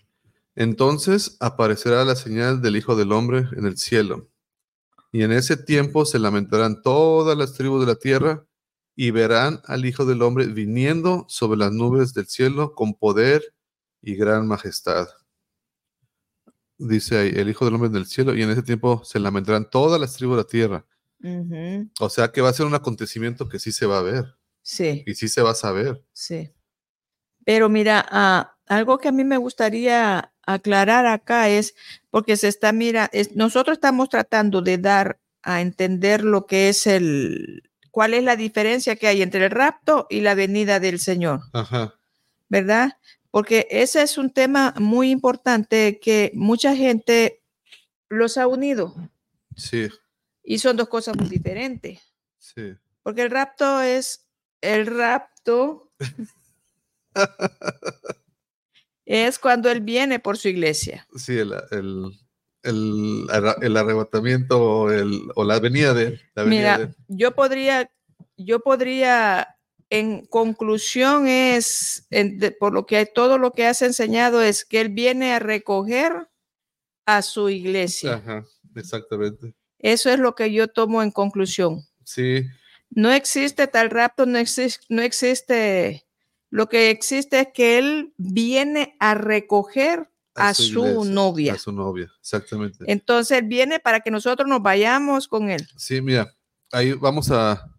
entonces 0.54 1.36
aparecerá 1.40 2.04
la 2.04 2.14
señal 2.14 2.60
del 2.60 2.76
Hijo 2.76 2.96
del 2.96 3.12
Hombre 3.12 3.48
en 3.56 3.66
el 3.66 3.78
cielo. 3.78 4.28
Y 5.10 5.22
en 5.22 5.32
ese 5.32 5.56
tiempo 5.56 6.04
se 6.04 6.18
lamentarán 6.18 6.82
todas 6.82 7.36
las 7.36 7.54
tribus 7.54 7.80
de 7.80 7.86
la 7.86 7.98
tierra 7.98 8.46
y 8.94 9.10
verán 9.10 9.60
al 9.64 9.84
Hijo 9.84 10.04
del 10.04 10.22
Hombre 10.22 10.46
viniendo 10.46 11.24
sobre 11.28 11.58
las 11.58 11.72
nubes 11.72 12.14
del 12.14 12.26
cielo 12.26 12.74
con 12.74 12.94
poder 12.94 13.42
y 14.00 14.14
gran 14.14 14.46
majestad. 14.46 15.08
Dice 16.78 17.18
ahí, 17.18 17.32
el 17.34 17.48
Hijo 17.48 17.64
del 17.64 17.74
Hombre 17.74 17.90
en 17.90 17.96
el 17.96 18.06
cielo, 18.06 18.34
y 18.34 18.42
en 18.42 18.50
ese 18.50 18.62
tiempo 18.62 19.02
se 19.04 19.20
lamentarán 19.20 19.70
todas 19.70 20.00
las 20.00 20.14
tribus 20.14 20.36
de 20.36 20.42
la 20.42 20.48
tierra. 20.48 20.86
O 22.00 22.10
sea 22.10 22.32
que 22.32 22.40
va 22.40 22.48
a 22.48 22.52
ser 22.52 22.66
un 22.66 22.74
acontecimiento 22.74 23.48
que 23.48 23.58
sí 23.58 23.70
se 23.70 23.86
va 23.86 23.98
a 23.98 24.02
ver. 24.02 24.36
Sí. 24.62 25.04
Y 25.06 25.14
sí 25.14 25.28
se 25.28 25.42
va 25.42 25.52
a 25.52 25.54
saber. 25.54 26.04
Sí. 26.12 26.52
Pero 27.44 27.68
mira, 27.68 28.04
ah, 28.10 28.56
algo 28.66 28.98
que 28.98 29.08
a 29.08 29.12
mí 29.12 29.24
me 29.24 29.36
gustaría 29.36 30.31
aclarar 30.46 31.06
acá 31.06 31.48
es 31.48 31.74
porque 32.10 32.36
se 32.36 32.48
está, 32.48 32.72
mira, 32.72 33.10
nosotros 33.34 33.76
estamos 33.76 34.08
tratando 34.08 34.62
de 34.62 34.78
dar 34.78 35.18
a 35.42 35.60
entender 35.60 36.24
lo 36.24 36.46
que 36.46 36.68
es 36.68 36.86
el, 36.86 37.70
cuál 37.90 38.14
es 38.14 38.24
la 38.24 38.36
diferencia 38.36 38.96
que 38.96 39.06
hay 39.06 39.22
entre 39.22 39.44
el 39.44 39.50
rapto 39.50 40.06
y 40.10 40.20
la 40.20 40.34
venida 40.34 40.80
del 40.80 40.98
Señor. 40.98 41.40
Ajá. 41.52 41.94
¿Verdad? 42.48 42.98
Porque 43.30 43.66
ese 43.70 44.02
es 44.02 44.18
un 44.18 44.30
tema 44.30 44.74
muy 44.78 45.10
importante 45.10 45.98
que 46.00 46.32
mucha 46.34 46.76
gente 46.76 47.42
los 48.08 48.36
ha 48.36 48.46
unido. 48.46 48.94
Sí. 49.56 49.88
Y 50.42 50.58
son 50.58 50.76
dos 50.76 50.88
cosas 50.88 51.16
muy 51.16 51.28
diferentes. 51.28 52.00
Sí. 52.38 52.74
Porque 53.02 53.22
el 53.22 53.30
rapto 53.30 53.80
es 53.80 54.26
el 54.60 54.86
rapto 54.86 55.90
es 59.04 59.38
cuando 59.38 59.70
Él 59.70 59.80
viene 59.80 60.18
por 60.18 60.36
su 60.36 60.48
iglesia. 60.48 61.06
Sí, 61.16 61.38
el, 61.38 63.26
arrebatamiento 63.30 64.60
o, 65.34 65.44
la 65.44 65.58
venida 65.58 65.94
de 65.94 66.04
él. 66.04 66.20
Mira, 66.46 66.94
yo 67.08 67.34
podría, 67.34 67.90
yo 68.36 68.60
podría, 68.60 69.56
en 69.90 70.26
conclusión 70.26 71.26
es, 71.26 72.06
por 72.60 72.72
lo 72.72 72.86
que 72.86 73.04
todo 73.06 73.38
lo 73.38 73.52
que 73.52 73.66
has 73.66 73.82
enseñado 73.82 74.42
es 74.42 74.64
que 74.64 74.80
Él 74.80 74.90
viene 74.90 75.32
a 75.34 75.38
recoger 75.38 76.28
a 77.04 77.22
su 77.22 77.48
iglesia. 77.48 78.14
Ajá, 78.14 78.44
exactamente. 78.76 79.54
Eso 79.78 80.10
es 80.10 80.18
lo 80.20 80.34
que 80.36 80.52
yo 80.52 80.68
tomo 80.68 81.02
en 81.02 81.10
conclusión. 81.10 81.84
Sí. 82.04 82.44
No 82.90 83.10
existe 83.10 83.66
tal 83.66 83.90
rapto, 83.90 84.26
no 84.26 84.38
existe, 84.38 84.84
no 84.88 85.02
existe 85.02 86.06
lo 86.52 86.68
que 86.68 86.90
existe 86.90 87.40
es 87.40 87.48
que 87.54 87.78
él 87.78 88.12
viene 88.18 88.94
a 89.00 89.14
recoger 89.14 90.10
a, 90.34 90.52
su, 90.52 91.02
novia. 91.02 91.54
A 91.54 91.58
su 91.58 91.72
novia, 91.72 92.12
exactamente. 92.20 92.84
Entonces 92.86 93.38
él 93.38 93.46
viene 93.48 93.80
para 93.80 94.00
que 94.00 94.10
nosotros 94.10 94.46
nos 94.46 94.60
vayamos 94.60 95.28
con 95.28 95.48
él. 95.48 95.66
Sí, 95.78 96.02
mira, 96.02 96.30
ahí 96.70 96.92
vamos 96.92 97.30
a, 97.30 97.74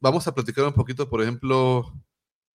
vamos 0.00 0.26
a 0.26 0.34
platicar 0.34 0.64
un 0.64 0.72
poquito, 0.72 1.08
por 1.08 1.22
ejemplo, 1.22 1.92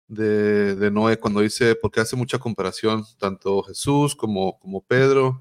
de, 0.09 0.91
Noé, 0.91 1.17
cuando 1.17 1.39
dice, 1.39 1.73
porque 1.73 2.01
hace 2.01 2.17
mucha 2.17 2.37
comparación, 2.37 3.05
tanto 3.17 3.63
Jesús 3.63 4.17
como, 4.17 4.59
como 4.59 4.81
Pedro, 4.83 5.39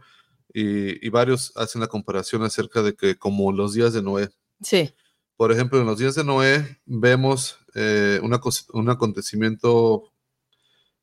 y, 0.52 1.04
y, 1.04 1.10
varios 1.10 1.50
hacen 1.56 1.80
la 1.80 1.88
comparación 1.88 2.44
acerca 2.44 2.80
de 2.80 2.94
que 2.94 3.16
como 3.18 3.50
los 3.50 3.74
días 3.74 3.92
de 3.92 4.02
Noé. 4.02 4.28
Sí. 4.62 4.94
Por 5.36 5.52
ejemplo, 5.52 5.80
en 5.80 5.86
los 5.86 5.98
días 5.98 6.14
de 6.14 6.24
Noé 6.24 6.80
vemos 6.86 7.58
eh, 7.74 8.20
un 8.22 8.90
acontecimiento 8.90 10.12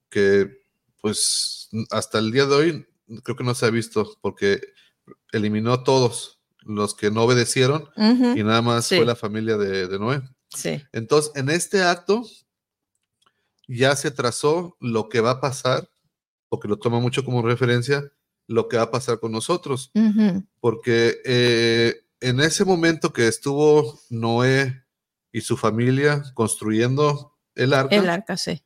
que, 0.10 0.62
pues, 1.02 1.70
hasta 1.90 2.20
el 2.20 2.32
día 2.32 2.46
de 2.46 2.56
hoy 2.56 2.88
creo 3.24 3.36
que 3.36 3.44
no 3.44 3.56
se 3.56 3.66
ha 3.66 3.70
visto 3.70 4.18
porque 4.22 4.62
eliminó 5.32 5.74
a 5.74 5.84
todos 5.84 6.40
los 6.62 6.96
que 6.96 7.12
no 7.12 7.24
obedecieron 7.24 7.90
y 7.98 8.44
nada 8.44 8.62
más 8.62 8.88
fue 8.88 9.06
la 9.06 9.16
familia 9.16 9.58
de, 9.58 10.00
Noé. 10.00 10.22
Sí. 10.50 10.82
Entonces, 10.92 11.32
en 11.36 11.50
este 11.50 11.82
acto 11.82 12.24
ya 13.68 13.96
se 13.96 14.12
trazó 14.12 14.78
lo 14.80 15.10
que 15.10 15.22
va 15.22 15.32
a 15.32 15.42
pasar, 15.42 15.90
porque 16.50 16.68
lo 16.68 16.78
toma 16.78 17.00
mucho 17.00 17.24
como 17.26 17.42
referencia, 17.42 18.12
lo 18.48 18.68
que 18.68 18.78
va 18.78 18.84
a 18.84 18.92
pasar 18.92 19.20
con 19.20 19.32
nosotros. 19.32 19.92
Porque 20.60 21.20
eh, 21.26 22.01
en 22.22 22.40
ese 22.40 22.64
momento 22.64 23.12
que 23.12 23.28
estuvo 23.28 24.00
Noé 24.10 24.84
y 25.32 25.42
su 25.42 25.58
familia 25.58 26.24
construyendo 26.34 27.36
el 27.56 27.74
arca, 27.74 27.96
el 27.96 28.10
arca, 28.10 28.38
sí. 28.38 28.64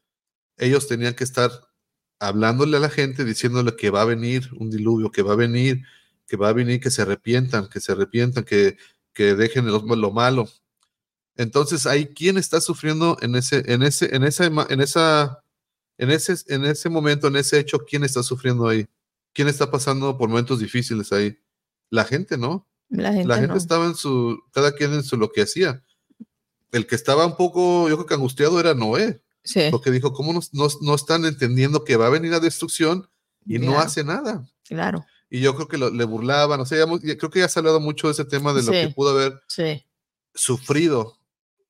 ellos 0.58 0.88
tenían 0.88 1.16
que 1.16 1.24
estar 1.24 1.51
hablándole 2.20 2.78
a 2.78 2.80
la 2.80 2.89
gente, 2.89 3.26
diciéndole 3.26 3.76
que 3.76 3.89
va 3.89 4.03
a 4.03 4.06
venir 4.06 4.49
un 4.58 4.70
diluvio, 4.70 5.12
que 5.12 5.22
va 5.22 5.34
a 5.34 5.38
venir, 5.38 5.84
que 6.28 6.38
va 6.38 6.49
a 6.49 6.53
venir, 6.53 6.80
que 6.80 6.91
se 6.91 7.01
arrepientan, 7.01 7.68
que 7.68 7.80
se 7.80 7.91
arrepientan, 7.91 8.43
que, 8.43 8.78
que 9.14 9.36
dejen 9.36 9.66
lo, 9.66 9.80
lo 9.80 10.12
malo. 10.12 10.47
Entonces, 11.36 11.88
ahí 11.88 12.08
quién 12.08 12.38
está 12.38 12.62
sufriendo 12.62 13.18
en 13.22 13.36
ese, 13.36 13.64
en 13.72 13.84
ese, 13.84 14.16
en 14.16 14.24
esa, 14.24 14.45
en 14.45 14.82
esa, 14.82 15.43
en 15.97 16.12
ese, 16.12 16.36
en 16.47 16.66
ese 16.66 16.89
momento, 16.89 17.28
en 17.28 17.36
ese 17.36 17.60
hecho, 17.60 17.80
quién 17.80 18.03
está 18.03 18.24
sufriendo 18.24 18.68
ahí. 18.68 18.88
¿quién 19.36 19.49
está 19.49 19.70
pasando 19.70 20.18
por 20.18 20.30
momentos 20.30 20.60
difíciles 20.60 21.12
ahí? 21.12 21.38
La 21.91 22.06
gente, 22.06 22.38
¿no? 22.38 22.68
La 22.98 23.14
gente, 23.14 23.58
estaba 23.58 23.86
en 23.86 23.96
su, 23.96 24.41
cada 24.52 24.74
quien 24.74 24.93
en 24.93 25.04
su 25.04 25.18
lo 25.18 25.32
que 25.32 25.41
hacía. 25.41 25.84
El 26.72 26.88
que 26.88 26.96
estaba 26.96 27.26
un 27.26 27.36
poco, 27.36 27.89
yo 27.89 27.96
creo 27.96 28.06
que 28.06 28.14
angustiado 28.14 28.60
era 28.60 28.74
Noé. 28.74 29.22
Sí. 29.43 29.68
Porque 29.70 29.91
dijo, 29.91 30.12
¿cómo 30.12 30.39
no, 30.52 30.96
están 30.96 31.26
entendiendo 31.26 31.84
que 31.84 31.98
va 31.98 32.08
a 32.08 32.10
venir 32.10 32.32
la 32.32 32.39
destrucción 32.39 33.08
y 33.46 33.60
no 33.60 33.80
hace 33.80 34.04
nada? 34.04 34.43
Claro. 34.68 35.06
Y 35.30 35.39
yo 35.39 35.56
creo 35.56 35.68
que 35.68 35.78
le 35.78 36.04
burlaban, 36.04 36.60
o 36.60 36.66
sea, 36.66 36.86
creo 36.86 37.30
que 37.30 37.39
ya 37.39 37.48
se 37.48 37.60
ha 37.60 37.62
hablado 37.62 37.80
mucho 37.80 38.08
de 38.08 38.14
ese 38.14 38.26
tema 38.26 38.54
de 38.54 38.64
lo 38.64 38.72
que 38.72 38.89
pudo 38.89 39.12
haber 39.12 39.41
sufrido 40.34 41.20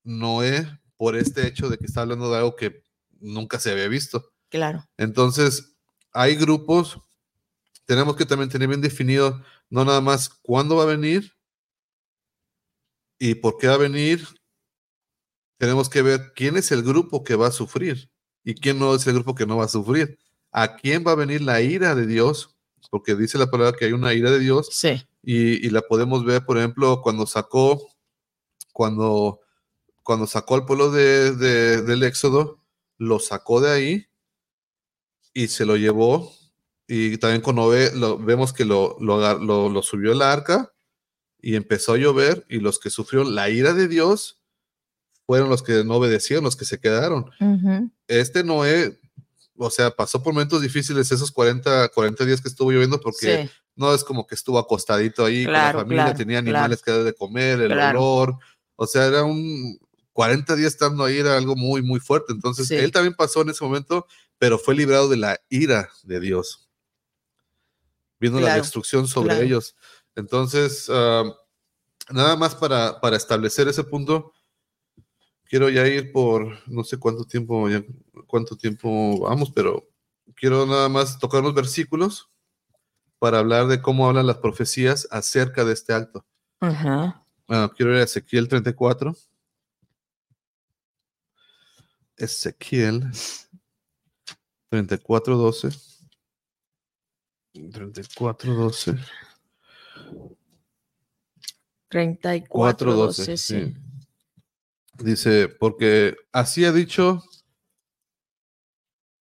Noé 0.04 0.80
por 0.98 1.16
este 1.16 1.48
hecho 1.48 1.70
de 1.70 1.78
que 1.78 1.86
está 1.86 2.02
hablando 2.02 2.32
de 2.32 2.38
algo 2.38 2.56
que 2.56 2.84
nunca 3.20 3.60
se 3.60 3.72
había 3.72 3.88
visto. 3.88 4.32
Claro. 4.50 4.88
Entonces, 4.98 5.76
hay 6.12 6.36
grupos, 6.36 7.00
tenemos 7.86 8.16
que 8.16 8.26
también 8.26 8.50
tener 8.50 8.68
bien 8.68 8.82
definido 8.82 9.44
no 9.70 9.86
nada 9.86 10.02
más 10.02 10.30
cuándo 10.30 10.76
va 10.78 10.84
a 10.84 10.88
venir 10.88 11.34
y 13.20 13.36
por 13.36 13.58
qué 13.58 13.68
va 13.68 13.76
a 13.76 13.78
venir. 13.78 14.28
Tenemos 15.58 15.90
que 15.90 16.02
ver 16.02 16.34
quién 16.36 16.58
es 16.58 16.72
el 16.72 16.84
grupo 16.84 17.24
que 17.24 17.36
va 17.36 17.48
a 17.48 17.52
sufrir 17.52 18.10
y 18.44 18.56
quién 18.56 18.78
no 18.80 18.94
es 18.94 19.06
el 19.08 19.14
grupo 19.16 19.36
que 19.36 19.46
no 19.46 19.58
va 19.58 19.66
a 19.66 19.70
sufrir. 19.70 20.18
¿A 20.52 20.76
quién 20.76 21.04
va 21.06 21.12
a 21.12 21.16
venir 21.16 21.42
la 21.42 21.62
ira 21.62 21.96
de 21.96 22.06
Dios? 22.06 22.56
Porque 22.90 23.16
dice 23.16 23.38
la 23.38 23.50
palabra 23.50 23.76
que 23.78 23.86
hay 23.86 23.94
una 23.94 24.14
ira 24.14 24.32
de 24.32 24.40
Dios. 24.40 24.70
Sí. 24.72 25.06
Y, 25.24 25.70
la 25.70 25.82
podemos 25.82 26.24
ver, 26.24 26.46
por 26.46 26.58
ejemplo, 26.58 27.02
cuando 27.02 27.26
sacó, 27.26 27.82
cuando, 28.72 29.42
cuando 30.04 30.28
sacó 30.28 30.56
al 30.56 30.66
pueblo 30.66 30.92
de, 30.92 31.34
del 31.34 32.04
Éxodo, 32.04 32.62
lo 32.98 33.20
sacó 33.20 33.60
de 33.60 33.72
ahí 33.72 34.06
y 35.34 35.48
se 35.48 35.66
lo 35.66 35.78
llevó 35.78 36.32
y 36.88 37.18
también 37.18 37.42
con 37.42 37.56
Noé 37.56 37.92
lo, 37.96 38.18
vemos 38.18 38.54
que 38.54 38.66
lo, 38.66 38.98
lo, 39.00 39.82
subió 39.82 40.12
el 40.12 40.22
arca 40.22 40.72
y 41.42 41.56
empezó 41.56 41.94
a 41.94 41.98
llover 41.98 42.46
y 42.50 42.60
los 42.60 42.80
que 42.80 42.90
sufrieron 42.90 43.34
la 43.34 43.50
ira 43.50 43.74
de 43.74 43.88
Dios 43.88 44.40
fueron 45.26 45.50
los 45.50 45.64
que 45.64 45.84
no 45.84 45.96
obedecieron, 45.96 46.44
los 46.44 46.56
que 46.56 46.66
se 46.66 46.80
quedaron. 46.80 47.32
Este 48.08 48.44
Noé, 48.44 49.00
o 49.58 49.72
sea, 49.72 49.90
pasó 49.90 50.22
por 50.22 50.34
momentos 50.34 50.62
difíciles 50.62 51.12
esos 51.12 51.32
40, 51.32 51.90
40 51.90 52.26
días 52.26 52.42
que 52.42 52.50
estuvo 52.50 52.72
lloviendo 52.72 53.02
porque 53.02 53.50
no 53.76 53.94
es 53.94 54.04
como 54.04 54.28
que 54.28 54.36
estuvo 54.36 54.60
acostadito 54.60 55.26
ahí 55.26 55.46
con 55.46 55.54
la 55.54 55.74
familia, 55.74 56.14
tenía 56.14 56.38
animales 56.38 56.84
que 56.84 56.92
dar 56.92 57.04
de 57.04 57.14
comer, 57.14 57.62
el 57.62 57.72
olor, 57.72 58.38
o 58.76 58.86
sea, 58.86 59.06
era 59.08 59.24
un 59.24 59.80
40 60.14 60.56
días 60.56 60.74
estando 60.74 61.04
ahí, 61.04 61.18
era 61.18 61.36
algo 61.36 61.56
muy, 61.56 61.82
muy 61.82 62.00
fuerte. 62.00 62.32
Entonces, 62.32 62.70
él 62.72 62.92
también 62.92 63.16
pasó 63.16 63.42
en 63.42 63.50
ese 63.50 63.64
momento, 63.64 64.06
pero 64.38 64.60
fue 64.60 64.76
librado 64.76 65.10
de 65.10 65.18
la 65.18 65.42
ira 65.50 65.90
de 66.04 66.20
Dios 66.20 66.65
viendo 68.20 68.40
la 68.40 68.56
destrucción 68.56 69.08
sobre 69.08 69.44
ellos. 69.44 69.76
Entonces, 70.16 70.90
nada 70.90 72.36
más 72.38 72.56
para, 72.56 73.00
para, 73.02 73.18
establecer 73.18 73.68
ese 73.68 73.84
punto, 73.84 74.34
quiero 75.46 75.70
ya 75.70 75.88
ir 75.88 76.12
por 76.12 76.58
no 76.68 76.84
sé 76.84 76.98
cuánto 76.98 77.26
tiempo, 77.26 77.68
cuánto 78.28 78.56
tiempo 78.56 79.22
vamos, 79.22 79.52
pero 79.52 79.88
quiero 80.36 80.66
nada 80.66 80.90
más 80.90 81.20
tocar 81.20 81.42
unos 81.42 81.54
versículos 81.54 82.30
para 83.20 83.40
hablar 83.40 83.68
de 83.68 83.82
cómo 83.82 84.08
hablan 84.08 84.28
las 84.28 84.38
profecías 84.38 85.08
acerca 85.12 85.64
de 85.64 85.74
este 85.74 85.94
acto. 85.94 86.26
Ah, 87.48 87.72
quiero 87.76 87.94
ir 87.94 88.00
a 88.00 88.04
Ezequiel 88.04 88.48
34. 88.48 89.16
Ezequiel 92.18 93.12
34, 94.70 95.38
12. 95.38 95.70
34, 97.72 98.54
12. 98.54 98.96
34, 101.90 102.94
12, 102.94 103.38
sí. 103.38 103.74
Dice, 105.00 105.48
porque 105.48 106.16
así 106.32 106.66
ha 106.66 106.72
dicho, 106.72 107.24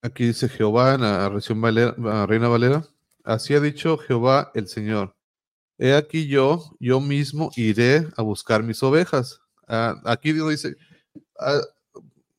aquí 0.01 0.25
dice 0.25 0.49
Jehová 0.49 0.95
en 0.95 1.01
la 1.01 2.25
Reina 2.27 2.47
Valera, 2.47 2.85
así 3.23 3.53
ha 3.53 3.59
dicho 3.59 3.97
Jehová 3.97 4.51
el 4.53 4.67
Señor. 4.67 5.15
He 5.77 5.93
aquí 5.93 6.27
yo, 6.27 6.75
yo 6.79 7.01
mismo 7.01 7.51
iré 7.55 8.07
a 8.15 8.21
buscar 8.21 8.63
mis 8.63 8.81
ovejas. 8.83 9.41
Ah, 9.67 9.95
aquí 10.05 10.31
no 10.31 10.47
dice, 10.47 10.75
ah, 11.39 11.59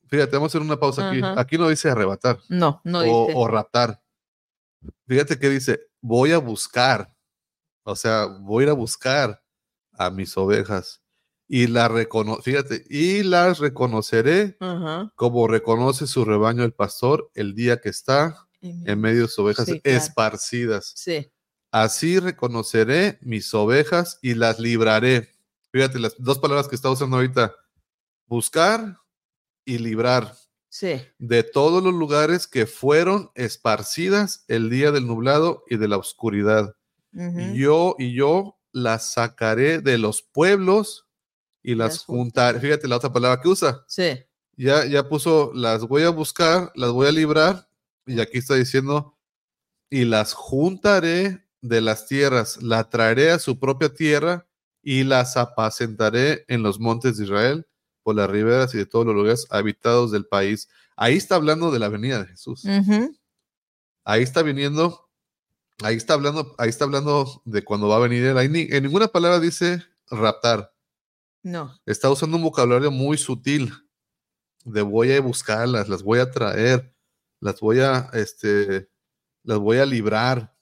fíjate, 0.07 0.31
vamos 0.35 0.49
a 0.49 0.51
hacer 0.57 0.61
una 0.61 0.79
pausa 0.79 1.09
aquí. 1.09 1.21
Aquí 1.23 1.57
no 1.57 1.69
dice 1.69 1.89
arrebatar. 1.89 2.39
No, 2.49 2.81
no 2.83 3.01
dice. 3.01 3.33
O 3.35 3.47
raptar. 3.47 4.01
Fíjate 5.07 5.39
que 5.39 5.49
dice, 5.49 5.79
voy 6.01 6.31
a 6.31 6.37
buscar, 6.37 7.13
o 7.83 7.95
sea, 7.95 8.25
voy 8.25 8.63
a 8.63 8.67
ir 8.67 8.69
a 8.71 8.73
buscar 8.73 9.43
a 9.93 10.09
mis 10.09 10.35
ovejas 10.37 11.01
y 11.47 11.67
la 11.67 11.87
recono 11.87 12.37
fíjate, 12.37 12.83
y 12.89 13.23
las 13.23 13.59
reconoceré 13.59 14.57
como 15.15 15.47
reconoce 15.47 16.05
su 16.05 16.25
rebaño 16.25 16.63
el 16.63 16.73
pastor 16.73 17.31
el 17.35 17.55
día 17.55 17.79
que 17.79 17.89
está 17.89 18.47
en 18.61 18.99
medio 18.99 19.23
de 19.23 19.27
sus 19.27 19.39
ovejas 19.39 19.69
esparcidas. 19.83 20.91
Sí. 20.95 21.31
Así 21.71 22.19
reconoceré 22.19 23.17
mis 23.21 23.53
ovejas 23.53 24.19
y 24.21 24.33
las 24.33 24.59
libraré. 24.59 25.29
Fíjate, 25.71 25.99
las 25.99 26.15
dos 26.17 26.39
palabras 26.39 26.67
que 26.67 26.75
está 26.75 26.89
usando 26.89 27.17
ahorita, 27.17 27.53
buscar 28.25 28.97
y 29.63 29.77
librar. 29.77 30.33
De 31.17 31.43
todos 31.43 31.83
los 31.83 31.93
lugares 31.93 32.47
que 32.47 32.65
fueron 32.65 33.31
esparcidas 33.35 34.43
el 34.47 34.69
día 34.69 34.91
del 34.91 35.07
nublado 35.07 35.63
y 35.67 35.77
de 35.77 35.87
la 35.87 35.97
oscuridad. 35.97 36.75
Yo 37.53 37.95
y 37.97 38.13
yo 38.13 38.59
las 38.71 39.13
sacaré 39.13 39.79
de 39.79 39.97
los 39.97 40.21
pueblos 40.21 41.07
y 41.63 41.73
las, 41.73 42.05
juntaré. 42.05 42.59
Fíjate 42.59 42.87
la 42.87 42.97
otra 42.97 43.11
palabra 43.11 43.41
que 43.41 43.49
usa. 43.49 43.83
Sí. 43.87 44.19
Ya, 44.55 44.85
ya 44.85 45.09
puso, 45.09 45.51
las 45.53 45.87
voy 45.87 46.03
a 46.03 46.09
buscar, 46.09 46.71
las 46.75 46.91
voy 46.91 47.07
a 47.07 47.11
librar. 47.11 47.67
Y 48.05 48.19
aquí 48.19 48.37
está 48.37 48.53
diciendo, 48.53 49.17
y 49.89 50.05
las 50.05 50.33
juntaré 50.33 51.45
de 51.61 51.81
las 51.81 52.07
tierras, 52.07 52.61
la 52.61 52.89
traeré 52.89 53.31
a 53.31 53.39
su 53.39 53.59
propia 53.59 53.89
tierra 53.89 54.47
y 54.83 55.03
las 55.03 55.37
apacentaré 55.37 56.45
en 56.47 56.61
los 56.61 56.79
montes 56.79 57.17
de 57.17 57.23
Israel 57.23 57.67
por 58.07 58.15
las 58.15 58.29
riberas 58.29 58.73
y 58.73 58.77
de 58.77 58.85
todos 58.85 59.05
los 59.05 59.13
lugares 59.13 59.47
habitados 59.49 60.13
del 60.13 60.25
país. 60.25 60.69
Ahí 60.95 61.17
está 61.17 61.35
hablando 61.35 61.71
de 61.71 61.79
la 61.79 61.89
venida 61.89 62.23
de 62.23 62.27
Jesús. 62.27 62.63
Ahí 64.05 64.23
está 64.23 64.43
viniendo, 64.43 65.09
ahí 65.83 65.97
está 65.97 66.13
hablando, 66.13 66.55
ahí 66.57 66.69
está 66.69 66.85
hablando 66.85 67.41
de 67.43 67.65
cuando 67.65 67.89
va 67.89 67.97
a 67.97 67.99
venir 67.99 68.23
él. 68.23 68.37
en 68.37 68.83
ninguna 68.83 69.09
palabra 69.09 69.41
dice 69.41 69.83
raptar. 70.09 70.73
No. 71.43 71.77
Está 71.85 72.09
usando 72.09 72.37
un 72.37 72.43
vocabulario 72.43 72.91
muy 72.91 73.17
sutil 73.17 73.73
de 74.63 74.83
voy 74.83 75.11
a 75.11 75.19
buscarlas, 75.19 75.89
las 75.89 76.01
voy 76.01 76.19
a 76.19 76.31
traer, 76.31 76.95
las 77.41 77.59
voy 77.59 77.81
a, 77.81 78.09
este, 78.13 78.89
las 79.43 79.57
voy 79.57 79.79
a 79.79 79.85
librar. 79.85 80.55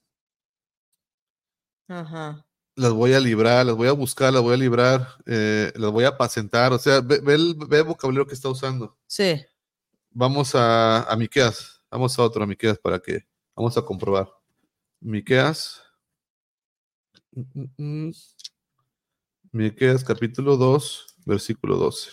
Ajá 1.87 2.44
las 2.75 2.91
voy 2.91 3.13
a 3.13 3.19
librar, 3.19 3.65
las 3.65 3.75
voy 3.75 3.87
a 3.87 3.93
buscar, 3.93 4.33
las 4.33 4.41
voy 4.41 4.53
a 4.53 4.57
librar, 4.57 5.07
eh, 5.25 5.71
las 5.75 5.91
voy 5.91 6.03
a 6.03 6.09
apacentar. 6.09 6.73
O 6.73 6.79
sea, 6.79 7.01
ve, 7.01 7.21
el, 7.33 7.55
vocabulario 7.55 8.27
que 8.27 8.33
está 8.33 8.49
usando. 8.49 8.97
Sí. 9.07 9.41
Vamos 10.11 10.55
a, 10.55 11.03
a 11.03 11.15
Miqueas. 11.15 11.81
Vamos 11.89 12.17
a 12.19 12.23
otro 12.23 12.43
a 12.43 12.47
Miqueas 12.47 12.77
para 12.77 12.99
que 12.99 13.25
vamos 13.55 13.77
a 13.77 13.81
comprobar. 13.81 14.29
Miqueas. 14.99 15.81
Miqueas 19.51 20.03
capítulo 20.03 20.57
2, 20.57 21.15
versículo 21.25 21.77
12. 21.77 22.11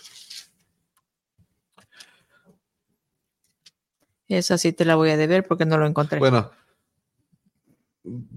Esa 4.29 4.57
sí 4.57 4.71
te 4.71 4.85
la 4.85 4.95
voy 4.95 5.09
a 5.09 5.17
deber 5.17 5.45
porque 5.45 5.65
no 5.65 5.77
lo 5.77 5.85
encontré. 5.85 6.19
Bueno, 6.19 6.51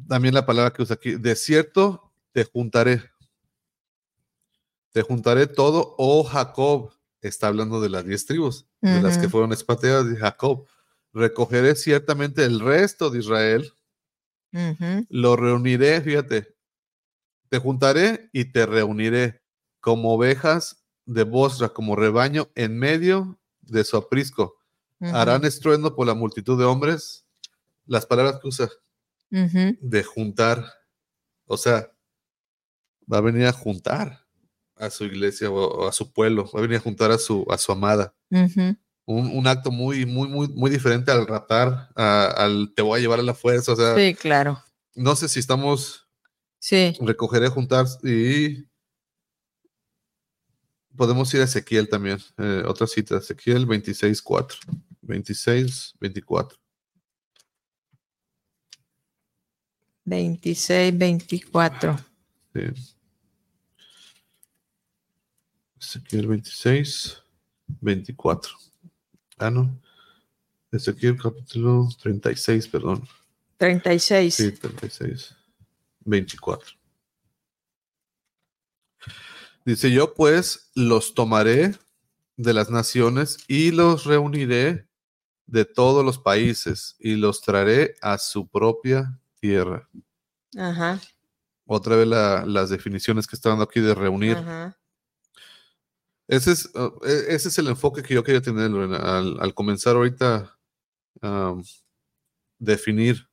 también 0.09 0.35
la 0.35 0.45
palabra 0.45 0.73
que 0.73 0.83
usa 0.83 0.95
aquí, 0.95 1.15
desierto 1.15 2.06
te 2.37 2.45
juntaré. 2.45 3.03
Te 4.93 5.01
juntaré 5.01 5.47
todo, 5.47 5.95
oh 5.97 6.23
Jacob. 6.23 6.93
Está 7.23 7.47
hablando 7.47 7.81
de 7.81 7.89
las 7.89 8.05
diez 8.05 8.27
tribus, 8.27 8.67
de 8.83 9.01
las 9.01 9.17
que 9.17 9.31
fueron 9.31 9.55
espateadas 9.55 10.07
de 10.07 10.19
Jacob. 10.19 10.67
Recogeré 11.15 11.75
ciertamente 11.77 12.45
el 12.45 12.61
resto 12.61 13.09
de 13.09 13.21
Israel. 13.21 13.73
Lo 15.09 15.37
reuniré, 15.37 15.99
fíjate. 16.03 16.55
Te 17.49 17.59
juntaré 17.59 18.29
y 18.35 18.45
te 18.53 18.67
reuniré 18.67 19.41
como 19.81 20.13
ovejas 20.13 20.85
de 21.07 21.23
Bosra, 21.23 21.71
como 21.71 21.97
rebaño 21.97 22.51
en 22.55 22.79
medio 22.79 23.41
de 23.63 23.83
su 23.83 23.97
aprisco. 23.97 24.59
Harán 25.01 25.47
estruendo 25.47 25.97
por 25.97 26.07
la 26.07 26.15
multitud 26.15 26.59
de 26.59 26.67
hombres. 26.67 27.25
Las 27.87 28.05
palabras 28.05 28.41
que 28.43 28.49
usa 28.49 28.69
de 29.31 30.05
juntar. 30.05 30.71
O 31.47 31.57
sea, 31.57 31.96
va 33.13 33.19
a 33.19 33.23
venir 33.23 33.47
a 33.47 33.53
juntar 33.53 34.27
a 34.77 34.91
su 34.91 35.05
iglesia 35.05 35.51
o, 35.51 35.89
a 35.89 35.93
su 35.93 36.13
pueblo, 36.13 36.51
va 36.55 36.61
a 36.61 36.63
venir 36.63 36.79
a 36.79 36.83
juntar 36.83 37.11
a 37.11 37.19
su, 37.19 37.47
a 37.51 37.59
su 37.59 37.73
amada. 37.73 38.15
un, 39.07 39.47
acto 39.47 39.71
muy, 39.71 40.05
muy, 40.05 40.29
muy, 40.29 40.49
muy 40.49 40.71
diferente 40.71 41.11
al 41.11 41.27
raptar, 41.27 41.91
al 41.95 42.73
te 42.75 42.83
voy 42.83 42.99
a 42.99 43.01
llevar 43.01 43.21
a 43.21 43.23
la 43.23 43.35
fuerza. 43.35 43.73
O 43.73 43.77
sea, 43.77 43.95
sí, 43.95 44.15
claro. 44.15 44.63
no 44.95 45.17
sé 45.17 45.29
si 45.29 45.41
estamos. 45.41 46.07
Sí. 46.59 46.97
Recogeré, 47.01 47.49
juntar 47.49 47.87
y. 48.03 48.67
Podemos 50.97 51.33
ir 51.35 51.43
a 51.43 51.45
Ezequiel 51.45 51.89
también. 51.91 52.19
Eh, 52.39 52.63
otra 52.67 52.87
cita, 52.87 53.19
Ezequiel 53.19 53.67
26, 53.67 54.23
4. 54.23 54.59
26, 55.03 55.95
24. 56.01 56.59
26, 60.07 60.97
24. 60.97 61.99
Sí. 62.55 62.96
Ezequiel 65.87 66.27
26, 66.27 67.23
24. 67.81 68.53
Ah, 69.39 69.51
no. 69.51 69.81
Ezequiel 70.73 71.17
capítulo 71.17 71.89
36, 72.03 72.67
perdón. 72.67 73.07
36. 73.57 74.35
Sí, 74.35 74.51
36. 74.51 75.37
24. 76.01 76.73
Dice 79.65 79.93
yo 79.93 80.13
pues 80.13 80.71
los 80.75 81.15
tomaré 81.15 81.77
de 82.37 82.53
las 82.53 82.69
naciones 82.69 83.39
y 83.47 83.71
los 83.71 84.07
reuniré 84.07 84.89
de 85.47 85.65
todos 85.65 86.05
los 86.05 86.19
países 86.19 86.97
y 86.99 87.15
los 87.15 87.41
traeré 87.43 87.95
a 88.03 88.19
su 88.19 88.49
propia 88.49 89.21
tierra. 89.39 89.89
Ajá. 90.59 91.01
Otra 91.65 91.95
vez 91.95 92.09
las 92.09 92.71
definiciones 92.71 93.29
que 93.29 93.37
está 93.37 93.51
dando 93.51 93.65
aquí 93.65 93.79
de 93.79 93.95
reunir. 93.95 94.37
Ajá. 94.37 94.77
Ese 96.29 96.53
es, 96.53 96.67
uh, 96.75 96.93
e, 97.05 97.35
ese 97.35 97.49
es 97.49 97.59
el 97.59 97.69
enfoque 97.69 98.03
que 98.03 98.15
yo 98.15 98.25
quería 98.25 98.43
tener 98.43 98.71
al, 98.71 99.55
comenzar 99.55 99.97
ahorita 99.97 100.59
a 101.23 101.55
definir 102.59 103.29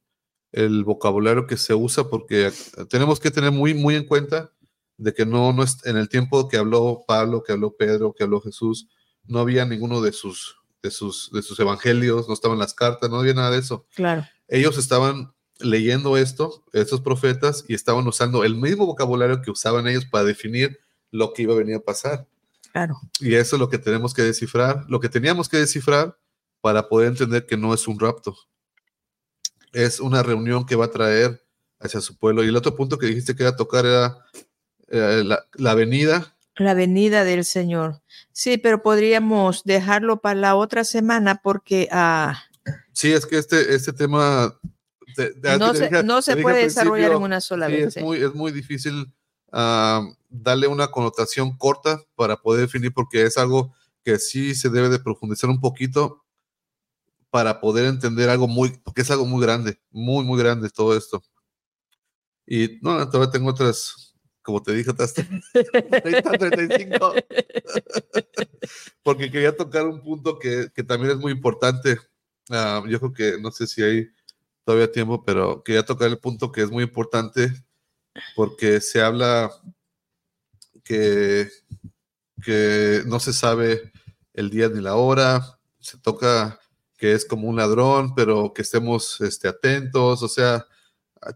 el 0.51 0.83
vocabulario 0.83 1.47
que 1.47 1.57
se 1.57 1.73
usa 1.73 2.09
porque 2.09 2.51
tenemos 2.89 3.19
que 3.19 3.31
tener 3.31 3.51
muy, 3.51 3.73
muy 3.73 3.95
en 3.95 4.05
cuenta 4.05 4.51
de 4.97 5.13
que 5.13 5.25
no, 5.25 5.51
no 5.53 5.63
es, 5.63 5.83
en 5.85 5.97
el 5.97 6.07
tiempo 6.07 6.47
que 6.47 6.57
habló 6.57 7.03
Pablo, 7.07 7.43
que 7.43 7.51
habló 7.51 7.75
Pedro, 7.75 8.13
que 8.13 8.23
habló 8.23 8.39
Jesús, 8.41 8.87
no 9.25 9.39
había 9.39 9.65
ninguno 9.65 10.01
de 10.01 10.11
sus, 10.11 10.57
de 10.83 10.91
sus, 10.91 11.31
de 11.31 11.41
sus 11.41 11.59
evangelios, 11.59 12.27
no 12.27 12.33
estaban 12.33 12.59
las 12.59 12.73
cartas, 12.73 13.09
no 13.09 13.17
había 13.17 13.33
nada 13.33 13.51
de 13.51 13.59
eso. 13.59 13.87
Claro. 13.95 14.25
Ellos 14.47 14.77
estaban 14.77 15.33
leyendo 15.59 16.17
esto, 16.17 16.63
estos 16.73 17.01
profetas, 17.01 17.65
y 17.67 17.73
estaban 17.73 18.07
usando 18.07 18.43
el 18.43 18.55
mismo 18.55 18.85
vocabulario 18.85 19.41
que 19.41 19.51
usaban 19.51 19.87
ellos 19.87 20.05
para 20.05 20.25
definir 20.25 20.79
lo 21.09 21.33
que 21.33 21.43
iba 21.43 21.53
a 21.53 21.57
venir 21.57 21.75
a 21.75 21.79
pasar. 21.79 22.27
Claro. 22.74 22.99
Y 23.19 23.36
eso 23.36 23.55
es 23.55 23.59
lo 23.59 23.69
que 23.69 23.78
tenemos 23.78 24.13
que 24.13 24.24
descifrar, 24.24 24.84
lo 24.89 24.99
que 24.99 25.07
teníamos 25.07 25.47
que 25.47 25.57
descifrar 25.57 26.17
para 26.59 26.89
poder 26.89 27.09
entender 27.09 27.45
que 27.45 27.55
no 27.55 27.74
es 27.74 27.88
un 27.88 27.99
rapto. 27.99 28.36
Es 29.71 29.99
una 29.99 30.24
reunión 30.24 30.65
que 30.65 30.76
va 30.76 30.86
a 30.86 30.91
traer 30.91 31.45
hacia 31.80 32.01
su 32.01 32.17
pueblo. 32.17 32.43
Y 32.43 32.47
el 32.47 32.55
otro 32.55 32.76
punto 32.76 32.97
que 32.97 33.05
dijiste 33.05 33.36
que 33.36 33.43
iba 33.43 33.51
a 33.51 33.55
tocar 33.55 33.86
era 33.86 34.17
eh, 34.88 35.21
la, 35.24 35.45
la 35.53 35.76
venida. 35.76 36.36
La 36.55 36.74
venida 36.74 37.24
del 37.24 37.45
Señor. 37.45 38.01
Sí, 38.32 38.57
pero 38.57 38.82
podríamos 38.82 39.63
dejarlo 39.63 40.21
para 40.21 40.39
la 40.39 40.55
otra 40.55 40.84
semana 40.84 41.41
porque... 41.43 41.88
Uh, 41.91 42.34
sí, 42.91 43.11
es 43.11 43.26
que 43.26 43.38
este, 43.38 43.76
este 43.76 43.93
tema 43.93 44.57
no, 45.57 46.21
se, 46.21 46.38
puede 46.38 46.63
desarrollar 46.63 47.11
en 47.11 47.21
una 47.21 47.41
sola 47.41 47.67
vez. 47.67 47.97
Es, 47.97 48.03
muy, 48.03 48.17
es 48.17 48.34
muy 48.34 48.51
difícil 48.51 49.13
uh, 49.54 50.14
darle 50.30 50.68
una 50.68 50.88
connotación 50.88 51.56
corta 51.58 52.01
para 52.16 52.38
poder 52.38 52.62
definir, 52.62 52.93
porque 52.93 53.24
es 53.24 53.38
algo 53.38 53.74
que 54.04 54.20
sí 54.20 54.56
se 54.56 54.70
debe 54.70 54.89
de 54.89 54.99
profundizar 54.99 55.49
un 55.49 55.62
poquito 55.62 56.24
para 57.30 57.62
poder 57.62 57.86
entender 57.86 58.30
algo 58.30 58.47
muy, 58.47 58.70
porque 58.84 59.01
es 59.01 59.12
algo 59.12 59.26
muy 59.26 59.41
grande, 59.41 59.80
muy, 59.91 60.26
muy 60.26 60.38
grande 60.38 60.70
todo 60.70 60.95
esto. 60.97 61.24
Y 62.45 62.80
no, 62.82 63.10
todavía 63.10 63.32
tengo 63.32 63.49
otras, 63.49 64.16
como 64.41 64.62
te 64.62 64.74
dije, 64.74 64.91
otras 64.91 65.14
30, 65.14 66.32
35, 66.32 67.14
porque 69.04 69.32
quería 69.32 69.56
tocar 69.56 69.88
un 69.88 70.01
punto 70.01 70.38
que, 70.38 70.68
que 70.76 70.84
también 70.84 71.14
es 71.14 71.18
muy 71.18 71.32
importante. 71.32 71.97
Uh, 72.49 72.86
yo 72.88 72.99
creo 72.99 73.14
que, 73.14 73.41
no 73.41 73.51
sé 73.51 73.68
si 73.68 73.82
hay 73.82 74.10
todavía 74.66 74.91
tiempo, 74.91 75.24
pero 75.24 75.64
quería 75.64 75.86
tocar 75.86 76.10
el 76.10 76.20
punto 76.20 76.51
que 76.51 76.62
es 76.62 76.70
muy 76.70 76.84
importante 76.84 77.51
porque 78.36 78.82
se 78.82 79.01
habla 79.01 79.51
que, 80.84 81.49
que 82.41 83.03
no 83.05 83.20
se 83.20 83.34
sabe 83.34 83.91
el 84.34 84.49
día 84.49 84.70
ni 84.70 84.82
la 84.82 84.95
hora, 84.95 85.59
se 85.80 85.97
toca 85.97 86.59
que 86.97 87.14
es 87.14 87.26
como 87.26 87.49
un 87.49 87.57
ladrón, 87.57 88.16
pero 88.16 88.53
que 88.53 88.61
estemos 88.61 89.20
este, 89.22 89.47
atentos, 89.47 90.24
o 90.24 90.28
sea, 90.28 90.66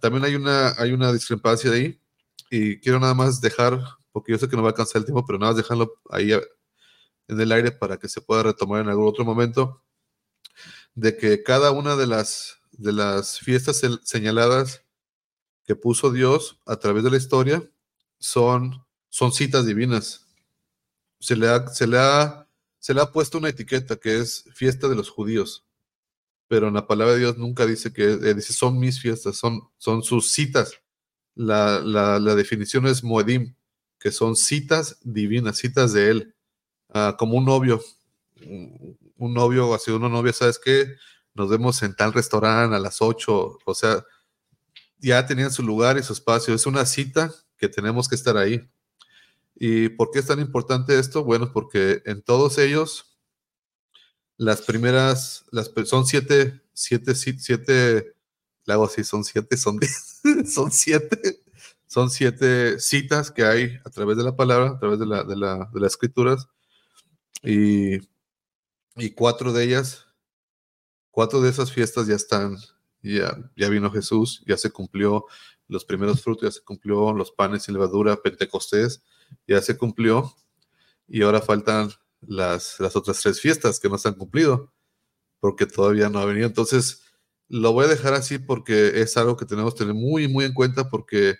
también 0.01 0.25
hay 0.25 0.36
una, 0.36 0.73
hay 0.78 0.93
una 0.93 1.11
discrepancia 1.11 1.71
ahí 1.71 2.01
y 2.49 2.80
quiero 2.80 2.99
nada 2.99 3.13
más 3.13 3.41
dejar, 3.41 3.80
porque 4.11 4.32
yo 4.32 4.38
sé 4.38 4.47
que 4.47 4.55
no 4.55 4.61
va 4.63 4.69
a 4.69 4.71
alcanzar 4.71 4.99
el 4.99 5.05
tiempo, 5.05 5.25
pero 5.25 5.39
nada 5.39 5.51
más 5.51 5.57
dejarlo 5.57 5.99
ahí 6.09 6.32
en 6.32 7.41
el 7.41 7.51
aire 7.51 7.71
para 7.71 7.97
que 7.97 8.07
se 8.07 8.21
pueda 8.21 8.43
retomar 8.43 8.82
en 8.82 8.89
algún 8.89 9.07
otro 9.07 9.25
momento, 9.25 9.84
de 10.95 11.17
que 11.17 11.43
cada 11.43 11.71
una 11.71 11.95
de 11.95 12.07
las, 12.07 12.59
de 12.71 12.93
las 12.93 13.39
fiestas 13.39 13.82
señaladas 14.03 14.86
que 15.68 15.76
puso 15.76 16.11
Dios 16.11 16.59
a 16.65 16.78
través 16.78 17.03
de 17.03 17.11
la 17.11 17.18
historia 17.18 17.70
son 18.18 18.88
son 19.18 19.32
citas 19.32 19.65
divinas. 19.65 20.28
Se 21.20 21.36
le 21.36 21.49
ha, 21.49 21.68
se 21.70 21.88
le 21.88 21.97
ha, 21.97 22.47
se 22.78 22.93
le 22.93 23.01
ha 23.01 23.11
puesto 23.11 23.39
una 23.39 23.49
etiqueta 23.49 23.95
que 23.95 24.20
es 24.20 24.45
fiesta 24.53 24.88
de 24.88 24.95
los 24.95 25.09
judíos, 25.09 25.65
pero 26.47 26.68
en 26.68 26.76
la 26.76 26.86
palabra 26.86 27.13
de 27.13 27.22
Dios 27.22 27.38
nunca 27.38 27.65
dice 27.65 27.91
que, 27.91 28.03
eh, 28.03 28.34
dice 28.36 28.53
son 28.53 28.78
mis 28.80 29.01
fiestas, 29.01 29.38
son, 29.38 29.61
son 29.80 30.03
sus 30.03 30.32
citas. 30.32 30.80
La, 31.34 31.80
la, 31.80 32.20
la, 32.20 32.36
definición 32.36 32.86
es 32.86 33.03
moedim, 33.03 33.55
que 33.99 34.11
son 34.11 34.36
citas 34.36 34.99
divinas, 35.03 35.57
citas 35.57 35.93
de 35.93 36.09
él, 36.11 36.36
ah, 36.93 37.15
como 37.18 37.38
un 37.38 37.45
novio, 37.45 37.84
un 39.18 39.34
novio, 39.34 39.74
así 39.74 39.89
una 39.91 40.09
novia, 40.09 40.34
¿sabes 40.34 40.59
qué? 40.63 40.95
Nos 41.34 41.49
vemos 41.49 41.82
en 41.84 41.95
tal 41.95 42.13
restaurante 42.13 42.76
a 42.76 42.80
las 42.80 43.01
8, 43.01 43.59
o 43.65 43.74
sea, 43.76 44.03
ya 44.99 45.25
tenían 45.25 45.51
su 45.51 45.63
lugar 45.63 45.97
y 45.97 46.03
su 46.03 46.13
espacio, 46.13 46.53
es 46.53 46.65
una 46.65 46.85
cita 46.85 47.33
que 47.57 47.69
tenemos 47.69 48.07
que 48.07 48.15
estar 48.15 48.37
ahí. 48.37 48.69
¿Y 49.55 49.89
por 49.89 50.11
qué 50.11 50.19
es 50.19 50.27
tan 50.27 50.39
importante 50.39 50.97
esto? 50.99 51.23
Bueno, 51.23 51.51
porque 51.51 52.01
en 52.05 52.21
todos 52.21 52.57
ellos, 52.57 53.17
las 54.37 54.61
primeras, 54.61 55.45
las, 55.51 55.71
son 55.85 56.05
siete, 56.05 56.61
siete, 56.73 57.15
siete, 57.15 58.15
le 58.65 58.73
hago 58.73 58.85
así, 58.85 59.03
son 59.03 59.23
siete, 59.23 59.57
son 59.57 59.79
diez, 59.79 60.21
son 60.53 60.71
siete, 60.71 61.43
son 61.87 62.09
siete 62.11 62.79
citas 62.79 63.31
que 63.31 63.45
hay 63.45 63.79
a 63.83 63.89
través 63.89 64.17
de 64.17 64.23
la 64.23 64.35
palabra, 64.35 64.71
a 64.71 64.79
través 64.79 64.99
de, 64.99 65.07
la, 65.07 65.23
de, 65.23 65.35
la, 65.35 65.69
de 65.73 65.79
las 65.79 65.93
escrituras, 65.93 66.47
y, 67.41 67.97
y 68.95 69.11
cuatro 69.15 69.53
de 69.53 69.63
ellas, 69.63 70.05
cuatro 71.09 71.41
de 71.41 71.49
esas 71.49 71.71
fiestas 71.71 72.05
ya 72.05 72.15
están, 72.15 72.57
ya, 73.15 73.37
ya 73.55 73.69
vino 73.69 73.91
Jesús, 73.91 74.43
ya 74.45 74.57
se 74.57 74.71
cumplió 74.71 75.25
los 75.67 75.85
primeros 75.85 76.21
frutos, 76.21 76.43
ya 76.43 76.51
se 76.51 76.63
cumplió 76.63 77.13
los 77.13 77.31
panes 77.31 77.67
y 77.67 77.71
levadura, 77.71 78.17
Pentecostés, 78.17 79.03
ya 79.47 79.61
se 79.61 79.77
cumplió 79.77 80.33
y 81.07 81.21
ahora 81.21 81.41
faltan 81.41 81.91
las, 82.21 82.79
las 82.79 82.95
otras 82.95 83.19
tres 83.21 83.39
fiestas 83.39 83.79
que 83.79 83.89
no 83.89 83.97
se 83.97 84.09
han 84.09 84.15
cumplido 84.15 84.73
porque 85.39 85.65
todavía 85.65 86.09
no 86.09 86.19
ha 86.19 86.25
venido. 86.25 86.47
Entonces, 86.47 87.03
lo 87.49 87.71
voy 87.73 87.85
a 87.85 87.89
dejar 87.89 88.13
así 88.13 88.39
porque 88.39 89.01
es 89.01 89.15
algo 89.17 89.37
que 89.37 89.45
tenemos 89.45 89.73
que 89.73 89.79
tener 89.79 89.93
muy, 89.93 90.27
muy 90.27 90.45
en 90.45 90.53
cuenta 90.53 90.89
porque 90.89 91.35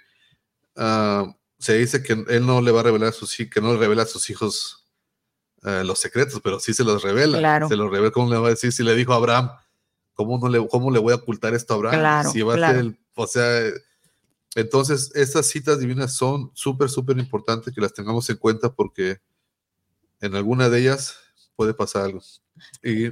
uh, 0.76 1.34
se 1.59 1.78
dice 1.78 2.03
que 2.03 2.13
él 2.13 2.45
no 2.45 2.61
le 2.61 2.72
va 2.72 2.82
a 2.82 2.84
revelar 2.84 3.09
a 3.09 3.13
sus 3.13 3.36
que 3.36 3.61
no 3.61 3.74
le 3.74 3.80
revela 3.80 4.03
a 4.03 4.07
sus 4.07 4.30
hijos 4.30 4.88
uh, 5.63 5.84
los 5.84 5.99
secretos, 5.99 6.39
pero 6.43 6.59
sí 6.59 6.74
se 6.74 6.84
los 6.84 7.03
revela. 7.03 7.68
Se 7.68 7.76
los 7.76 7.91
revela, 7.91 8.11
¿cómo 8.11 8.32
le 8.32 8.38
va 8.38 8.47
a 8.47 8.51
decir? 8.51 8.72
Si 8.72 8.84
le 8.84 8.95
dijo 8.95 9.13
a 9.13 9.18
Abraham, 9.18 9.49
¿cómo, 10.18 10.38
no 10.39 10.49
le, 10.49 10.68
cómo 10.68 10.91
le 10.91 10.99
voy 10.99 11.13
a 11.13 11.18
ocultar 11.18 11.53
esto 11.53 11.74
a 11.74 11.78
Abraham? 11.78 11.99
Claro, 11.99 12.32
si 12.32 12.41
va 12.41 12.55
a 12.55 12.72
ser 12.72 12.76
el, 12.78 12.99
o 13.15 13.28
sea, 13.28 13.61
entonces, 14.55 15.11
estas 15.13 15.45
citas 15.45 15.80
divinas 15.80 16.13
son 16.13 16.49
súper, 16.55 16.89
súper 16.89 17.20
importantes 17.20 17.74
que 17.74 17.80
las 17.80 17.93
tengamos 17.93 18.28
en 18.32 18.38
cuenta 18.38 18.74
porque 18.74 19.20
en 20.20 20.34
alguna 20.34 20.68
de 20.68 20.80
ellas 20.80 21.15
puede 21.55 21.76
pasar 21.76 22.05
algo. 22.05 22.22
Y, 22.84 23.05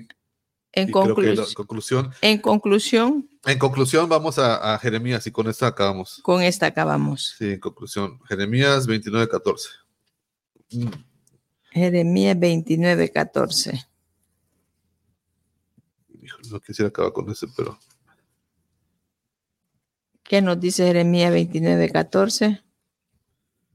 en, 0.74 0.92
conclusión, 0.92 2.12
en 2.22 2.40
conclusión. 2.40 3.30
En 3.46 3.60
conclusión, 3.60 4.10
vamos 4.10 4.40
a, 4.40 4.78
Jeremías 4.80 5.26
y 5.28 5.32
con 5.32 5.48
esta 5.48 5.68
acabamos. 5.68 6.20
Con 6.24 6.42
esta 6.42 6.66
acabamos. 6.66 7.36
Sí, 7.38 7.52
en 7.52 7.60
conclusión. 7.60 8.20
Jeremías 8.28 8.88
29, 8.88 9.30
14. 9.30 9.70
Jeremías 11.70 12.40
29, 12.40 13.12
14. 13.12 13.88
No 16.50 16.60
quisiera 16.60 16.90
acabar 16.90 17.14
con 17.14 17.30
eso, 17.30 17.48
pero 17.56 17.78
¿Qué 20.26 20.42
nos 20.42 20.60
dice 20.60 20.88
Jeremías 20.88 21.32
29, 21.32 21.92
14? 21.92 22.64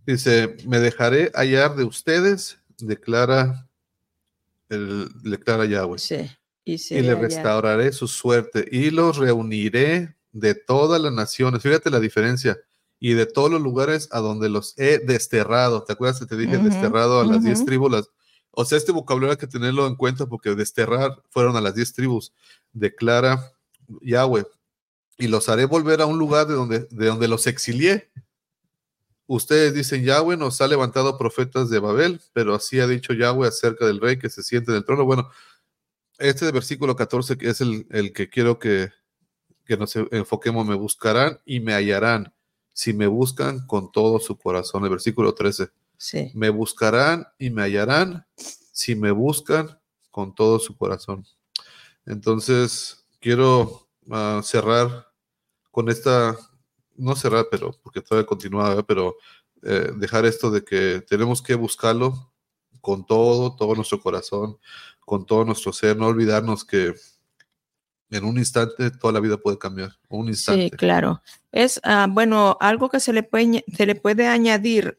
Dice, 0.05 0.57
me 0.67 0.81
dejaré 0.81 1.31
hallar 1.33 1.77
de 1.77 1.85
ustedes, 1.85 2.59
declara, 2.79 3.69
el, 4.69 5.09
declara 5.23 5.65
Yahweh. 5.65 5.99
Sí. 5.99 6.29
Y, 6.65 7.01
le 7.01 7.15
restauraré 7.15 7.93
su 7.93 8.09
suerte 8.09 8.67
y 8.71 8.91
los 8.91 9.17
reuniré 9.17 10.17
de 10.33 10.55
todas 10.55 11.01
las 11.01 11.13
naciones. 11.13 11.63
Fíjate 11.63 11.89
la 11.89 12.01
diferencia. 12.01 12.59
Y 12.99 13.15
de 13.15 13.27
todos 13.27 13.51
los 13.51 13.61
lugares 13.61 14.09
a 14.11 14.19
donde 14.19 14.49
los 14.49 14.75
he 14.77 14.99
desterrado. 14.99 15.85
¿Te 15.85 15.95
acuerdas 15.95 16.21
que 16.21 16.27
te 16.27 16.37
dije 16.37 16.59
desterrado 16.59 17.21
a 17.21 17.25
las 17.25 17.43
diez 17.43 17.65
tribus? 17.65 18.11
O 18.53 18.65
sea, 18.65 18.79
este 18.79 18.93
vocabulario 18.93 19.33
hay 19.33 19.39
que 19.39 19.47
tenerlo 19.47 19.87
en 19.87 19.97
cuenta 19.97 20.27
porque 20.27 20.55
desterrar 20.55 21.23
fueron 21.31 21.57
a 21.57 21.61
las 21.61 21.75
diez 21.75 21.93
tribus. 21.93 22.33
Declara 22.73 23.53
Yahweh. 24.03 24.47
Y 25.19 25.29
los 25.29 25.49
haré 25.49 25.67
volver 25.67 26.01
a 26.01 26.07
un 26.07 26.19
lugar 26.19 26.47
de 26.47 26.55
donde, 26.55 26.89
de 26.91 27.07
donde 27.07 27.29
los 27.29 27.47
exilié. 27.47 28.11
Ustedes 29.27 29.75
dicen, 29.75 30.03
Yahweh 30.03 30.37
nos 30.37 30.61
ha 30.61 30.67
levantado 30.67 31.17
profetas 31.17 31.71
de 31.71 31.79
Babel, 31.79 32.21
pero 32.33 32.55
así 32.55 32.81
ha 32.81 32.87
dicho 32.87 33.13
Yahweh 33.13 33.49
acerca 33.49 33.87
del 33.87 34.01
rey 34.01 34.19
que 34.19 34.31
se 34.31 34.43
siente 34.43 34.73
en 34.73 34.79
el 34.79 34.85
trono. 34.85 35.05
Bueno, 35.05 35.31
este 36.19 36.51
versículo 36.51 36.97
14 36.97 37.39
que 37.39 37.51
es 37.51 37.61
el, 37.61 37.87
el 37.91 38.13
que 38.13 38.29
quiero 38.29 38.59
que, 38.59 38.91
que 39.65 39.77
nos 39.77 39.95
enfoquemos, 39.95 40.67
me 40.67 40.75
buscarán 40.75 41.39
y 41.45 41.61
me 41.61 41.75
hallarán 41.75 42.35
si 42.73 42.93
me 42.93 43.07
buscan 43.07 43.67
con 43.67 43.93
todo 43.93 44.19
su 44.19 44.37
corazón. 44.37 44.83
El 44.85 44.91
versículo 44.91 45.35
13. 45.35 45.69
Sí. 46.01 46.33
Me 46.35 46.49
buscarán 46.49 47.29
y 47.39 47.51
me 47.51 47.61
hallarán 47.61 48.27
si 48.35 48.97
me 48.97 49.11
buscan 49.11 49.79
con 50.11 50.35
todo 50.35 50.59
su 50.59 50.75
corazón. 50.75 51.27
Entonces, 52.07 53.07
quiero 53.21 53.87
ah, 54.11 54.41
cerrar 54.43 55.09
con 55.71 55.91
esta, 55.91 56.39
no 56.97 57.15
cerrar, 57.15 57.49
pero 57.51 57.79
porque 57.83 58.01
todavía 58.01 58.27
continúa, 58.27 58.83
pero 58.83 59.17
eh, 59.63 59.93
dejar 59.97 60.25
esto 60.25 60.51
de 60.51 60.65
que 60.65 61.05
tenemos 61.07 61.43
que 61.43 61.55
buscarlo 61.55 62.33
con 62.81 63.05
todo, 63.05 63.55
todo 63.55 63.75
nuestro 63.75 64.01
corazón, 64.01 64.59
con 65.01 65.27
todo 65.27 65.45
nuestro 65.45 65.71
ser, 65.71 65.99
no 65.99 66.07
olvidarnos 66.07 66.65
que 66.65 66.95
en 68.09 68.25
un 68.25 68.39
instante 68.39 68.91
toda 68.91 69.13
la 69.13 69.21
vida 69.21 69.37
puede 69.37 69.59
cambiar. 69.59 69.93
Un 70.09 70.29
instante. 70.29 70.65
Sí, 70.65 70.71
claro. 70.71 71.23
Es, 71.53 71.79
ah, 71.85 72.07
bueno, 72.09 72.57
algo 72.59 72.89
que 72.89 73.01
se 73.01 73.13
le, 73.13 73.23
puede, 73.23 73.67
se 73.77 73.85
le 73.85 73.97
puede 73.97 74.27
añadir, 74.29 74.97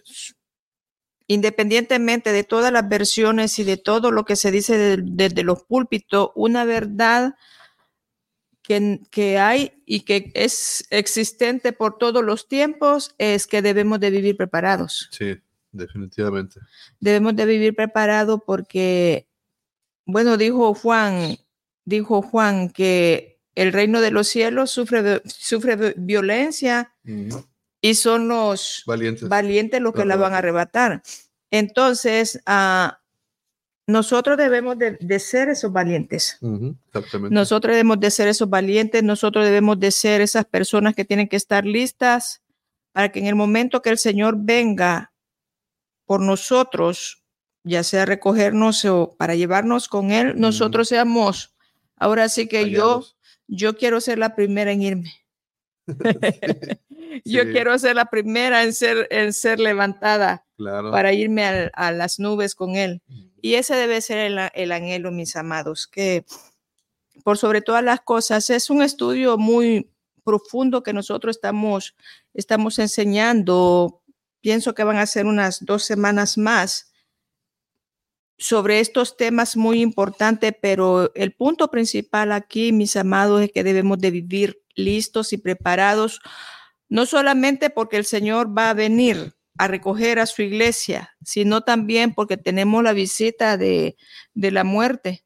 independientemente 1.32 2.34
de 2.34 2.44
todas 2.44 2.74
las 2.74 2.90
versiones 2.90 3.58
y 3.58 3.64
de 3.64 3.78
todo 3.78 4.12
lo 4.12 4.26
que 4.26 4.36
se 4.36 4.52
dice 4.52 4.98
desde 4.98 5.44
los 5.44 5.64
púlpitos, 5.64 6.32
una 6.36 6.66
verdad 6.66 7.36
que, 8.62 9.00
que, 9.10 9.40
hay 9.40 9.82
y 9.86 10.02
que 10.02 10.34
es 10.36 10.86
existente 10.90 11.72
por 11.72 11.98
todos 11.98 12.22
los 12.22 12.50
tiempos 12.50 13.16
es 13.18 13.48
que 13.48 13.62
debemos 13.62 14.02
de 14.02 14.10
vivir 14.10 14.36
preparados. 14.36 15.08
Sí, 15.12 15.40
definitivamente. 15.72 16.60
Debemos 17.00 17.34
de 17.38 17.46
vivir 17.46 17.76
preparados 17.76 18.42
porque, 18.46 19.30
bueno, 20.06 20.36
dijo 20.36 20.74
Juan, 20.74 21.38
dijo 21.86 22.22
Juan 22.22 22.70
que 22.70 23.40
el 23.56 23.72
reino 23.72 24.02
de 24.02 24.12
los 24.12 24.28
cielos 24.28 24.72
sufre, 24.72 25.22
sufre 25.26 25.94
violencia 25.96 26.94
y 27.82 27.96
son 27.96 28.28
los 28.28 28.84
valientes, 28.86 29.82
los 29.82 29.94
que 29.94 30.06
la 30.06 30.16
van 30.16 30.34
a 30.34 30.38
arrebatar. 30.38 31.02
Entonces, 31.52 32.42
uh, 32.48 32.92
nosotros 33.88 34.38
debemos 34.38 34.78
de, 34.78 35.20
ser 35.20 35.50
esos 35.50 35.72
valientes. 35.72 36.38
Nosotros 37.30 37.72
debemos 37.72 38.00
de 38.00 38.12
ser 38.12 38.28
esos 38.28 38.50
valientes, 38.50 39.04
nosotros 39.04 39.44
debemos 39.44 39.80
de 39.80 39.92
ser 39.92 40.22
esas 40.22 40.46
personas 40.46 40.96
que 40.96 41.06
tienen 41.06 41.28
que 41.28 41.36
estar 41.36 41.66
listas 41.66 42.42
para 42.94 43.12
que 43.12 43.20
en 43.20 43.28
el 43.28 43.36
momento 43.36 43.82
que 43.82 43.90
el 43.90 43.98
Señor 43.98 44.36
venga 44.38 45.14
por 46.06 46.22
nosotros, 46.22 47.24
ya 47.64 47.84
sea 47.84 48.06
recogernos 48.06 48.86
o 48.86 49.16
para 49.18 49.36
llevarnos 49.36 49.88
con 49.88 50.12
Él, 50.12 50.40
nosotros 50.40 50.88
seamos 50.88 51.52
Ahora 52.02 52.30
sí 52.30 52.48
que 52.48 52.72
yo, 52.72 53.06
yo 53.48 53.78
quiero 53.78 54.02
ser 54.02 54.18
la 54.18 54.36
primera 54.36 54.72
en 54.72 54.82
irme. 54.82 55.14
yo 57.26 57.44
quiero 57.52 57.78
ser 57.78 57.96
la 57.96 58.06
primera 58.06 58.64
en 58.64 58.74
ser, 58.74 59.08
en 59.12 59.34
ser 59.34 59.60
levantada 59.60 60.46
para 60.92 61.14
irme 61.14 61.70
a, 61.74 61.92
las 61.92 62.20
nubes 62.20 62.56
con 62.56 62.76
Él. 62.76 63.02
Y 63.42 63.56
ese 63.56 63.76
debe 63.76 64.02
ser 64.02 64.20
el, 64.20 64.40
el, 64.54 64.72
anhelo, 64.72 65.12
mis 65.12 65.36
amados, 65.36 65.88
que 65.88 66.26
por 67.24 67.38
sobre 67.38 67.62
todas 67.62 67.84
las 67.84 68.02
cosas 68.02 68.50
es 68.50 68.70
un 68.70 68.82
estudio 68.82 69.38
muy 69.38 69.92
profundo 70.24 70.84
que 70.84 70.94
nosotros 70.94 71.36
estamos, 71.36 71.96
estamos 72.34 72.80
enseñando. 72.80 74.02
Pienso 74.42 74.74
que 74.74 74.84
van 74.84 74.98
a 74.98 75.06
ser 75.06 75.26
unas 75.26 75.66
dos 75.66 75.84
semanas 75.84 76.38
más 76.38 76.92
sobre 78.42 78.80
estos 78.80 79.18
temas 79.18 79.56
muy 79.56 79.82
importantes, 79.82 80.54
pero 80.60 81.14
el 81.14 81.32
punto 81.32 81.70
principal 81.70 82.32
aquí, 82.32 82.72
mis 82.72 82.96
amados, 82.96 83.44
es 83.44 83.52
que 83.52 83.64
debemos 83.64 84.00
de 84.00 84.10
vivir 84.10 84.64
listos 84.74 85.32
y 85.32 85.38
preparados, 85.38 86.22
no 86.92 87.06
solamente 87.06 87.70
porque 87.70 87.96
el 87.96 88.04
Señor 88.04 88.56
va 88.56 88.70
a 88.70 88.74
venir 88.74 89.34
a 89.58 89.70
recoger 89.70 90.20
a 90.20 90.26
su 90.26 90.42
iglesia, 90.42 91.16
sino 91.24 91.62
también 91.62 92.14
porque 92.14 92.36
tenemos 92.36 92.84
la 92.84 92.92
visita 92.92 93.56
de, 93.56 93.96
la 94.34 94.66
muerte, 94.66 95.24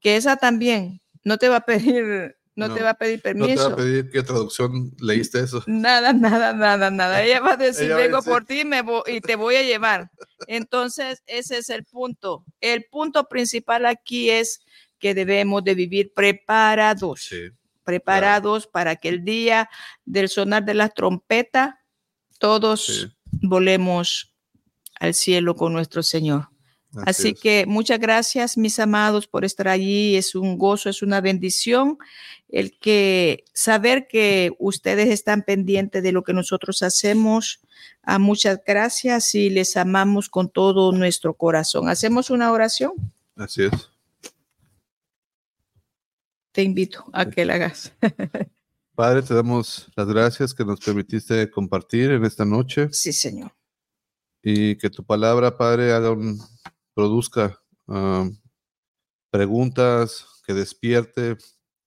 que 0.00 0.16
esa 0.16 0.36
también 0.36 1.02
no 1.22 1.36
te 1.36 1.50
va 1.50 1.56
a 1.56 1.66
pedir 1.66 2.36
no, 2.56 2.72
te 2.72 2.82
va 2.82 2.90
a 2.90 2.94
pedir 2.94 3.20
permiso. 3.20 3.48
No 3.48 3.54
te 3.54 3.68
va 3.68 3.72
a 3.74 3.76
pedir 3.76 4.10
qué 4.10 4.22
traducción 4.22 4.92
leíste 4.98 5.40
eso. 5.40 5.62
Nada, 5.66 6.12
nada, 6.12 6.52
nada, 6.52 6.90
nada. 6.90 7.22
Ella 7.22 7.40
va 7.40 7.54
a 7.54 7.56
decir, 7.58 7.92
vengo 7.92 8.22
por 8.22 8.44
ti 8.46 8.64
me 8.64 8.82
y 9.08 9.20
te 9.20 9.34
voy 9.36 9.56
a 9.56 9.62
llevar. 9.62 10.10
Entonces, 10.46 11.22
ese 11.26 11.58
es 11.58 11.68
el 11.68 11.84
punto. 11.84 12.44
El 12.60 12.84
punto 12.84 13.28
principal 13.28 13.84
aquí 13.84 14.30
es 14.30 14.60
que 15.00 15.14
debemos 15.14 15.64
de 15.64 15.74
vivir 15.74 16.12
preparados. 16.14 17.28
Preparados 17.84 18.66
para 18.66 18.96
que 18.96 19.08
el 19.08 19.24
día 19.24 19.68
del 20.04 20.28
sonar 20.28 20.64
de 20.64 20.74
la 20.74 20.88
trompeta, 20.88 21.80
todos 22.38 23.16
volemos 23.42 24.34
al 24.98 25.14
cielo 25.14 25.54
con 25.54 25.72
nuestro 25.72 26.02
Señor. 26.02 26.48
Así, 27.06 27.34
que 27.34 27.64
muchas 27.66 27.98
gracias, 27.98 28.56
mis 28.56 28.78
amados, 28.78 29.26
por 29.26 29.44
estar 29.44 29.68
allí. 29.68 30.16
Es 30.16 30.34
un 30.34 30.56
gozo, 30.58 30.88
es 30.88 31.02
una 31.02 31.20
bendición 31.20 31.98
el 32.48 32.78
que 32.78 33.44
saber 33.52 34.06
que 34.06 34.52
ustedes 34.58 35.08
están 35.08 35.42
pendientes 35.42 36.02
de 36.02 36.12
lo 36.12 36.22
que 36.22 36.32
nosotros 36.32 36.82
hacemos. 36.82 37.60
A 38.02 38.14
ah, 38.14 38.18
muchas 38.18 38.60
gracias 38.64 39.34
y 39.34 39.50
les 39.50 39.76
amamos 39.76 40.28
con 40.28 40.50
todo 40.50 40.92
nuestro 40.92 41.34
corazón. 41.34 41.88
¿Hacemos 41.88 42.30
una 42.30 42.52
oración? 42.52 42.92
Así 43.36 43.64
es. 43.64 43.93
Te 46.54 46.62
invito 46.62 47.04
a 47.12 47.28
que 47.28 47.44
la 47.44 47.54
hagas. 47.54 47.92
Padre, 48.94 49.22
te 49.22 49.34
damos 49.34 49.90
las 49.96 50.06
gracias 50.06 50.54
que 50.54 50.64
nos 50.64 50.78
permitiste 50.78 51.50
compartir 51.50 52.12
en 52.12 52.24
esta 52.24 52.44
noche. 52.44 52.88
Sí, 52.92 53.12
Señor. 53.12 53.52
Y 54.40 54.76
que 54.76 54.88
tu 54.88 55.04
palabra, 55.04 55.56
Padre, 55.56 55.92
haga 55.92 56.12
un, 56.12 56.40
produzca 56.94 57.60
ah, 57.88 58.30
preguntas, 59.30 60.26
que 60.46 60.54
despierte, 60.54 61.36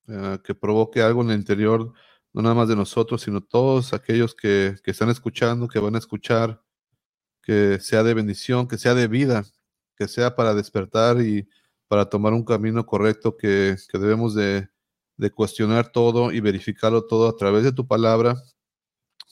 ah, 0.08 0.38
que 0.44 0.54
provoque 0.54 1.00
algo 1.00 1.22
en 1.22 1.30
el 1.30 1.38
interior, 1.38 1.94
no 2.34 2.42
nada 2.42 2.54
más 2.54 2.68
de 2.68 2.76
nosotros, 2.76 3.22
sino 3.22 3.40
todos 3.40 3.94
aquellos 3.94 4.34
que, 4.34 4.74
están 4.84 5.08
escuchando, 5.08 5.66
que 5.66 5.78
van 5.78 5.94
a 5.94 5.98
escuchar, 5.98 6.62
que 7.42 7.80
sea 7.80 8.02
de 8.02 8.12
bendición, 8.12 8.68
que 8.68 8.76
sea 8.76 8.94
de 8.94 9.08
vida, 9.08 9.46
que 9.96 10.08
sea 10.08 10.36
para 10.36 10.52
despertar 10.52 11.22
y 11.22 11.48
para 11.88 12.08
tomar 12.08 12.34
un 12.34 12.44
camino 12.44 12.84
correcto, 12.86 13.36
que, 13.36 13.76
debemos 13.94 14.34
de, 14.34 14.68
de, 15.16 15.30
cuestionar 15.30 15.90
todo 15.90 16.30
y 16.32 16.40
verificarlo 16.40 17.06
todo 17.06 17.28
a 17.28 17.36
través 17.36 17.64
de 17.64 17.72
tu 17.72 17.86
palabra 17.86 18.36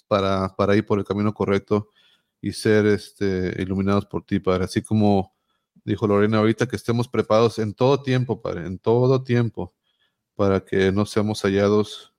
para, 0.08 0.54
para 0.56 0.74
ir 0.74 0.86
por 0.86 0.98
el 0.98 1.04
camino 1.04 1.34
correcto 1.34 1.90
y 2.40 2.52
ser 2.52 2.86
este, 2.86 3.54
iluminados 3.62 4.06
por 4.06 4.24
ti, 4.24 4.40
Padre. 4.40 4.64
Así 4.64 4.82
como 4.82 5.34
dijo 5.84 6.06
Lorena 6.06 6.38
ahorita, 6.38 6.66
que 6.66 6.76
estemos 6.76 7.08
preparados 7.08 7.58
en 7.58 7.74
todo 7.74 8.02
tiempo, 8.02 8.40
Padre, 8.40 8.66
en 8.66 8.78
todo 8.78 9.22
tiempo, 9.22 9.74
para 10.34 10.64
que 10.64 10.92
no 10.92 11.06
seamos 11.06 11.42
hallados 11.42 12.14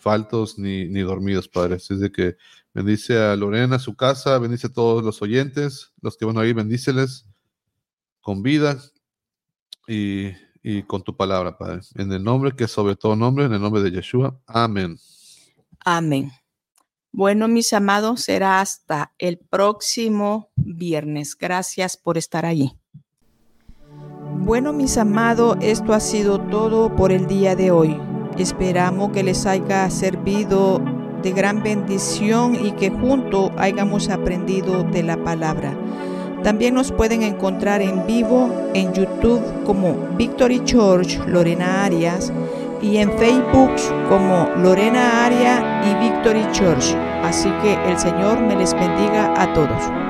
faltos 0.00 0.58
ni, 0.58 0.88
ni 0.88 1.00
dormidos, 1.00 1.48
Padre. 1.48 1.76
Así 1.76 1.94
es 1.94 2.00
de 2.00 2.12
que 2.12 2.36
bendice 2.74 3.18
a 3.18 3.36
Lorena, 3.36 3.78
su 3.78 3.96
casa, 3.96 4.38
bendice 4.38 4.66
a 4.68 4.72
todos 4.72 5.02
los 5.02 5.22
oyentes, 5.22 5.92
los 6.02 6.16
que 6.16 6.26
van 6.26 6.38
a 6.38 6.46
ir, 6.46 6.54
bendíceles 6.54 7.26
con 8.20 8.42
vida 8.42 8.78
y, 9.88 10.82
con 10.82 11.02
tu 11.02 11.16
palabra, 11.16 11.56
Padre. 11.56 11.80
En 11.94 12.12
el 12.12 12.22
nombre 12.22 12.52
que 12.52 12.68
sobre 12.68 12.94
todo 12.94 13.16
nombre, 13.16 13.46
en 13.46 13.54
el 13.54 13.60
nombre 13.60 13.82
de 13.82 13.90
Yeshua. 13.90 14.38
Amén. 14.46 14.98
Amén. 15.84 16.30
Bueno, 17.10 17.48
mis 17.48 17.72
amados, 17.72 18.20
será 18.20 18.60
hasta 18.60 19.14
el 19.18 19.38
próximo 19.38 20.50
viernes. 20.56 21.36
Gracias 21.36 21.96
por 21.96 22.18
estar 22.18 22.44
allí. 22.44 22.72
Bueno, 24.36 24.72
mis 24.72 24.98
amados, 24.98 25.56
esto 25.60 25.94
ha 25.94 26.00
sido 26.00 26.38
todo 26.38 26.94
por 26.94 27.10
el 27.10 27.26
día 27.26 27.56
de 27.56 27.70
hoy. 27.70 27.98
Esperamos 28.36 29.10
que 29.12 29.22
les 29.22 29.46
haya 29.46 29.88
servido 29.90 30.80
de 31.22 31.32
gran 31.32 31.62
bendición 31.62 32.54
y 32.54 32.72
que 32.72 32.90
juntos 32.90 33.50
hayamos 33.56 34.08
aprendido 34.08 34.84
de 34.84 35.02
la 35.02 35.22
palabra. 35.24 35.76
También 36.48 36.72
nos 36.72 36.90
pueden 36.90 37.22
encontrar 37.22 37.82
en 37.82 38.06
vivo 38.06 38.70
en 38.72 38.94
YouTube 38.94 39.42
como 39.64 39.94
Victory 40.16 40.64
Church 40.64 41.18
Lorena 41.26 41.84
Arias 41.84 42.32
y 42.80 42.96
en 42.96 43.12
Facebook 43.18 43.72
como 44.08 44.48
Lorena 44.56 45.26
Aria 45.26 45.82
y 45.84 46.08
Victory 46.08 46.50
Church. 46.52 46.96
Así 47.22 47.50
que 47.60 47.74
el 47.90 47.98
Señor 47.98 48.40
me 48.40 48.56
les 48.56 48.72
bendiga 48.72 49.34
a 49.36 49.52
todos. 49.52 50.07